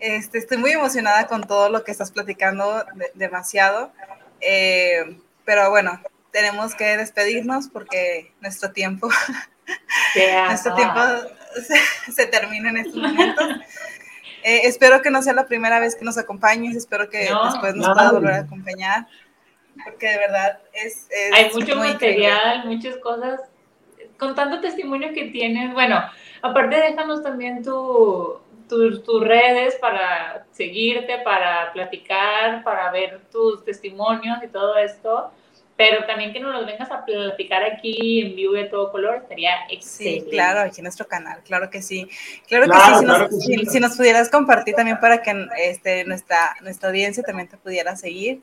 Este, 0.00 0.38
estoy 0.38 0.58
muy 0.58 0.72
emocionada 0.72 1.26
con 1.26 1.42
todo 1.44 1.70
lo 1.70 1.82
que 1.84 1.90
estás 1.90 2.10
platicando, 2.10 2.84
demasiado. 3.14 3.92
Eh, 4.40 5.18
pero 5.44 5.70
bueno, 5.70 6.00
tenemos 6.30 6.74
que 6.74 6.96
despedirnos 6.96 7.68
porque 7.68 8.32
nuestro 8.40 8.72
tiempo, 8.72 9.08
nuestro 10.48 10.74
tiempo 10.74 11.00
se, 12.14 12.26
termina 12.26 12.70
en 12.70 12.76
estos 12.78 12.96
momentos. 12.96 13.48
Eh, 14.42 14.60
espero 14.64 15.00
que 15.00 15.10
no 15.10 15.22
sea 15.22 15.32
la 15.32 15.46
primera 15.46 15.80
vez 15.80 15.96
que 15.96 16.04
nos 16.04 16.18
acompañes, 16.18 16.76
espero 16.76 17.08
que 17.08 17.30
después 17.30 17.74
nos 17.74 17.94
pueda 17.94 18.12
volver 18.12 18.34
a 18.34 18.38
acompañar, 18.40 19.06
porque 19.82 20.08
de 20.08 20.18
verdad 20.18 20.58
es... 20.74 21.06
es 21.08 21.32
Hay 21.32 21.50
mucho 21.54 21.76
material, 21.76 22.66
muchas 22.66 22.98
cosas 22.98 23.40
con 24.18 24.34
tanto 24.34 24.60
testimonio 24.60 25.12
que 25.12 25.26
tienes, 25.26 25.72
bueno, 25.72 26.02
aparte 26.42 26.76
déjanos 26.76 27.22
también 27.22 27.62
tu, 27.62 28.38
tus 28.68 29.20
redes 29.20 29.76
para 29.76 30.46
seguirte, 30.52 31.18
para 31.18 31.72
platicar, 31.72 32.62
para 32.64 32.90
ver 32.90 33.20
tus 33.30 33.64
testimonios 33.64 34.38
y 34.42 34.48
todo 34.48 34.76
esto. 34.76 35.30
pero 35.76 36.06
también 36.06 36.32
que 36.32 36.38
nos 36.38 36.54
los 36.54 36.66
vengas 36.66 36.88
a 36.92 37.04
platicar 37.04 37.64
aquí 37.64 38.20
en 38.20 38.36
vivo 38.36 38.52
de 38.52 38.66
todo 38.66 38.92
color, 38.92 39.16
estaría 39.16 39.50
excelente. 39.68 40.26
Sí, 40.26 40.30
claro, 40.30 40.60
aquí 40.60 40.78
en 40.78 40.84
nuestro 40.84 41.06
canal, 41.08 41.40
claro 41.44 41.68
que 41.68 41.82
sí. 41.82 42.08
Claro, 42.46 42.66
que 42.66 42.78
sí, 42.78 42.94
si, 43.00 43.56
nos, 43.56 43.72
si, 43.72 43.80
nos, 43.80 43.96
pudieras 43.96 44.30
compartir 44.30 44.76
también 44.76 45.00
para 45.00 45.20
que 45.20 45.48
este, 45.58 46.04
nuestra, 46.04 46.54
nuestra 46.62 46.90
audiencia 46.90 47.24
también 47.24 47.48
te 47.48 47.56
pudiera 47.56 47.96
seguir. 47.96 48.40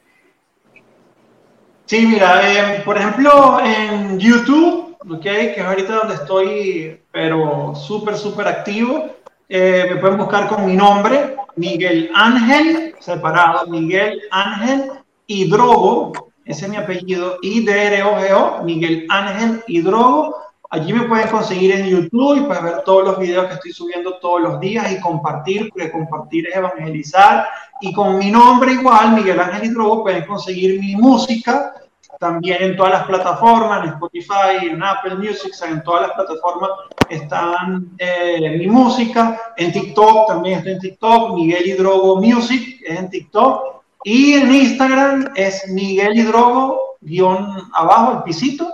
Sí, 1.86 2.06
mira, 2.06 2.42
eh, 2.52 2.82
por 2.84 2.98
ejemplo, 2.98 3.62
en 3.64 4.20
YouTube, 4.20 4.91
okay, 5.10 5.54
que 5.54 5.62
es 5.62 5.66
ahorita 5.66 5.96
donde 5.96 6.16
estoy, 6.16 7.02
pero 7.12 7.74
súper, 7.76 8.18
súper 8.18 8.48
activo, 8.48 9.10
eh, 9.50 9.88
me 9.90 9.98
pueden 9.98 10.18
buscar 10.18 10.48
con 10.48 10.66
mi 10.66 10.76
nombre, 10.76 11.36
Miguel 11.56 12.10
Ángel, 12.14 12.96
separado, 13.00 13.68
Miguel 13.68 14.22
Ángel 14.32 14.92
Hidrogo, 15.28 16.32
ese 16.46 16.66
es 16.66 16.72
mi 16.72 16.78
apellido, 16.78 17.38
I-D-R-O-G-O, 17.42 18.64
Miguel 18.64 19.06
Ángel 19.10 19.64
Hidrogo. 19.68 20.38
Allí 20.70 20.94
me 20.94 21.04
pueden 21.04 21.28
conseguir 21.28 21.72
en 21.72 21.86
YouTube 21.86 22.38
y 22.38 22.42
pueden 22.42 22.64
ver 22.64 22.84
todos 22.84 23.04
los 23.04 23.20
videos 23.20 23.48
que 23.48 23.54
estoy 23.56 23.74
subiendo 23.74 24.18
todos 24.20 24.42
los 24.42 24.60
días 24.60 24.92
y 24.92 25.00
compartir, 25.00 25.70
porque 25.70 25.92
compartir 25.92 26.48
es 26.48 26.56
evangelizar. 26.56 27.48
Y 27.82 27.94
con 27.94 28.18
mi 28.18 28.32
nombre 28.32 28.74
igual, 28.74 29.14
Miguel 29.14 29.40
Ángel 29.40 29.66
Hidrogo, 29.70 30.04
pueden 30.04 30.26
conseguir 30.26 30.80
mi 30.80 30.96
música 30.96 31.74
también 32.22 32.62
en 32.62 32.78
todas 32.78 32.92
las 32.92 33.08
plataformas, 33.08 33.84
en 33.84 33.94
Spotify, 33.94 34.68
en 34.70 34.84
Apple 34.84 35.16
Music, 35.16 35.52
en 35.68 35.82
todas 35.82 36.04
las 36.04 36.12
plataformas 36.12 36.70
están 37.10 37.90
eh, 37.98 38.58
mi 38.60 38.68
música, 38.68 39.54
en 39.58 39.72
TikTok 39.72 40.28
también 40.28 40.60
estoy 40.60 40.74
en 40.74 40.80
TikTok, 40.80 41.34
Miguel 41.34 41.66
Hidrogo 41.66 42.22
Music 42.22 42.80
es 42.86 43.00
en 43.00 43.10
TikTok, 43.10 43.82
y 44.04 44.34
en 44.34 44.54
Instagram 44.54 45.34
es 45.36 45.68
Miguel 45.70 46.16
Hidrogo, 46.16 46.98
guion 47.02 47.58
abajo, 47.74 48.18
el 48.18 48.24
pisito, 48.24 48.72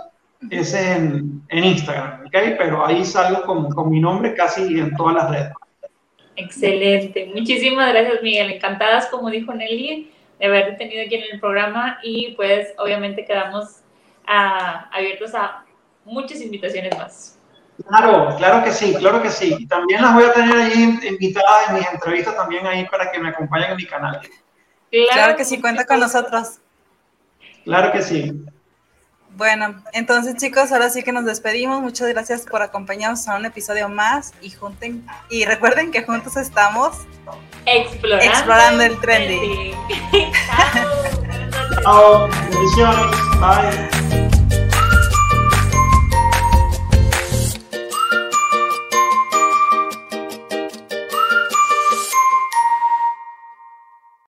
es 0.50 0.74
en, 0.74 1.42
en 1.48 1.64
Instagram, 1.64 2.26
¿ok? 2.26 2.36
Pero 2.58 2.84
ahí 2.84 3.02
salgo 3.02 3.44
con, 3.44 3.70
con 3.70 3.88
mi 3.88 3.98
nombre 3.98 4.34
casi 4.34 4.78
en 4.78 4.94
todas 4.94 5.14
las 5.14 5.30
redes. 5.30 5.52
Excelente, 6.36 7.32
muchísimas 7.34 7.94
gracias 7.94 8.22
Miguel, 8.22 8.50
encantadas 8.50 9.06
como 9.06 9.30
dijo 9.30 9.54
Nelly 9.54 10.10
de 10.38 10.46
haber 10.46 10.76
tenido 10.76 11.04
aquí 11.04 11.16
en 11.16 11.24
el 11.32 11.40
programa 11.40 11.98
y 12.02 12.32
pues 12.36 12.68
obviamente 12.78 13.24
quedamos 13.24 13.82
ah, 14.26 14.88
abiertos 14.92 15.34
a 15.34 15.64
muchas 16.04 16.40
invitaciones 16.40 16.96
más. 16.96 17.38
Claro, 17.86 18.34
claro 18.36 18.64
que 18.64 18.72
sí, 18.72 18.94
claro 18.94 19.22
que 19.22 19.30
sí. 19.30 19.66
También 19.68 20.02
las 20.02 20.14
voy 20.14 20.24
a 20.24 20.32
tener 20.32 20.56
ahí 20.56 20.98
invitadas 21.08 21.68
en 21.68 21.76
mis 21.76 21.88
entrevistas 21.92 22.34
también 22.36 22.66
ahí 22.66 22.86
para 22.86 23.10
que 23.10 23.18
me 23.20 23.28
acompañen 23.28 23.70
en 23.70 23.76
mi 23.76 23.86
canal. 23.86 24.20
Claro, 24.90 25.36
que 25.36 25.44
sí, 25.44 25.60
cuenta 25.60 25.84
con 25.86 26.00
nosotros. 26.00 26.58
Claro 27.64 27.92
que 27.92 28.02
sí. 28.02 28.44
Bueno, 29.36 29.82
entonces 29.92 30.36
chicos, 30.36 30.72
ahora 30.72 30.90
sí 30.90 31.02
que 31.02 31.12
nos 31.12 31.24
despedimos. 31.24 31.80
Muchas 31.80 32.08
gracias 32.08 32.42
por 32.42 32.62
acompañarnos 32.62 33.28
a 33.28 33.36
un 33.36 33.44
episodio 33.44 33.88
más 33.88 34.32
y 34.40 34.50
junten 34.50 35.06
y 35.30 35.44
recuerden 35.44 35.92
que 35.92 36.02
juntos 36.02 36.36
estamos 36.36 36.96
explorando, 37.66 38.82
el 38.82 38.98
trending. 39.00 39.74
Chao, 41.82 42.28
bendiciones, 42.50 43.16
bye. 43.40 44.27